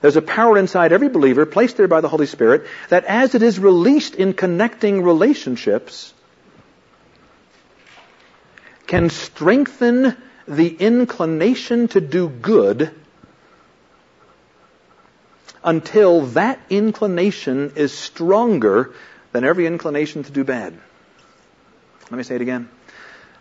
There's 0.00 0.16
a 0.16 0.22
power 0.22 0.56
inside 0.56 0.92
every 0.92 1.08
believer 1.08 1.44
placed 1.44 1.76
there 1.76 1.88
by 1.88 2.00
the 2.00 2.08
Holy 2.08 2.26
Spirit 2.26 2.66
that 2.88 3.04
as 3.04 3.34
it 3.34 3.42
is 3.42 3.58
released 3.58 4.14
in 4.14 4.32
connecting 4.32 5.02
relationships, 5.02 6.14
can 8.90 9.08
strengthen 9.08 10.16
the 10.48 10.66
inclination 10.66 11.86
to 11.86 12.00
do 12.00 12.28
good 12.28 12.92
until 15.62 16.22
that 16.22 16.58
inclination 16.70 17.72
is 17.76 17.96
stronger 17.96 18.92
than 19.30 19.44
every 19.44 19.66
inclination 19.66 20.24
to 20.24 20.32
do 20.32 20.42
bad. 20.42 20.76
Let 22.10 22.18
me 22.18 22.24
say 22.24 22.34
it 22.34 22.40
again. 22.40 22.68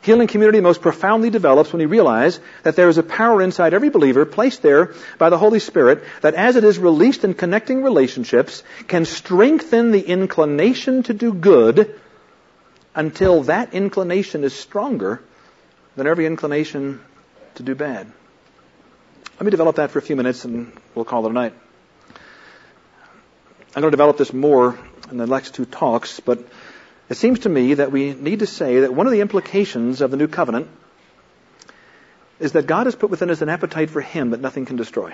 Healing 0.02 0.28
community 0.28 0.62
most 0.62 0.82
profoundly 0.82 1.32
develops 1.32 1.74
when 1.74 1.80
we 1.80 1.88
realize 1.88 2.39
that 2.62 2.76
there 2.76 2.88
is 2.88 3.00
a 3.00 3.04
power 3.04 3.41
inside 3.41 3.74
every 3.74 3.89
believer 3.89 4.28
placed 4.28 4.62
there 4.62 4.93
by 5.18 5.32
the 5.32 5.38
Holy 5.39 5.60
Spirit 5.60 6.04
that 6.22 6.36
as 6.36 6.58
it 6.58 6.64
is 6.64 6.78
released 6.78 7.24
in 7.24 7.34
connecting 7.34 7.82
relationships 7.82 8.62
can 8.88 9.04
strengthen 9.04 9.89
the 9.89 10.02
inclination 10.02 11.02
to 11.04 11.14
do 11.16 11.34
good 11.34 12.00
until 12.93 13.43
that 13.43 13.74
inclination 13.74 14.43
is 14.43 14.54
stronger 14.54 15.24
than 16.00 16.08
every 16.08 16.26
inclination 16.26 17.02
to 17.56 17.64
do 17.64 17.76
bad. 17.76 18.10
Let 19.38 19.45
me 19.45 19.52
develop 19.52 19.76
that 19.76 19.91
for 19.91 20.00
a 20.00 20.02
few 20.02 20.16
minutes 20.16 20.45
and 20.45 20.72
we'll 20.95 21.04
call 21.04 21.26
it 21.26 21.30
a 21.30 21.34
night. 21.34 21.54
I'm 23.76 23.82
going 23.82 23.91
to 23.91 23.97
develop 23.97 24.18
this 24.18 24.32
more 24.32 24.80
in 25.12 25.18
the 25.18 25.28
next 25.28 25.56
two 25.56 25.66
talks, 25.66 26.22
but 26.22 26.39
it 27.10 27.16
seems 27.16 27.39
to 27.39 27.50
me 27.50 27.74
that 27.74 27.91
we 27.91 28.14
need 28.14 28.39
to 28.39 28.47
say 28.47 28.80
that 28.80 28.93
one 28.93 29.08
of 29.08 29.12
the 29.12 29.20
implications 29.20 30.00
of 30.00 30.10
the 30.10 30.16
new 30.16 30.30
covenant 30.30 30.70
is 32.39 32.54
that 32.54 32.66
God 32.66 32.88
has 32.88 32.95
put 32.95 33.10
within 33.10 33.30
us 33.30 33.41
an 33.41 33.50
appetite 33.50 33.89
for 33.89 34.00
Him 34.00 34.30
that 34.30 34.39
nothing 34.39 34.66
can 34.66 34.78
destroy. 34.78 35.14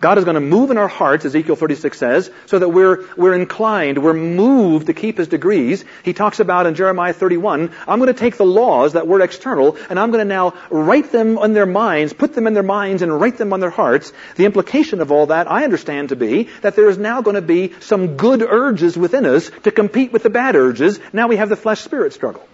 God 0.00 0.18
is 0.18 0.24
going 0.24 0.34
to 0.34 0.40
move 0.40 0.70
in 0.70 0.76
our 0.76 0.88
hearts, 0.88 1.24
Ezekiel 1.24 1.56
36 1.56 1.98
says, 1.98 2.30
so 2.46 2.58
that 2.58 2.68
we're, 2.68 3.06
we're 3.16 3.34
inclined, 3.34 4.02
we're 4.02 4.12
moved 4.12 4.86
to 4.86 4.94
keep 4.94 5.16
His 5.16 5.28
degrees. 5.28 5.84
He 6.04 6.12
talks 6.12 6.38
about 6.38 6.66
in 6.66 6.74
Jeremiah 6.74 7.14
31, 7.14 7.72
I'm 7.88 7.98
going 7.98 8.12
to 8.12 8.18
take 8.18 8.36
the 8.36 8.44
laws 8.44 8.92
that 8.92 9.06
were 9.06 9.20
external 9.20 9.76
and 9.88 9.98
I'm 9.98 10.10
going 10.10 10.22
to 10.22 10.28
now 10.28 10.54
write 10.70 11.12
them 11.12 11.38
on 11.38 11.54
their 11.54 11.66
minds, 11.66 12.12
put 12.12 12.34
them 12.34 12.46
in 12.46 12.54
their 12.54 12.62
minds 12.62 13.02
and 13.02 13.20
write 13.20 13.38
them 13.38 13.52
on 13.52 13.60
their 13.60 13.70
hearts. 13.70 14.12
The 14.36 14.44
implication 14.44 15.00
of 15.00 15.12
all 15.12 15.26
that 15.26 15.50
I 15.50 15.64
understand 15.64 16.10
to 16.10 16.16
be 16.16 16.50
that 16.60 16.76
there 16.76 16.90
is 16.90 16.98
now 16.98 17.22
going 17.22 17.36
to 17.36 17.42
be 17.42 17.72
some 17.80 18.16
good 18.16 18.42
urges 18.42 18.98
within 18.98 19.24
us 19.24 19.50
to 19.62 19.70
compete 19.70 20.12
with 20.12 20.22
the 20.22 20.30
bad 20.30 20.56
urges. 20.56 21.00
Now 21.12 21.28
we 21.28 21.36
have 21.36 21.48
the 21.48 21.56
flesh-spirit 21.56 22.12
struggle. 22.12 22.46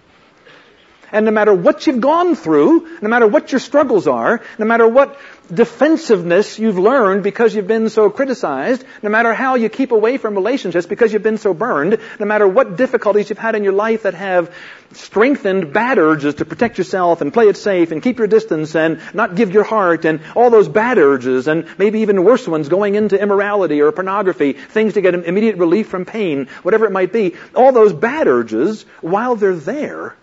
And 1.12 1.26
no 1.26 1.30
matter 1.30 1.52
what 1.52 1.86
you've 1.86 2.00
gone 2.00 2.34
through, 2.34 2.88
no 3.02 3.08
matter 3.08 3.26
what 3.26 3.52
your 3.52 3.60
struggles 3.60 4.06
are, 4.06 4.40
no 4.58 4.64
matter 4.64 4.88
what 4.88 5.18
defensiveness 5.52 6.58
you've 6.58 6.78
learned 6.78 7.22
because 7.22 7.54
you've 7.54 7.66
been 7.66 7.90
so 7.90 8.08
criticized, 8.08 8.82
no 9.02 9.10
matter 9.10 9.34
how 9.34 9.56
you 9.56 9.68
keep 9.68 9.92
away 9.92 10.16
from 10.16 10.34
relationships 10.34 10.86
because 10.86 11.12
you've 11.12 11.22
been 11.22 11.36
so 11.36 11.52
burned, 11.52 11.98
no 12.18 12.24
matter 12.24 12.48
what 12.48 12.76
difficulties 12.76 13.28
you've 13.28 13.38
had 13.38 13.54
in 13.54 13.62
your 13.62 13.74
life 13.74 14.04
that 14.04 14.14
have 14.14 14.54
strengthened 14.92 15.74
bad 15.74 15.98
urges 15.98 16.36
to 16.36 16.46
protect 16.46 16.78
yourself 16.78 17.20
and 17.20 17.32
play 17.32 17.48
it 17.48 17.58
safe 17.58 17.92
and 17.92 18.02
keep 18.02 18.18
your 18.18 18.26
distance 18.26 18.74
and 18.74 19.00
not 19.12 19.34
give 19.34 19.52
your 19.52 19.64
heart 19.64 20.06
and 20.06 20.20
all 20.34 20.48
those 20.48 20.68
bad 20.68 20.96
urges 20.96 21.46
and 21.48 21.66
maybe 21.76 22.00
even 22.00 22.24
worse 22.24 22.48
ones 22.48 22.70
going 22.70 22.94
into 22.94 23.20
immorality 23.20 23.82
or 23.82 23.92
pornography, 23.92 24.54
things 24.54 24.94
to 24.94 25.02
get 25.02 25.14
immediate 25.14 25.56
relief 25.56 25.88
from 25.88 26.06
pain, 26.06 26.48
whatever 26.62 26.86
it 26.86 26.92
might 26.92 27.12
be, 27.12 27.34
all 27.54 27.72
those 27.72 27.92
bad 27.92 28.26
urges, 28.28 28.86
while 29.02 29.36
they're 29.36 29.54
there, 29.54 30.16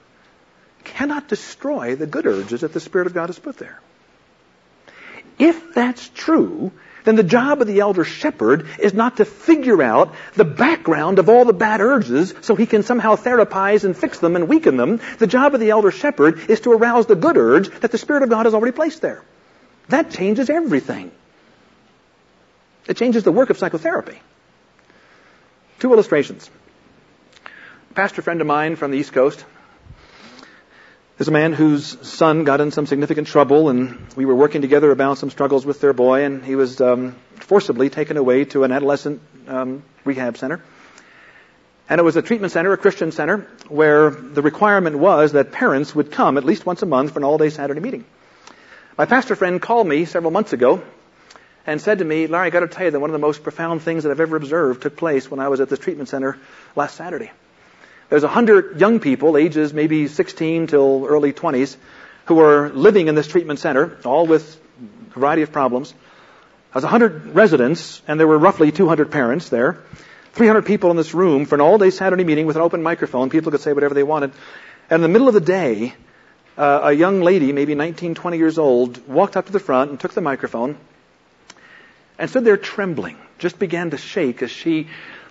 cannot 0.84 1.28
destroy 1.28 1.96
the 1.96 2.08
good 2.08 2.26
urges 2.26 2.62
that 2.62 2.74
the 2.74 2.80
Spirit 2.80 3.08
of 3.08 3.14
God 3.14 3.28
has 3.28 3.40
put 3.40 3.58
there. 3.58 3.80
If 5.38 5.74
that's 5.74 6.10
true, 6.10 6.72
then 7.06 7.16
the 7.16 7.24
job 7.24 7.62
of 7.62 7.68
the 7.68 7.80
elder 7.80 8.04
shepherd 8.04 8.68
is 8.78 8.94
not 8.94 9.18
to 9.18 9.26
figure 9.26 9.82
out 9.82 10.14
the 10.36 10.46
background 10.46 11.18
of 11.18 11.30
all 11.30 11.46
the 11.46 11.54
bad 11.54 11.82
urges 11.82 12.34
so 12.42 12.56
he 12.56 12.66
can 12.66 12.84
somehow 12.84 13.16
therapize 13.16 13.86
and 13.86 13.96
fix 13.96 14.20
them 14.20 14.36
and 14.36 14.50
weaken 14.50 14.76
them. 14.76 15.00
The 15.18 15.28
job 15.28 15.54
of 15.54 15.60
the 15.60 15.70
elder 15.70 15.92
shepherd 15.92 16.50
is 16.50 16.62
to 16.62 16.72
arouse 16.72 17.06
the 17.06 17.16
good 17.16 17.38
urge 17.38 17.70
that 17.80 17.92
the 17.92 17.98
Spirit 17.98 18.24
of 18.24 18.30
God 18.30 18.46
has 18.46 18.54
already 18.54 18.76
placed 18.76 19.02
there. 19.02 19.24
That 19.88 20.12
changes 20.12 20.50
everything. 20.50 21.12
It 22.88 22.98
changes 22.98 23.24
the 23.24 23.32
work 23.32 23.50
of 23.50 23.58
psychotherapy. 23.58 24.20
Two 25.80 25.94
illustrations. 25.94 26.50
A 27.92 27.94
pastor 27.94 28.22
friend 28.22 28.42
of 28.42 28.48
mine 28.48 28.76
from 28.76 28.92
the 28.92 28.98
East 28.98 29.14
Coast 29.14 29.44
there's 31.20 31.28
a 31.28 31.32
man 31.32 31.52
whose 31.52 31.98
son 32.08 32.46
got 32.46 32.62
in 32.62 32.72
some 32.72 32.86
significant 32.86 33.28
trouble, 33.28 33.68
and 33.68 34.00
we 34.16 34.24
were 34.24 34.36
working 34.36 34.62
together 34.62 34.90
about 34.90 35.18
some 35.18 35.30
struggles 35.30 35.66
with 35.66 35.82
their 35.82 35.92
boy, 35.92 36.24
and 36.24 36.46
he 36.46 36.56
was 36.56 36.80
um, 36.80 37.14
forcibly 37.36 37.90
taken 37.90 38.16
away 38.16 38.46
to 38.46 38.64
an 38.64 38.72
adolescent 38.72 39.22
um, 39.46 39.84
rehab 40.06 40.38
center. 40.38 40.64
And 41.90 42.00
it 42.00 42.06
was 42.06 42.16
a 42.16 42.22
treatment 42.22 42.54
center, 42.54 42.72
a 42.72 42.78
Christian 42.78 43.12
center, 43.12 43.50
where 43.68 44.12
the 44.12 44.42
requirement 44.42 44.98
was 44.98 45.34
that 45.34 45.52
parents 45.52 45.94
would 45.94 46.10
come 46.10 46.38
at 46.38 46.46
least 46.46 46.66
once 46.66 46.84
a 46.84 46.86
month 46.86 47.12
for 47.12 47.20
an 47.20 47.26
all-day 47.26 47.50
Saturday 47.50 47.82
meeting. 47.82 48.06
My 48.98 49.04
pastor 49.04 49.36
friend 49.36 49.62
called 49.62 49.88
me 49.88 50.06
several 50.06 50.32
months 50.32 50.54
ago 50.54 50.82
and 51.68 51.82
said 51.82 51.98
to 51.98 52.06
me, 52.06 52.28
Larry, 52.28 52.48
I 52.48 52.50
got 52.50 52.62
to 52.62 52.70
tell 52.70 52.86
you 52.86 52.92
that 52.92 53.00
one 53.02 53.10
of 53.10 53.14
the 53.14 53.20
most 53.20 53.44
profound 53.44 53.82
things 53.82 54.04
that 54.04 54.12
I've 54.12 54.22
ever 54.22 54.38
observed 54.38 54.84
took 54.84 54.96
place 54.96 55.30
when 55.30 55.42
I 55.42 55.50
was 55.50 55.60
at 55.60 55.68
this 55.68 55.80
treatment 55.80 56.08
center 56.08 56.38
last 56.78 56.96
Saturday. 56.96 57.32
There's 58.10 58.24
a 58.24 58.28
hundred 58.28 58.80
young 58.80 59.00
people, 59.00 59.38
ages 59.38 59.72
maybe 59.72 60.08
16 60.08 60.68
till 60.68 61.06
early 61.06 61.32
20s, 61.32 61.78
who 62.26 62.40
are 62.40 62.70
living 62.70 63.08
in 63.08 63.14
this 63.14 63.28
treatment 63.28 63.60
center, 63.60 63.98
all 64.04 64.26
with 64.26 64.60
a 65.12 65.14
variety 65.14 65.44
of 65.44 65.52
problems. 65.52 65.94
There's 66.74 66.84
a 66.84 66.88
hundred 66.88 67.36
residents, 67.36 68.02
and 68.08 68.20
there 68.20 68.28
were 68.28 68.38
roughly 68.38 68.72
200 68.72 69.12
parents 69.12 69.50
there. 69.50 69.78
300 70.34 70.66
people 70.66 70.90
in 70.90 70.98
this 70.98 71.14
room 71.14 71.46
for 71.46 71.56
an 71.56 71.62
all-day 71.62 71.92
Saturday 71.92 72.24
meeting 72.24 72.48
with 72.48 72.56
an 72.56 72.64
open 72.64 72.82
microphone. 72.82 73.30
People 73.30 73.52
could 73.52 73.62
say 73.62 73.74
whatever 73.74 73.94
they 73.94 74.04
wanted. 74.04 74.32
And 74.90 74.98
in 74.98 75.02
the 75.02 75.10
middle 75.10 75.28
of 75.28 75.36
the 75.36 75.42
day, 75.42 75.94
uh, 76.58 76.82
a 76.84 76.94
young 76.94 77.22
lady, 77.22 77.52
maybe 77.52 77.76
19, 77.76 78.16
20 78.16 78.38
years 78.38 78.58
old, 78.58 79.08
walked 79.08 79.38
up 79.38 79.46
to 79.46 79.52
the 79.52 79.60
front 79.60 79.92
and 79.92 80.00
took 80.00 80.14
the 80.14 80.22
microphone 80.22 80.78
and 82.18 82.30
stood 82.30 82.44
there 82.44 82.58
trembling, 82.58 83.18
just 83.38 83.60
began 83.60 83.92
to 83.92 83.98
shake 83.98 84.42
as 84.42 84.52
she 84.52 84.88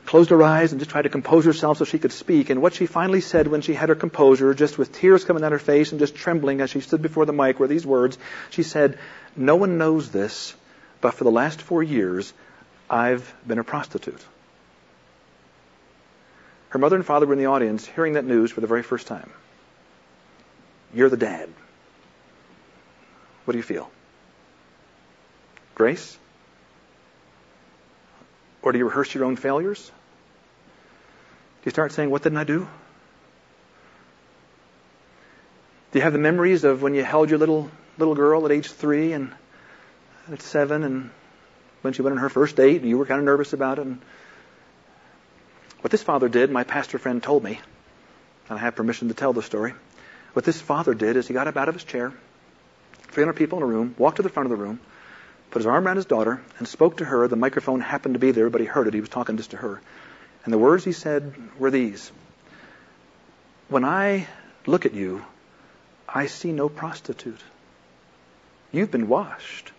closed 0.09 0.30
her 0.30 0.42
eyes 0.42 0.72
and 0.72 0.80
just 0.80 0.90
tried 0.90 1.02
to 1.02 1.11
compose 1.11 1.44
herself 1.44 1.76
so 1.76 1.84
she 1.84 1.98
could 1.98 2.12
speak. 2.12 2.48
And 2.48 2.62
what 2.62 2.72
she 2.72 2.86
finally 2.86 3.20
said 3.20 3.46
when 3.46 3.61
she 3.61 3.74
had 3.74 3.90
her 3.90 3.94
composure, 3.94 4.54
just 4.54 4.78
with 4.78 4.90
tears 4.90 5.22
coming 5.22 5.42
down 5.42 5.52
her 5.52 5.59
face 5.59 5.92
and 5.92 6.00
just 6.00 6.14
trembling 6.14 6.62
as 6.62 6.70
she 6.70 6.80
stood 6.80 7.02
before 7.02 7.26
the 7.26 7.34
mic, 7.34 7.61
were 7.61 7.68
these 7.68 7.84
words. 7.86 8.16
She 8.48 8.62
said, 8.62 8.98
No 9.36 9.56
one 9.56 9.76
knows 9.76 10.11
this, 10.11 10.54
but 11.02 11.12
for 11.12 11.24
the 11.24 11.30
last 11.30 11.61
four 11.61 11.82
years, 11.82 12.32
I've 12.88 13.34
been 13.46 13.59
a 13.59 13.64
prostitute. 13.64 14.24
Her 16.70 16.78
mother 16.78 16.96
and 16.96 17.04
father 17.04 17.26
were 17.26 17.34
in 17.34 17.38
the 17.38 17.46
audience 17.46 17.86
hearing 17.86 18.14
that 18.14 18.24
news 18.24 18.50
for 18.50 18.62
the 18.62 18.66
very 18.66 18.82
first 18.82 19.06
time. 19.09 19.30
You're 20.94 21.11
the 21.11 21.18
dad. 21.18 21.50
What 23.44 23.52
do 23.52 23.59
you 23.59 23.62
feel? 23.62 23.90
Grace? 25.74 26.16
Or 28.62 28.72
do 28.72 28.78
you 28.78 28.86
rehearse 28.86 29.14
your 29.14 29.26
own 29.26 29.36
failures? 29.36 29.92
You 31.64 31.70
start 31.70 31.92
saying, 31.92 32.11
What 32.11 32.22
didn't 32.22 32.38
I 32.38 32.44
do? 32.44 32.68
Do 35.90 35.98
you 35.98 36.02
have 36.02 36.12
the 36.12 36.18
memories 36.18 36.64
of 36.64 36.82
when 36.82 36.94
you 36.94 37.02
held 37.02 37.30
your 37.30 37.38
little 37.38 37.70
little 37.96 38.14
girl 38.14 38.44
at 38.44 38.52
age 38.52 38.70
three 38.70 39.12
and 39.12 39.32
at 40.30 40.42
seven 40.42 40.84
and 40.84 41.11
when 41.82 41.92
she 41.92 42.02
went 42.02 42.12
on 42.12 42.22
her 42.22 42.28
first 42.28 42.56
date 42.56 42.80
and 42.80 42.88
you 42.88 42.98
were 42.98 43.06
kind 43.06 43.18
of 43.18 43.24
nervous 43.24 43.52
about 43.52 43.78
it? 43.78 43.86
And 43.86 44.00
what 45.80 45.90
this 45.90 46.02
father 46.02 46.28
did, 46.28 46.50
my 46.50 46.64
pastor 46.64 46.98
friend 46.98 47.22
told 47.22 47.42
me, 47.42 47.61
and 48.48 48.59
I 48.59 48.62
have 48.62 48.76
permission 48.76 49.09
to 49.09 49.14
tell 49.14 49.32
the 49.32 49.42
story. 49.42 49.74
What 50.32 50.44
this 50.44 50.61
father 50.61 50.94
did 50.94 51.16
is 51.16 51.26
he 51.26 51.34
got 51.34 51.48
up 51.48 51.56
out 51.56 51.68
of 51.68 51.74
his 51.74 51.84
chair, 51.84 52.12
300 53.09 53.32
people 53.34 53.59
in 53.59 53.64
a 53.64 53.66
room, 53.66 53.94
walked 53.98 54.16
to 54.16 54.22
the 54.22 54.28
front 54.28 54.50
of 54.50 54.56
the 54.56 54.62
room, 54.62 54.80
put 55.50 55.61
his 55.61 55.66
arm 55.66 55.86
around 55.86 55.96
his 55.96 56.06
daughter, 56.06 56.42
and 56.59 56.68
spoke 56.68 56.98
to 56.98 57.04
her. 57.04 57.26
The 57.28 57.36
microphone 57.36 57.80
happened 57.80 58.14
to 58.14 58.18
be 58.18 58.32
there, 58.32 58.50
but 58.50 58.61
he 58.61 58.66
heard 58.66 58.86
it. 58.86 58.94
He 58.94 59.00
was 59.00 59.09
talking 59.09 59.36
just 59.36 59.52
to 59.52 59.56
her. 59.56 59.80
And 60.45 60.53
the 60.53 60.59
words 60.59 60.84
he 60.84 60.93
said 60.93 61.34
were 61.59 61.70
these 61.70 62.11
When 63.68 63.84
I 63.84 64.26
look 64.66 64.86
at 64.86 64.95
you, 64.95 65.24
I 66.09 66.26
see 66.26 66.53
no 66.53 66.68
prostitute. 66.68 67.43
You've 68.72 68.91
been 68.91 69.09
washed. 69.09 69.72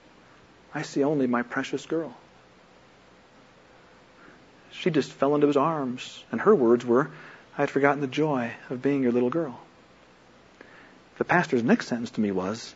I 0.73 0.83
see 0.83 1.03
only 1.03 1.27
my 1.27 1.41
precious 1.41 1.85
girl. 1.85 2.15
She 4.71 4.91
just 4.91 5.11
fell 5.11 5.35
into 5.35 5.47
his 5.47 5.57
arms, 5.57 6.23
and 6.31 6.41
her 6.41 6.55
words 6.55 6.85
were, 6.85 7.09
I 7.57 7.63
had 7.63 7.69
forgotten 7.69 8.01
the 8.01 8.07
joy 8.07 8.53
of 8.69 8.81
being 8.81 9.03
your 9.03 9.11
little 9.11 9.29
girl. 9.29 9.59
The 11.17 11.25
pastor's 11.25 11.63
next 11.63 11.87
sentence 11.87 12.11
to 12.11 12.21
me 12.21 12.31
was, 12.31 12.73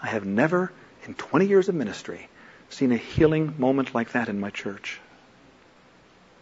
I 0.00 0.06
have 0.06 0.24
never, 0.24 0.72
in 1.04 1.14
20 1.14 1.46
years 1.46 1.68
of 1.68 1.74
ministry, 1.74 2.28
seen 2.70 2.92
a 2.92 2.96
healing 2.96 3.54
moment 3.58 3.94
like 3.94 4.12
that 4.12 4.28
in 4.28 4.40
my 4.40 4.50
church. 4.50 5.00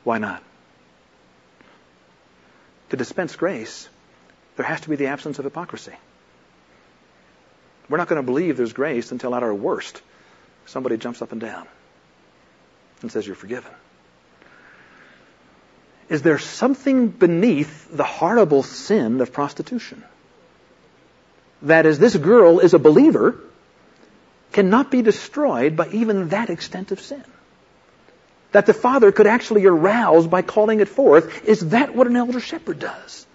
Why 0.04 0.18
not? 0.18 0.42
To 2.92 2.96
dispense 2.98 3.36
grace, 3.36 3.88
there 4.56 4.66
has 4.66 4.82
to 4.82 4.90
be 4.90 4.96
the 4.96 5.06
absence 5.06 5.38
of 5.38 5.46
hypocrisy. 5.46 5.94
We're 7.88 7.96
not 7.96 8.06
going 8.06 8.20
to 8.20 8.22
believe 8.22 8.58
there's 8.58 8.74
grace 8.74 9.12
until 9.12 9.34
at 9.34 9.42
our 9.42 9.54
worst 9.54 10.02
somebody 10.66 10.98
jumps 10.98 11.22
up 11.22 11.32
and 11.32 11.40
down 11.40 11.66
and 13.00 13.10
says, 13.10 13.26
You're 13.26 13.34
forgiven. 13.34 13.72
Is 16.10 16.20
there 16.20 16.38
something 16.38 17.08
beneath 17.08 17.88
the 17.90 18.04
horrible 18.04 18.62
sin 18.62 19.22
of 19.22 19.32
prostitution? 19.32 20.04
That 21.62 21.86
is, 21.86 21.98
this 21.98 22.14
girl 22.14 22.58
is 22.58 22.74
a 22.74 22.78
believer, 22.78 23.40
cannot 24.52 24.90
be 24.90 25.00
destroyed 25.00 25.78
by 25.78 25.88
even 25.88 26.28
that 26.28 26.50
extent 26.50 26.92
of 26.92 27.00
sin. 27.00 27.24
That 28.52 28.66
the 28.66 28.74
father 28.74 29.12
could 29.12 29.26
actually 29.26 29.66
arouse 29.66 30.26
by 30.26 30.42
calling 30.42 30.80
it 30.80 30.88
forth. 30.88 31.46
Is 31.46 31.60
that 31.70 31.94
what 31.94 32.06
an 32.06 32.16
elder 32.16 32.40
shepherd 32.40 32.78
does? 32.78 33.26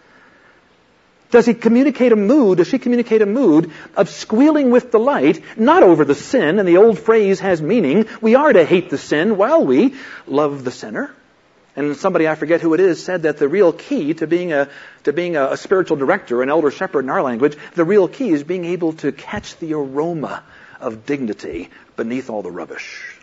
Does 1.29 1.45
he 1.45 1.53
communicate 1.53 2.13
a 2.13 2.15
mood, 2.15 2.59
does 2.59 2.67
she 2.67 2.79
communicate 2.79 3.21
a 3.21 3.25
mood 3.25 3.71
of 3.97 4.09
squealing 4.09 4.71
with 4.71 4.91
delight, 4.91 5.41
not 5.57 5.83
over 5.83 6.05
the 6.05 6.15
sin, 6.15 6.57
and 6.57 6.67
the 6.67 6.77
old 6.77 6.97
phrase 6.97 7.41
has 7.41 7.61
meaning, 7.61 8.05
we 8.21 8.35
are 8.35 8.53
to 8.53 8.63
hate 8.63 8.89
the 8.89 8.97
sin 8.97 9.35
while 9.35 9.65
we 9.65 9.95
love 10.25 10.63
the 10.63 10.71
sinner. 10.71 11.13
And 11.75 11.95
somebody, 11.97 12.27
I 12.27 12.35
forget 12.35 12.61
who 12.61 12.73
it 12.73 12.79
is, 12.79 13.03
said 13.03 13.23
that 13.23 13.37
the 13.37 13.49
real 13.49 13.73
key 13.73 14.13
to 14.15 14.25
being 14.25 14.53
a, 14.53 14.69
to 15.03 15.13
being 15.13 15.35
a, 15.35 15.51
a 15.51 15.57
spiritual 15.57 15.97
director, 15.97 16.41
an 16.41 16.49
elder 16.49 16.71
shepherd 16.71 17.03
in 17.03 17.09
our 17.09 17.21
language, 17.21 17.57
the 17.75 17.83
real 17.83 18.07
key 18.07 18.29
is 18.29 18.43
being 18.43 18.65
able 18.65 18.93
to 18.93 19.11
catch 19.11 19.57
the 19.57 19.73
aroma 19.73 20.43
of 20.79 21.05
dignity 21.05 21.69
beneath 21.95 22.29
all 22.29 22.41
the 22.41 22.51
rubbish. 22.51 23.16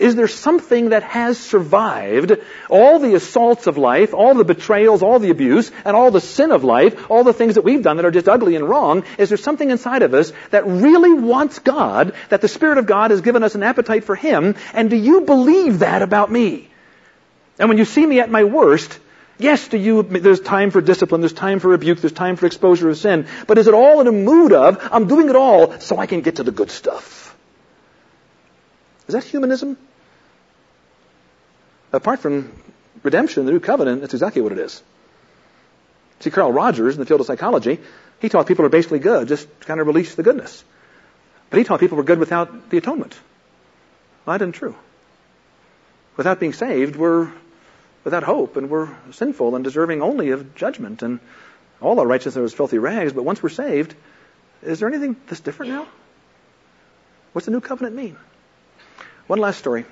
Is 0.00 0.16
there 0.16 0.28
something 0.28 0.88
that 0.88 1.02
has 1.02 1.38
survived 1.38 2.32
all 2.70 2.98
the 2.98 3.14
assaults 3.14 3.66
of 3.66 3.76
life, 3.76 4.14
all 4.14 4.34
the 4.34 4.44
betrayals, 4.44 5.02
all 5.02 5.18
the 5.18 5.28
abuse, 5.28 5.70
and 5.84 5.94
all 5.94 6.10
the 6.10 6.22
sin 6.22 6.52
of 6.52 6.64
life, 6.64 7.10
all 7.10 7.22
the 7.22 7.34
things 7.34 7.56
that 7.56 7.64
we've 7.64 7.82
done 7.82 7.98
that 7.98 8.06
are 8.06 8.10
just 8.10 8.26
ugly 8.26 8.56
and 8.56 8.66
wrong? 8.66 9.04
Is 9.18 9.28
there 9.28 9.36
something 9.36 9.68
inside 9.68 10.00
of 10.02 10.14
us 10.14 10.32
that 10.52 10.66
really 10.66 11.12
wants 11.12 11.58
God, 11.58 12.14
that 12.30 12.40
the 12.40 12.48
Spirit 12.48 12.78
of 12.78 12.86
God 12.86 13.10
has 13.10 13.20
given 13.20 13.42
us 13.42 13.54
an 13.54 13.62
appetite 13.62 14.04
for 14.04 14.16
Him? 14.16 14.56
And 14.72 14.88
do 14.88 14.96
you 14.96 15.20
believe 15.20 15.80
that 15.80 16.00
about 16.00 16.32
me? 16.32 16.70
And 17.58 17.68
when 17.68 17.76
you 17.76 17.84
see 17.84 18.06
me 18.06 18.20
at 18.20 18.30
my 18.30 18.44
worst, 18.44 18.98
Yes, 19.38 19.68
do 19.68 19.78
you, 19.78 20.02
there's 20.02 20.40
time 20.40 20.70
for 20.70 20.82
discipline, 20.82 21.22
there's 21.22 21.32
time 21.32 21.60
for 21.60 21.68
rebuke, 21.68 22.00
there's 22.02 22.12
time 22.12 22.36
for 22.36 22.44
exposure 22.44 22.90
of 22.90 22.98
sin, 22.98 23.26
but 23.46 23.56
is 23.56 23.68
it 23.68 23.72
all 23.72 24.02
in 24.02 24.06
a 24.06 24.12
mood 24.12 24.52
of, 24.52 24.86
I'm 24.92 25.08
doing 25.08 25.30
it 25.30 25.36
all 25.36 25.80
so 25.80 25.96
I 25.96 26.04
can 26.04 26.20
get 26.20 26.36
to 26.36 26.42
the 26.42 26.50
good 26.50 26.70
stuff? 26.70 27.34
Is 29.08 29.14
that 29.14 29.24
humanism? 29.24 29.78
Apart 31.92 32.20
from 32.20 32.52
redemption, 33.02 33.46
the 33.46 33.52
new 33.52 33.60
covenant, 33.60 34.00
that's 34.00 34.14
exactly 34.14 34.42
what 34.42 34.52
it 34.52 34.58
is. 34.58 34.82
See, 36.20 36.30
Carl 36.30 36.52
Rogers 36.52 36.94
in 36.94 37.00
the 37.00 37.06
field 37.06 37.20
of 37.20 37.26
psychology, 37.26 37.80
he 38.20 38.28
taught 38.28 38.46
people 38.46 38.64
are 38.64 38.70
basically 38.70 38.98
good, 38.98 39.28
just 39.28 39.48
kind 39.60 39.80
of 39.80 39.86
release 39.86 40.14
the 40.14 40.22
goodness. 40.22 40.62
But 41.48 41.58
he 41.58 41.64
taught 41.64 41.80
people 41.80 41.96
were 41.96 42.04
good 42.04 42.18
without 42.18 42.70
the 42.70 42.78
atonement. 42.78 43.18
Well, 44.24 44.38
that 44.38 44.44
isn't 44.44 44.52
true. 44.52 44.76
Without 46.16 46.38
being 46.38 46.52
saved, 46.52 46.96
we're 46.96 47.32
without 48.04 48.22
hope, 48.22 48.56
and 48.56 48.70
we're 48.70 48.94
sinful 49.12 49.54
and 49.54 49.64
deserving 49.64 50.02
only 50.02 50.30
of 50.30 50.54
judgment, 50.54 51.02
and 51.02 51.20
all 51.80 51.98
our 51.98 52.06
righteousness 52.06 52.52
is 52.52 52.54
filthy 52.54 52.78
rags. 52.78 53.12
But 53.12 53.24
once 53.24 53.42
we're 53.42 53.48
saved, 53.48 53.94
is 54.62 54.80
there 54.80 54.88
anything 54.88 55.16
that's 55.26 55.40
different 55.40 55.72
now? 55.72 55.86
What's 57.32 57.46
the 57.46 57.52
new 57.52 57.60
covenant 57.60 57.96
mean? 57.96 58.16
One 59.26 59.38
last 59.38 59.58
story 59.58 59.86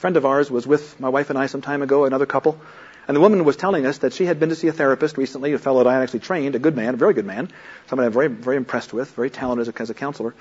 friend 0.00 0.16
of 0.16 0.24
ours 0.24 0.50
was 0.50 0.66
with 0.66 0.98
my 0.98 1.10
wife 1.10 1.28
and 1.28 1.38
I 1.38 1.44
some 1.44 1.60
time 1.60 1.82
ago, 1.82 2.06
another 2.06 2.24
couple, 2.24 2.58
and 3.06 3.14
the 3.14 3.20
woman 3.20 3.44
was 3.44 3.56
telling 3.56 3.84
us 3.84 3.98
that 3.98 4.14
she 4.14 4.24
had 4.24 4.40
been 4.40 4.48
to 4.48 4.54
see 4.54 4.68
a 4.68 4.72
therapist 4.72 5.18
recently, 5.18 5.52
a 5.52 5.58
fellow 5.58 5.84
that 5.84 5.90
I 5.90 6.02
actually 6.02 6.20
trained, 6.20 6.54
a 6.54 6.58
good 6.58 6.74
man, 6.74 6.94
a 6.94 6.96
very 6.96 7.12
good 7.12 7.26
man, 7.26 7.50
somebody 7.88 8.06
I'm 8.06 8.12
very, 8.12 8.28
very 8.28 8.56
impressed 8.56 8.94
with, 8.94 9.10
very 9.10 9.28
talented 9.28 9.68
as 9.68 9.74
a, 9.74 9.82
as 9.82 9.90
a 9.90 9.94
counselor. 9.94 10.34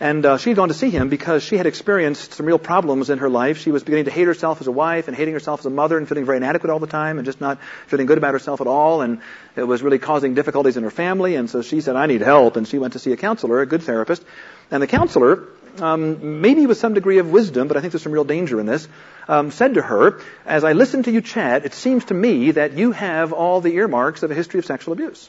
And 0.00 0.26
uh, 0.26 0.36
she 0.36 0.50
had 0.50 0.56
gone 0.56 0.68
to 0.68 0.74
see 0.74 0.90
him 0.90 1.08
because 1.08 1.44
she 1.44 1.56
had 1.56 1.66
experienced 1.66 2.34
some 2.34 2.44
real 2.44 2.58
problems 2.58 3.08
in 3.08 3.18
her 3.18 3.30
life. 3.30 3.58
She 3.58 3.70
was 3.70 3.84
beginning 3.84 4.06
to 4.06 4.10
hate 4.10 4.26
herself 4.26 4.60
as 4.60 4.66
a 4.66 4.72
wife 4.72 5.06
and 5.06 5.16
hating 5.16 5.32
herself 5.32 5.60
as 5.60 5.66
a 5.66 5.70
mother 5.70 5.96
and 5.96 6.08
feeling 6.08 6.26
very 6.26 6.36
inadequate 6.36 6.70
all 6.70 6.80
the 6.80 6.86
time 6.86 7.18
and 7.18 7.24
just 7.24 7.40
not 7.40 7.58
feeling 7.86 8.06
good 8.06 8.18
about 8.18 8.34
herself 8.34 8.60
at 8.60 8.66
all. 8.66 9.00
And 9.00 9.20
it 9.54 9.62
was 9.62 9.82
really 9.82 9.98
causing 9.98 10.34
difficulties 10.34 10.76
in 10.76 10.82
her 10.82 10.90
family. 10.90 11.36
And 11.36 11.48
so 11.48 11.62
she 11.62 11.80
said, 11.80 11.94
I 11.94 12.06
need 12.06 12.20
help. 12.20 12.56
And 12.56 12.66
she 12.66 12.78
went 12.78 12.92
to 12.92 12.98
see 12.98 13.12
a 13.12 13.16
counselor, 13.16 13.60
a 13.60 13.66
good 13.66 13.84
therapist. 13.84 14.24
And 14.70 14.82
the 14.82 14.86
counselor 14.86 15.48
um, 15.80 16.40
maybe 16.40 16.66
with 16.66 16.78
some 16.78 16.94
degree 16.94 17.18
of 17.18 17.30
wisdom, 17.30 17.68
but 17.68 17.76
I 17.76 17.80
think 17.80 17.92
there's 17.92 18.02
some 18.02 18.12
real 18.12 18.24
danger 18.24 18.60
in 18.60 18.66
this, 18.66 18.88
um, 19.28 19.50
said 19.50 19.74
to 19.74 19.82
her, 19.82 20.20
as 20.44 20.64
I 20.64 20.72
listen 20.72 21.02
to 21.04 21.10
you 21.10 21.20
chat, 21.20 21.64
it 21.64 21.74
seems 21.74 22.04
to 22.06 22.14
me 22.14 22.52
that 22.52 22.72
you 22.72 22.92
have 22.92 23.32
all 23.32 23.60
the 23.60 23.74
earmarks 23.74 24.22
of 24.22 24.30
a 24.30 24.34
history 24.34 24.58
of 24.58 24.66
sexual 24.66 24.92
abuse. 24.92 25.28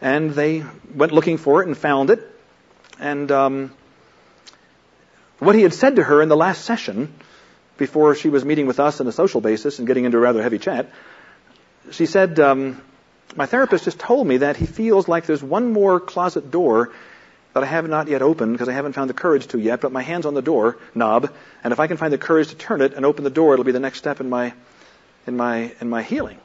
And 0.00 0.32
they 0.32 0.64
went 0.94 1.12
looking 1.12 1.38
for 1.38 1.62
it 1.62 1.68
and 1.68 1.76
found 1.76 2.10
it. 2.10 2.28
And 2.98 3.30
um, 3.30 3.72
what 5.38 5.54
he 5.54 5.62
had 5.62 5.74
said 5.74 5.96
to 5.96 6.02
her 6.02 6.20
in 6.22 6.28
the 6.28 6.36
last 6.36 6.64
session, 6.64 7.12
before 7.78 8.14
she 8.14 8.28
was 8.28 8.44
meeting 8.44 8.66
with 8.66 8.80
us 8.80 9.00
on 9.00 9.06
a 9.06 9.12
social 9.12 9.40
basis 9.40 9.78
and 9.78 9.86
getting 9.86 10.04
into 10.04 10.18
a 10.18 10.20
rather 10.20 10.42
heavy 10.42 10.58
chat, 10.58 10.90
she 11.90 12.06
said, 12.06 12.38
um, 12.38 12.80
my 13.34 13.46
therapist 13.46 13.84
just 13.84 13.98
told 13.98 14.26
me 14.26 14.38
that 14.38 14.56
he 14.56 14.66
feels 14.66 15.08
like 15.08 15.26
there's 15.26 15.42
one 15.42 15.72
more 15.72 15.98
closet 15.98 16.50
door 16.50 16.92
that 17.54 17.62
I 17.62 17.66
have 17.66 17.88
not 17.88 18.08
yet 18.08 18.22
opened 18.22 18.52
because 18.52 18.68
I 18.68 18.72
haven't 18.72 18.94
found 18.94 19.10
the 19.10 19.14
courage 19.14 19.46
to 19.48 19.58
yet, 19.58 19.80
but 19.80 19.92
my 19.92 20.02
hand's 20.02 20.26
on 20.26 20.34
the 20.34 20.42
door 20.42 20.78
knob, 20.94 21.30
and 21.62 21.72
if 21.72 21.80
I 21.80 21.86
can 21.86 21.96
find 21.96 22.12
the 22.12 22.18
courage 22.18 22.48
to 22.48 22.54
turn 22.54 22.80
it 22.80 22.94
and 22.94 23.04
open 23.04 23.24
the 23.24 23.30
door, 23.30 23.52
it'll 23.52 23.64
be 23.64 23.72
the 23.72 23.80
next 23.80 23.98
step 23.98 24.20
in 24.20 24.30
my, 24.30 24.54
in 25.26 25.36
my, 25.36 25.72
in 25.80 25.90
my 25.90 26.02
healing. 26.02 26.38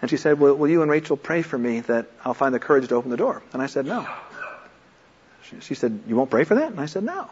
And 0.00 0.10
she 0.10 0.16
said, 0.16 0.38
well, 0.38 0.54
will 0.54 0.68
you 0.68 0.82
and 0.82 0.90
Rachel 0.90 1.16
pray 1.16 1.42
for 1.42 1.58
me 1.58 1.80
that 1.80 2.06
I'll 2.24 2.34
find 2.34 2.54
the 2.54 2.60
courage 2.60 2.88
to 2.88 2.94
open 2.94 3.10
the 3.10 3.16
door? 3.16 3.42
And 3.52 3.60
I 3.60 3.66
said, 3.66 3.84
no. 3.84 4.06
She, 5.42 5.60
she 5.60 5.74
said, 5.74 6.02
you 6.06 6.14
won't 6.14 6.30
pray 6.30 6.44
for 6.44 6.54
that? 6.54 6.70
And 6.70 6.80
I 6.80 6.86
said, 6.86 7.02
no. 7.02 7.28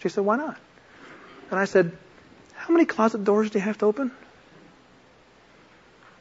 She 0.00 0.10
said, 0.10 0.24
why 0.24 0.36
not? 0.36 0.58
And 1.50 1.58
I 1.58 1.64
said, 1.64 1.96
how 2.54 2.74
many 2.74 2.84
closet 2.84 3.24
doors 3.24 3.50
do 3.50 3.58
you 3.58 3.64
have 3.64 3.78
to 3.78 3.86
open? 3.86 4.10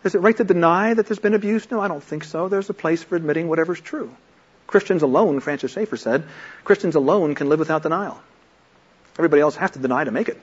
Is 0.06 0.16
it 0.16 0.20
right 0.20 0.38
to 0.38 0.46
deny 0.46 0.94
that 0.94 1.08
there's 1.08 1.20
been 1.20 1.34
abuse? 1.34 1.70
No, 1.70 1.82
I 1.82 1.90
don't 1.90 2.04
think 2.04 2.24
so. 2.24 2.48
There's 2.48 2.70
a 2.70 2.74
place 2.74 3.04
for 3.04 3.18
admitting 3.18 3.50
whatever's 3.50 3.82
true. 3.82 4.16
Christians 4.68 5.02
alone, 5.02 5.40
Francis 5.40 5.72
Schaeffer 5.72 5.98
said, 5.98 6.26
Christians 6.66 6.96
alone 6.96 7.36
can 7.36 7.50
live 7.50 7.60
without 7.60 7.84
denial. 7.84 8.20
Everybody 9.18 9.42
else 9.42 9.56
has 9.56 9.72
to 9.72 9.80
deny 9.80 10.04
to 10.04 10.12
make 10.12 10.30
it. 10.30 10.40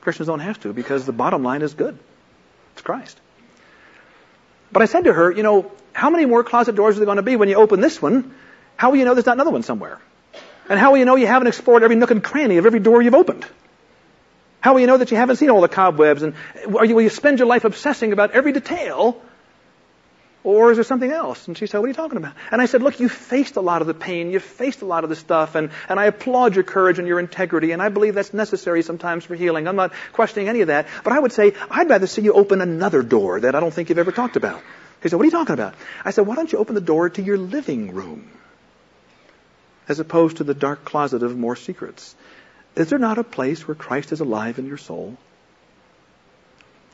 Christians 0.00 0.26
don't 0.26 0.40
have 0.40 0.60
to 0.60 0.72
because 0.72 1.06
the 1.06 1.12
bottom 1.12 1.42
line 1.42 1.62
is 1.62 1.72
good. 1.74 1.96
It's 2.72 2.82
Christ. 2.82 3.18
But 4.72 4.82
I 4.82 4.86
said 4.86 5.04
to 5.04 5.12
her, 5.12 5.30
you 5.30 5.44
know, 5.44 5.70
how 5.92 6.10
many 6.10 6.26
more 6.26 6.42
closet 6.42 6.74
doors 6.74 6.96
are 6.96 6.98
there 6.98 7.06
going 7.06 7.16
to 7.16 7.22
be 7.22 7.36
when 7.36 7.48
you 7.48 7.54
open 7.54 7.80
this 7.80 8.02
one? 8.02 8.34
How 8.76 8.90
will 8.90 8.98
you 8.98 9.04
know 9.04 9.14
there's 9.14 9.26
not 9.26 9.36
another 9.36 9.52
one 9.52 9.62
somewhere? 9.62 10.00
And 10.68 10.78
how 10.78 10.90
will 10.90 10.98
you 10.98 11.04
know 11.04 11.14
you 11.14 11.28
haven't 11.28 11.46
explored 11.46 11.84
every 11.84 11.96
nook 11.96 12.10
and 12.10 12.22
cranny 12.22 12.56
of 12.56 12.66
every 12.66 12.80
door 12.80 13.00
you've 13.00 13.14
opened? 13.14 13.46
How 14.60 14.72
will 14.74 14.80
you 14.80 14.86
know 14.86 14.96
that 14.96 15.10
you 15.10 15.16
haven't 15.16 15.36
seen 15.36 15.50
all 15.50 15.60
the 15.60 15.68
cobwebs? 15.68 16.22
And 16.22 16.34
are 16.76 16.84
you 16.84 16.94
will 16.94 17.02
you 17.02 17.10
spend 17.10 17.38
your 17.38 17.46
life 17.46 17.64
obsessing 17.64 18.12
about 18.12 18.32
every 18.32 18.52
detail 18.52 19.22
or 20.44 20.70
is 20.70 20.76
there 20.76 20.84
something 20.84 21.10
else? 21.10 21.48
And 21.48 21.56
she 21.56 21.66
said, 21.66 21.78
what 21.78 21.86
are 21.86 21.88
you 21.88 21.94
talking 21.94 22.18
about? 22.18 22.34
And 22.50 22.60
I 22.60 22.66
said, 22.66 22.82
look, 22.82 23.00
you 23.00 23.08
faced 23.08 23.56
a 23.56 23.62
lot 23.62 23.80
of 23.80 23.86
the 23.86 23.94
pain. 23.94 24.30
You 24.30 24.40
faced 24.40 24.82
a 24.82 24.84
lot 24.84 25.02
of 25.02 25.08
the 25.08 25.16
stuff. 25.16 25.54
And, 25.54 25.70
and 25.88 25.98
I 25.98 26.04
applaud 26.04 26.54
your 26.54 26.64
courage 26.64 26.98
and 26.98 27.08
your 27.08 27.18
integrity. 27.18 27.72
And 27.72 27.80
I 27.80 27.88
believe 27.88 28.14
that's 28.14 28.34
necessary 28.34 28.82
sometimes 28.82 29.24
for 29.24 29.34
healing. 29.34 29.66
I'm 29.66 29.74
not 29.76 29.94
questioning 30.12 30.50
any 30.50 30.60
of 30.60 30.68
that. 30.68 30.86
But 31.02 31.14
I 31.14 31.18
would 31.18 31.32
say, 31.32 31.54
I'd 31.70 31.88
rather 31.88 32.06
see 32.06 32.20
you 32.20 32.34
open 32.34 32.60
another 32.60 33.02
door 33.02 33.40
that 33.40 33.54
I 33.54 33.60
don't 33.60 33.72
think 33.72 33.88
you've 33.88 33.98
ever 33.98 34.12
talked 34.12 34.36
about. 34.36 34.62
He 35.02 35.08
said, 35.08 35.16
what 35.16 35.22
are 35.22 35.26
you 35.26 35.30
talking 35.30 35.54
about? 35.54 35.74
I 36.04 36.10
said, 36.10 36.26
why 36.26 36.34
don't 36.34 36.52
you 36.52 36.58
open 36.58 36.74
the 36.74 36.82
door 36.82 37.08
to 37.08 37.22
your 37.22 37.38
living 37.38 37.94
room? 37.94 38.30
As 39.88 39.98
opposed 39.98 40.38
to 40.38 40.44
the 40.44 40.54
dark 40.54 40.84
closet 40.84 41.22
of 41.22 41.36
more 41.36 41.56
secrets. 41.56 42.14
Is 42.76 42.90
there 42.90 42.98
not 42.98 43.16
a 43.16 43.24
place 43.24 43.66
where 43.66 43.74
Christ 43.74 44.12
is 44.12 44.20
alive 44.20 44.58
in 44.58 44.66
your 44.66 44.78
soul? 44.78 45.16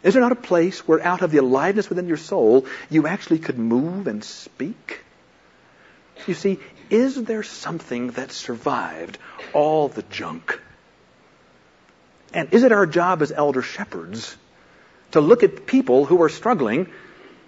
Is 0.02 0.14
there 0.14 0.22
not 0.22 0.32
a 0.32 0.36
place 0.36 0.86
where 0.88 1.02
out 1.02 1.22
of 1.22 1.30
the 1.30 1.38
aliveness 1.38 1.88
within 1.88 2.08
your 2.08 2.16
soul, 2.16 2.66
you 2.88 3.06
actually 3.06 3.38
could 3.38 3.58
move 3.58 4.06
and 4.06 4.24
speak? 4.24 5.00
You 6.26 6.34
see, 6.34 6.58
is 6.88 7.22
there 7.22 7.42
something 7.42 8.12
that 8.12 8.32
survived 8.32 9.18
all 9.52 9.88
the 9.88 10.02
junk? 10.02 10.60
And 12.32 12.52
is 12.52 12.62
it 12.62 12.72
our 12.72 12.86
job 12.86 13.22
as 13.22 13.32
elder 13.32 13.62
shepherds 13.62 14.36
to 15.12 15.20
look 15.20 15.42
at 15.42 15.66
people 15.66 16.04
who 16.04 16.22
are 16.22 16.28
struggling 16.28 16.88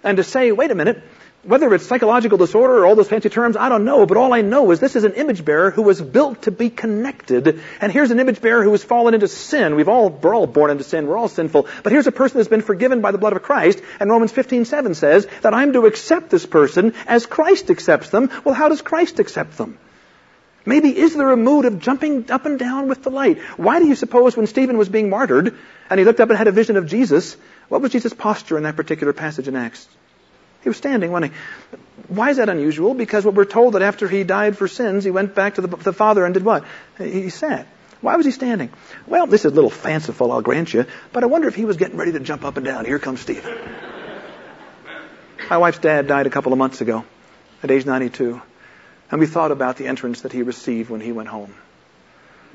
and 0.03 0.17
to 0.17 0.23
say, 0.23 0.51
wait 0.51 0.71
a 0.71 0.75
minute, 0.75 1.01
whether 1.43 1.73
it's 1.73 1.85
psychological 1.85 2.37
disorder 2.37 2.79
or 2.79 2.85
all 2.85 2.95
those 2.95 3.09
fancy 3.09 3.27
terms, 3.27 3.57
I 3.57 3.67
don't 3.67 3.83
know, 3.83 4.05
but 4.05 4.15
all 4.15 4.33
I 4.33 4.41
know 4.41 4.71
is 4.71 4.79
this 4.79 4.95
is 4.95 5.03
an 5.03 5.13
image 5.13 5.43
bearer 5.43 5.71
who 5.71 5.81
was 5.81 6.01
built 6.01 6.43
to 6.43 6.51
be 6.51 6.69
connected. 6.69 7.61
And 7.81 7.91
here's 7.91 8.11
an 8.11 8.19
image 8.19 8.41
bearer 8.41 8.63
who 8.63 8.71
has 8.71 8.83
fallen 8.83 9.13
into 9.13 9.27
sin. 9.27 9.75
We've 9.75 9.89
all, 9.89 10.09
we're 10.09 10.33
all 10.33 10.47
born 10.47 10.71
into 10.71 10.85
sin. 10.85 11.05
We're 11.05 11.17
all 11.17 11.27
sinful. 11.27 11.67
But 11.83 11.91
here's 11.91 12.07
a 12.07 12.13
person 12.13 12.37
that's 12.37 12.49
been 12.49 12.61
forgiven 12.61 13.01
by 13.01 13.11
the 13.11 13.17
blood 13.17 13.33
of 13.33 13.43
Christ. 13.43 13.81
And 13.99 14.09
Romans 14.09 14.31
15:7 14.31 14.95
says 14.95 15.27
that 15.41 15.53
I'm 15.53 15.73
to 15.73 15.85
accept 15.85 16.29
this 16.29 16.45
person 16.45 16.93
as 17.07 17.25
Christ 17.25 17.69
accepts 17.69 18.09
them. 18.09 18.29
Well, 18.45 18.55
how 18.55 18.69
does 18.69 18.81
Christ 18.81 19.19
accept 19.19 19.57
them? 19.57 19.77
Maybe 20.65 20.97
is 20.97 21.13
there 21.13 21.31
a 21.31 21.37
mood 21.37 21.65
of 21.65 21.79
jumping 21.79 22.31
up 22.31 22.45
and 22.45 22.57
down 22.57 22.87
with 22.87 23.03
delight? 23.03 23.39
Why 23.57 23.79
do 23.79 23.87
you 23.87 23.95
suppose 23.95 24.37
when 24.37 24.47
Stephen 24.47 24.77
was 24.77 24.87
being 24.87 25.09
martyred 25.09 25.57
and 25.89 25.99
he 25.99 26.05
looked 26.05 26.21
up 26.21 26.29
and 26.29 26.37
had 26.37 26.47
a 26.47 26.53
vision 26.53 26.77
of 26.77 26.87
Jesus, 26.87 27.35
what 27.67 27.81
was 27.81 27.91
Jesus' 27.91 28.13
posture 28.13 28.55
in 28.55 28.63
that 28.63 28.77
particular 28.77 29.11
passage 29.11 29.49
in 29.49 29.57
Acts? 29.57 29.89
He 30.63 30.69
was 30.69 30.77
standing, 30.77 31.11
wasn't 31.11 31.33
he? 31.33 31.77
Why 32.07 32.29
is 32.29 32.37
that 32.37 32.49
unusual? 32.49 32.93
Because 32.93 33.25
what 33.25 33.35
we're 33.35 33.45
told 33.45 33.73
that 33.73 33.81
after 33.81 34.07
he 34.07 34.23
died 34.23 34.57
for 34.57 34.67
sins, 34.67 35.03
he 35.03 35.11
went 35.11 35.35
back 35.35 35.55
to 35.55 35.61
the, 35.61 35.67
the 35.67 35.93
Father 35.93 36.25
and 36.25 36.33
did 36.33 36.43
what? 36.43 36.63
He 36.97 37.29
sat. 37.29 37.67
Why 38.01 38.17
was 38.17 38.25
he 38.25 38.31
standing? 38.31 38.69
Well, 39.07 39.27
this 39.27 39.45
is 39.45 39.51
a 39.51 39.55
little 39.55 39.69
fanciful, 39.69 40.31
I'll 40.31 40.41
grant 40.41 40.73
you, 40.73 40.85
but 41.13 41.23
I 41.23 41.27
wonder 41.27 41.47
if 41.47 41.55
he 41.55 41.63
was 41.63 41.77
getting 41.77 41.97
ready 41.97 42.11
to 42.11 42.19
jump 42.19 42.43
up 42.43 42.57
and 42.57 42.65
down. 42.65 42.85
Here 42.85 42.99
comes 42.99 43.21
Stephen. 43.21 43.57
My 45.49 45.57
wife's 45.57 45.79
dad 45.79 46.07
died 46.07 46.27
a 46.27 46.29
couple 46.29 46.51
of 46.51 46.57
months 46.59 46.81
ago 46.81 47.05
at 47.61 47.71
age 47.71 47.85
92, 47.85 48.41
and 49.11 49.19
we 49.19 49.25
thought 49.25 49.51
about 49.51 49.77
the 49.77 49.87
entrance 49.87 50.21
that 50.21 50.31
he 50.31 50.43
received 50.43 50.89
when 50.89 50.99
he 50.99 51.11
went 51.11 51.29
home. 51.29 51.53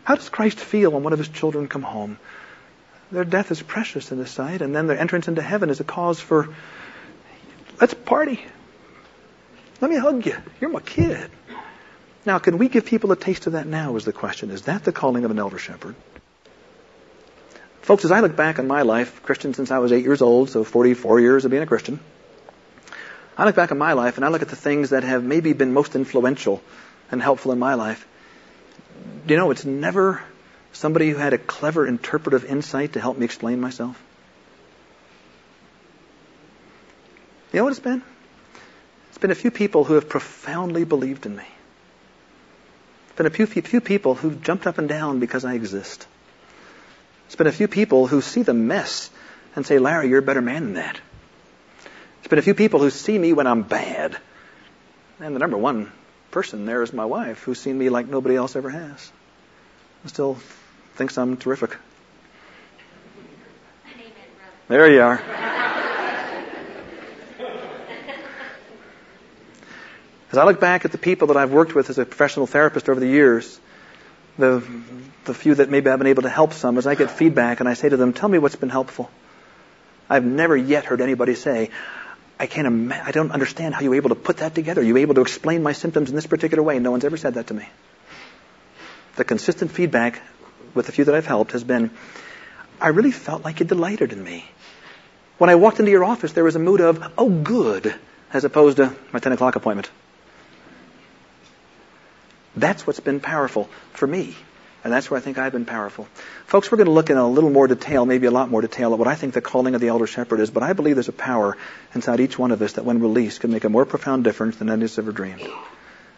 How 0.05 0.17
does 0.17 0.29
Christ 0.29 0.59
feel 0.61 0.91
when 0.91 1.03
one 1.03 1.13
of 1.13 1.19
his 1.19 1.29
children 1.29 1.69
come 1.69 1.83
home? 1.83 2.19
Their 3.11 3.25
death 3.25 3.51
is 3.51 3.63
precious 3.63 4.13
in 4.13 4.19
his 4.19 4.31
sight, 4.31 4.61
and 4.61 4.75
then 4.75 4.87
their 4.87 4.99
entrance 4.99 5.29
into 5.29 5.41
heaven 5.41 5.71
is 5.71 5.81
a 5.81 5.85
cause 5.85 6.21
for, 6.21 6.49
let's 7.81 7.95
party. 7.95 8.41
Let 9.81 9.91
me 9.91 9.97
hug 9.97 10.27
you. 10.27 10.37
You're 10.61 10.71
my 10.71 10.81
kid. 10.81 11.31
Now, 12.27 12.39
can 12.39 12.59
we 12.59 12.69
give 12.69 12.85
people 12.85 13.13
a 13.13 13.17
taste 13.17 13.47
of 13.47 13.53
that 13.55 13.67
now 13.67 13.97
is 13.97 14.05
the 14.05 14.13
question. 14.13 14.51
Is 14.51 14.63
that 14.63 14.85
the 14.85 14.93
calling 14.93 15.25
of 15.25 15.31
an 15.31 15.39
elder 15.39 15.59
shepherd? 15.59 15.95
Folks, 17.83 18.05
as 18.05 18.11
I 18.11 18.21
look 18.21 18.37
back 18.37 18.59
on 18.59 18.67
my 18.67 18.83
life, 18.83 19.23
Christian 19.23 19.55
since 19.55 19.71
I 19.71 19.79
was 19.79 19.93
eight 19.93 20.05
years 20.05 20.21
old, 20.21 20.51
so 20.51 20.63
44 20.63 21.21
years 21.21 21.45
of 21.45 21.51
being 21.51 21.63
a 21.63 21.67
Christian, 21.67 22.01
I 23.37 23.45
look 23.45 23.55
back 23.55 23.73
on 23.73 23.79
my 23.79 23.93
life 23.95 24.17
and 24.17 24.27
I 24.27 24.29
look 24.29 24.43
at 24.43 24.49
the 24.49 24.57
things 24.57 24.91
that 24.91 25.05
have 25.05 25.25
maybe 25.25 25.53
been 25.53 25.73
most 25.73 25.95
influential 25.95 26.61
and 27.11 27.23
helpful 27.23 27.53
in 27.53 27.59
my 27.59 27.75
life. 27.75 28.07
You 29.27 29.37
know, 29.37 29.51
it's 29.53 29.65
never 29.65 30.23
somebody 30.73 31.11
who 31.11 31.17
had 31.17 31.33
a 31.33 31.39
clever 31.39 31.87
interpretive 31.87 32.45
insight 32.45 32.95
to 32.95 33.01
help 33.01 33.17
me 33.17 33.25
explain 33.25 33.61
myself. 33.61 34.03
You 37.53 37.61
know 37.61 37.65
what 37.65 37.71
it's 37.71 37.81
been? 37.81 38.03
It's 39.09 39.19
been 39.19 39.31
a 39.31 39.35
few 39.37 39.51
people 39.51 39.85
who 39.85 39.95
have 39.95 40.09
profoundly 40.09 40.85
believed 40.85 41.27
in 41.27 41.35
me. 41.35 41.45
It's 43.09 43.17
been 43.17 43.27
a 43.27 43.31
few, 43.31 43.47
few 43.47 43.81
people 43.81 44.15
who've 44.15 44.41
jumped 44.43 44.67
up 44.67 44.79
and 44.79 44.89
down 44.89 45.19
because 45.19 45.45
I 45.45 45.55
exist. 45.55 46.07
It's 47.27 47.37
been 47.37 47.47
a 47.47 47.53
few 47.53 47.69
people 47.69 48.07
who 48.07 48.21
see 48.21 48.43
the 48.43 48.55
mess 48.55 49.11
and 49.57 49.67
say, 49.67 49.79
Larry, 49.79 50.09
you're 50.09 50.21
a 50.21 50.23
better 50.23 50.41
man 50.41 50.65
than 50.65 50.75
that. 50.75 51.01
It's 52.19 52.29
been 52.29 52.39
a 52.39 52.43
few 52.43 52.55
people 52.55 52.81
who 52.81 52.91
see 52.91 53.19
me 53.19 53.33
when 53.33 53.47
I'm 53.47 53.63
bad. 53.63 54.17
And 55.21 55.35
the 55.35 55.41
number 55.41 55.57
one 55.57 55.91
person 56.31 56.67
there 56.67 56.83
is 56.83 56.93
my 56.93 57.05
wife, 57.05 57.43
who's 57.43 57.61
seen 57.61 57.77
me 57.77 57.89
like 57.89 58.07
nobody 58.07 58.37
else 58.37 58.55
ever 58.57 58.71
has. 58.71 59.11
And 60.03 60.11
still 60.11 60.35
thinks 60.95 61.19
I'm 61.19 61.37
terrific. 61.37 61.77
There 64.69 64.93
you 64.93 65.01
are. 65.01 65.65
As 70.31 70.37
I 70.37 70.45
look 70.45 70.61
back 70.61 70.85
at 70.85 70.93
the 70.93 70.99
people 70.99 71.29
that 71.29 71.37
I've 71.37 71.53
worked 71.53 71.75
with 71.75 71.89
as 71.89 71.99
a 71.99 72.05
professional 72.05 72.47
therapist 72.47 72.89
over 72.89 73.01
the 73.01 73.07
years, 73.07 73.59
the, 74.37 74.63
the 75.25 75.33
few 75.33 75.55
that 75.55 75.71
maybe 75.71 75.89
I've 75.91 75.99
been 75.99 76.07
able 76.07 76.23
to 76.23 76.29
help 76.29 76.53
some, 76.53 76.77
as 76.77 76.87
I 76.87 76.95
get 76.95 77.11
feedback 77.11 77.61
and 77.61 77.69
I 77.69 77.75
say 77.75 77.89
to 77.89 77.97
them, 77.97 78.13
tell 78.13 78.29
me 78.29 78.39
what's 78.39 78.57
been 78.57 78.69
helpful. 78.69 79.11
I've 80.09 80.25
never 80.25 80.57
yet 80.57 80.85
heard 80.85 81.01
anybody 81.01 81.35
say, 81.35 81.71
I 82.39 82.47
can't 82.47 82.67
ima- 82.67 83.03
I 83.05 83.11
don't 83.11 83.33
understand 83.33 83.75
how 83.75 83.81
you 83.81 83.91
were 83.91 83.97
able 83.97 84.11
to 84.11 84.15
put 84.15 84.39
that 84.39 84.55
together. 84.55 84.83
You 84.83 84.95
were 84.95 85.01
able 85.01 85.15
to 85.15 85.23
explain 85.23 85.63
my 85.63 85.73
symptoms 85.73 86.11
in 86.11 86.15
this 86.15 86.27
particular 86.27 86.63
way. 86.63 86.79
No 86.79 86.91
one's 86.91 87.05
ever 87.05 87.17
said 87.17 87.35
that 87.35 87.49
to 87.49 87.55
me. 87.55 87.67
The 89.17 89.25
consistent 89.25 89.73
feedback 89.73 90.21
with 90.75 90.87
the 90.87 90.93
few 90.93 91.05
that 91.07 91.15
I've 91.15 91.27
helped 91.27 91.53
has 91.53 91.65
been, 91.65 91.91
I 92.81 92.89
really 92.89 93.11
felt 93.11 93.45
like 93.45 93.61
you 93.61 93.67
delighted 93.67 94.13
in 94.13 94.23
me. 94.23 94.45
When 95.39 95.51
I 95.51 95.57
walked 95.57 95.81
into 95.81 95.91
your 95.91 96.05
office, 96.05 96.33
there 96.33 96.45
was 96.45 96.55
a 96.55 96.61
mood 96.61 96.81
of, 96.81 97.13
oh, 97.19 97.29
good, 97.29 97.95
as 98.33 98.45
opposed 98.45 98.77
to 98.77 98.95
my 99.13 99.19
10 99.19 99.33
o'clock 99.33 99.57
appointment. 99.57 99.91
That's 102.61 102.87
what's 102.87 103.01
been 103.01 103.21
powerful 103.21 103.69
for 103.93 104.07
me. 104.07 104.37
And 104.85 104.93
that's 104.93 105.11
where 105.11 105.19
I 105.19 105.21
think 105.21 105.39
I've 105.39 105.53
been 105.53 105.65
powerful. 105.65 106.07
Folks, 106.47 106.71
we're 106.71 106.79
going 106.79 106.87
to 106.87 106.93
look 106.93 107.11
in 107.11 107.17
a 107.17 107.29
little 107.29 107.51
more 107.51 107.67
detail, 107.67 108.07
maybe 108.07 108.27
a 108.27 108.31
lot 108.31 108.49
more 108.49 108.61
detail, 108.61 108.93
at 108.93 108.99
what 108.99 109.09
I 109.09 109.17
think 109.17 109.35
the 109.35 109.41
calling 109.41 109.75
of 109.75 109.81
the 109.81 109.89
elder 109.89 110.07
shepherd 110.07 110.41
is, 110.41 110.51
but 110.51 110.63
I 110.63 110.73
believe 110.73 110.95
there's 110.95 111.09
a 111.09 111.13
power 111.13 111.57
inside 111.95 112.21
each 112.21 112.39
one 112.39 112.53
of 112.53 112.63
us 112.63 112.75
that 112.75 112.85
when 112.85 113.01
released 113.01 113.41
can 113.41 113.51
make 113.51 113.65
a 113.65 113.69
more 113.69 113.85
profound 113.85 114.25
difference 114.25 114.57
than 114.57 114.71
any 114.71 114.85
of 114.85 114.91
us 114.91 114.99
ever 114.99 115.11
dreamed. 115.11 115.47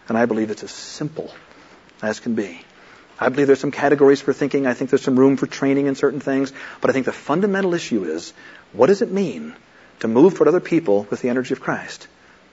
And 0.09 0.18
I 0.18 0.26
believe 0.26 0.51
it's 0.51 0.62
as 0.62 0.72
simple 0.72 1.32
as 2.03 2.20
can 2.20 2.34
be. 2.34 2.61
I 3.18 3.28
believe 3.28 3.47
there's 3.47 3.61
some 3.61 3.70
categories 3.70 4.20
for 4.20 4.32
thinking. 4.32 4.66
I 4.66 4.74
think 4.74 4.91
there's 4.91 5.03
some 5.03 5.18
room 5.18 5.36
for 5.36 5.47
training 5.47 5.86
in 5.86 5.95
certain 5.95 6.20
things. 6.20 6.53
But 6.80 6.91
I 6.91 6.93
think 6.95 7.07
the 7.07 7.12
fundamental 7.12 7.74
issue 7.74 8.05
is, 8.05 8.32
what 8.72 8.86
does 8.86 9.03
it 9.03 9.11
mean 9.11 9.55
to 10.01 10.09
move 10.09 10.34
toward 10.34 10.49
other 10.49 10.61
people 10.61 11.07
with 11.11 11.20
the 11.20 11.28
energy 11.28 11.53
of 11.53 11.61
Christ? 11.61 12.09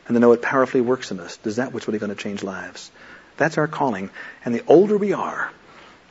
And 0.07 0.15
to 0.15 0.19
know 0.19 0.33
it 0.33 0.41
powerfully 0.41 0.81
works 0.81 1.11
in 1.11 1.19
us. 1.19 1.37
Does 1.37 1.55
that 1.55 1.73
what's 1.73 1.87
really 1.87 1.99
going 1.99 2.15
to 2.15 2.21
change 2.21 2.43
lives? 2.43 2.91
That's 3.37 3.57
our 3.57 3.67
calling. 3.67 4.09
And 4.43 4.53
the 4.53 4.63
older 4.67 4.97
we 4.97 5.13
are, 5.13 5.51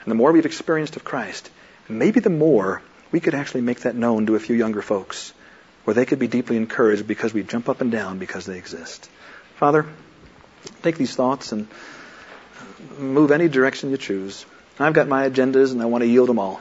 and 0.01 0.11
the 0.11 0.15
more 0.15 0.33
we've 0.33 0.47
experienced 0.47 0.97
of 0.97 1.05
Christ, 1.05 1.51
maybe 1.89 2.21
the 2.21 2.31
more 2.31 2.83
we 3.13 3.21
could 3.21 3.35
actually 3.35 3.61
make 3.61 3.81
that 3.81 3.95
known 3.95 4.27
to 4.27 4.37
a 4.37 4.41
few 4.41 4.57
younger 4.57 4.83
folks, 4.83 5.33
where 5.85 5.95
they 5.95 6.07
could 6.07 6.19
be 6.19 6.29
deeply 6.29 6.57
encouraged 6.57 7.07
because 7.07 7.35
we 7.35 7.43
jump 7.43 7.69
up 7.69 7.81
and 7.81 7.93
down 7.93 8.19
because 8.19 8.47
they 8.47 8.59
exist. 8.59 9.09
Father, 9.57 9.87
take 10.83 10.97
these 10.97 11.15
thoughts 11.15 11.53
and 11.53 11.69
move 12.99 13.31
any 13.31 13.49
direction 13.49 13.91
you 13.91 13.97
choose. 13.97 14.45
I've 14.79 14.93
got 14.93 15.09
my 15.09 15.29
agendas 15.29 15.73
and 15.73 15.81
I 15.81 15.87
want 15.87 16.03
to 16.03 16.09
yield 16.09 16.29
them 16.29 16.39
all. 16.39 16.61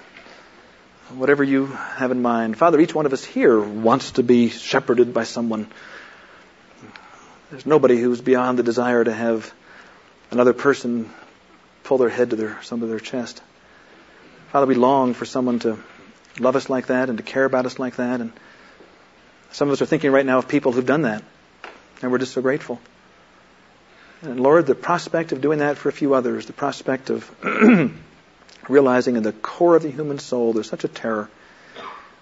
Whatever 1.09 1.43
you 1.43 1.67
have 1.67 2.11
in 2.11 2.21
mind. 2.21 2.57
Father, 2.57 2.79
each 2.79 2.95
one 2.95 3.05
of 3.05 3.13
us 3.13 3.23
here 3.23 3.59
wants 3.59 4.11
to 4.11 4.23
be 4.23 4.49
shepherded 4.49 5.13
by 5.13 5.23
someone. 5.23 5.67
There's 7.51 7.65
nobody 7.65 7.97
who's 7.97 8.21
beyond 8.21 8.57
the 8.57 8.63
desire 8.63 9.03
to 9.03 9.13
have 9.13 9.53
another 10.31 10.53
person 10.53 11.09
pull 11.83 11.97
their 11.97 12.09
head 12.09 12.31
to 12.31 12.35
their, 12.35 12.61
some 12.63 12.81
of 12.83 12.89
their 12.89 12.99
chest. 12.99 13.41
Father, 14.51 14.65
we 14.65 14.75
long 14.75 15.13
for 15.13 15.25
someone 15.25 15.59
to 15.59 15.77
love 16.39 16.55
us 16.55 16.69
like 16.69 16.87
that 16.87 17.09
and 17.09 17.17
to 17.17 17.23
care 17.23 17.45
about 17.45 17.65
us 17.65 17.79
like 17.79 17.97
that. 17.97 18.21
And 18.21 18.31
some 19.51 19.69
of 19.69 19.73
us 19.73 19.81
are 19.81 19.85
thinking 19.85 20.11
right 20.11 20.25
now 20.25 20.39
of 20.39 20.47
people 20.47 20.71
who've 20.71 20.85
done 20.85 21.03
that. 21.03 21.23
And 22.01 22.11
we're 22.11 22.17
just 22.17 22.33
so 22.33 22.41
grateful. 22.41 22.79
And 24.21 24.39
Lord, 24.39 24.65
the 24.65 24.75
prospect 24.75 25.31
of 25.31 25.41
doing 25.41 25.59
that 25.59 25.77
for 25.77 25.89
a 25.89 25.91
few 25.91 26.13
others, 26.13 26.45
the 26.45 26.53
prospect 26.53 27.09
of 27.09 27.29
realizing 28.69 29.17
in 29.17 29.23
the 29.23 29.33
core 29.33 29.75
of 29.75 29.83
the 29.83 29.91
human 29.91 30.19
soul 30.19 30.53
there's 30.53 30.69
such 30.69 30.83
a 30.83 30.87
terror 30.87 31.29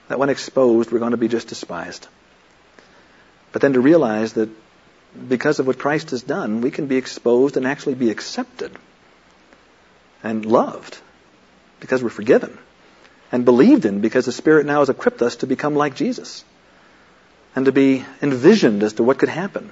that 0.07 0.19
when 0.19 0.29
exposed, 0.29 0.91
we're 0.91 0.99
going 0.99 1.11
to 1.11 1.17
be 1.17 1.27
just 1.27 1.47
despised. 1.47 2.07
But 3.51 3.61
then 3.61 3.73
to 3.73 3.79
realize 3.79 4.33
that 4.33 4.49
because 5.27 5.59
of 5.59 5.67
what 5.67 5.77
Christ 5.77 6.11
has 6.11 6.23
done, 6.23 6.61
we 6.61 6.71
can 6.71 6.87
be 6.87 6.97
exposed 6.97 7.57
and 7.57 7.67
actually 7.67 7.95
be 7.95 8.09
accepted 8.09 8.71
and 10.23 10.45
loved 10.45 10.97
because 11.79 12.01
we're 12.01 12.09
forgiven 12.09 12.57
and 13.31 13.45
believed 13.45 13.85
in 13.85 14.01
because 14.01 14.25
the 14.25 14.31
Spirit 14.31 14.65
now 14.65 14.79
has 14.79 14.89
equipped 14.89 15.21
us 15.21 15.37
to 15.37 15.47
become 15.47 15.75
like 15.75 15.95
Jesus 15.95 16.43
and 17.55 17.65
to 17.65 17.71
be 17.71 18.05
envisioned 18.21 18.83
as 18.83 18.93
to 18.93 19.03
what 19.03 19.19
could 19.19 19.29
happen. 19.29 19.71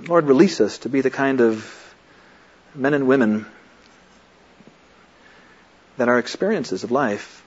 Lord, 0.00 0.26
release 0.26 0.60
us 0.60 0.78
to 0.78 0.88
be 0.88 1.00
the 1.00 1.10
kind 1.10 1.40
of 1.40 1.94
men 2.74 2.94
and 2.94 3.08
women 3.08 3.46
that 5.96 6.08
our 6.08 6.18
experiences 6.18 6.84
of 6.84 6.90
life 6.90 7.44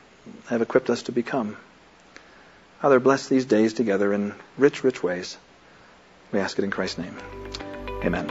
have 0.48 0.62
equipped 0.62 0.90
us 0.90 1.04
to 1.04 1.12
become. 1.12 1.58
Father, 2.82 3.00
bless 3.00 3.28
these 3.28 3.46
days 3.46 3.74
together 3.74 4.14
in 4.14 4.34
rich, 4.58 4.84
rich 4.84 5.02
ways. 5.02 5.38
We 6.32 6.40
ask 6.40 6.58
it 6.58 6.64
in 6.64 6.72
Christ's 6.72 6.98
name. 7.00 7.16
Amen. 8.04 8.28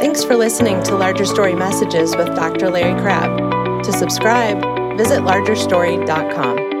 Thanks 0.00 0.22
for 0.24 0.36
listening 0.36 0.82
to 0.84 0.94
Larger 0.94 1.26
Story 1.26 1.54
Messages 1.54 2.16
with 2.16 2.28
Dr. 2.28 2.70
Larry 2.70 2.98
Crabb. 3.00 3.82
To 3.84 3.92
subscribe, 3.92 4.58
visit 4.96 5.20
largerstory.com. 5.22 6.77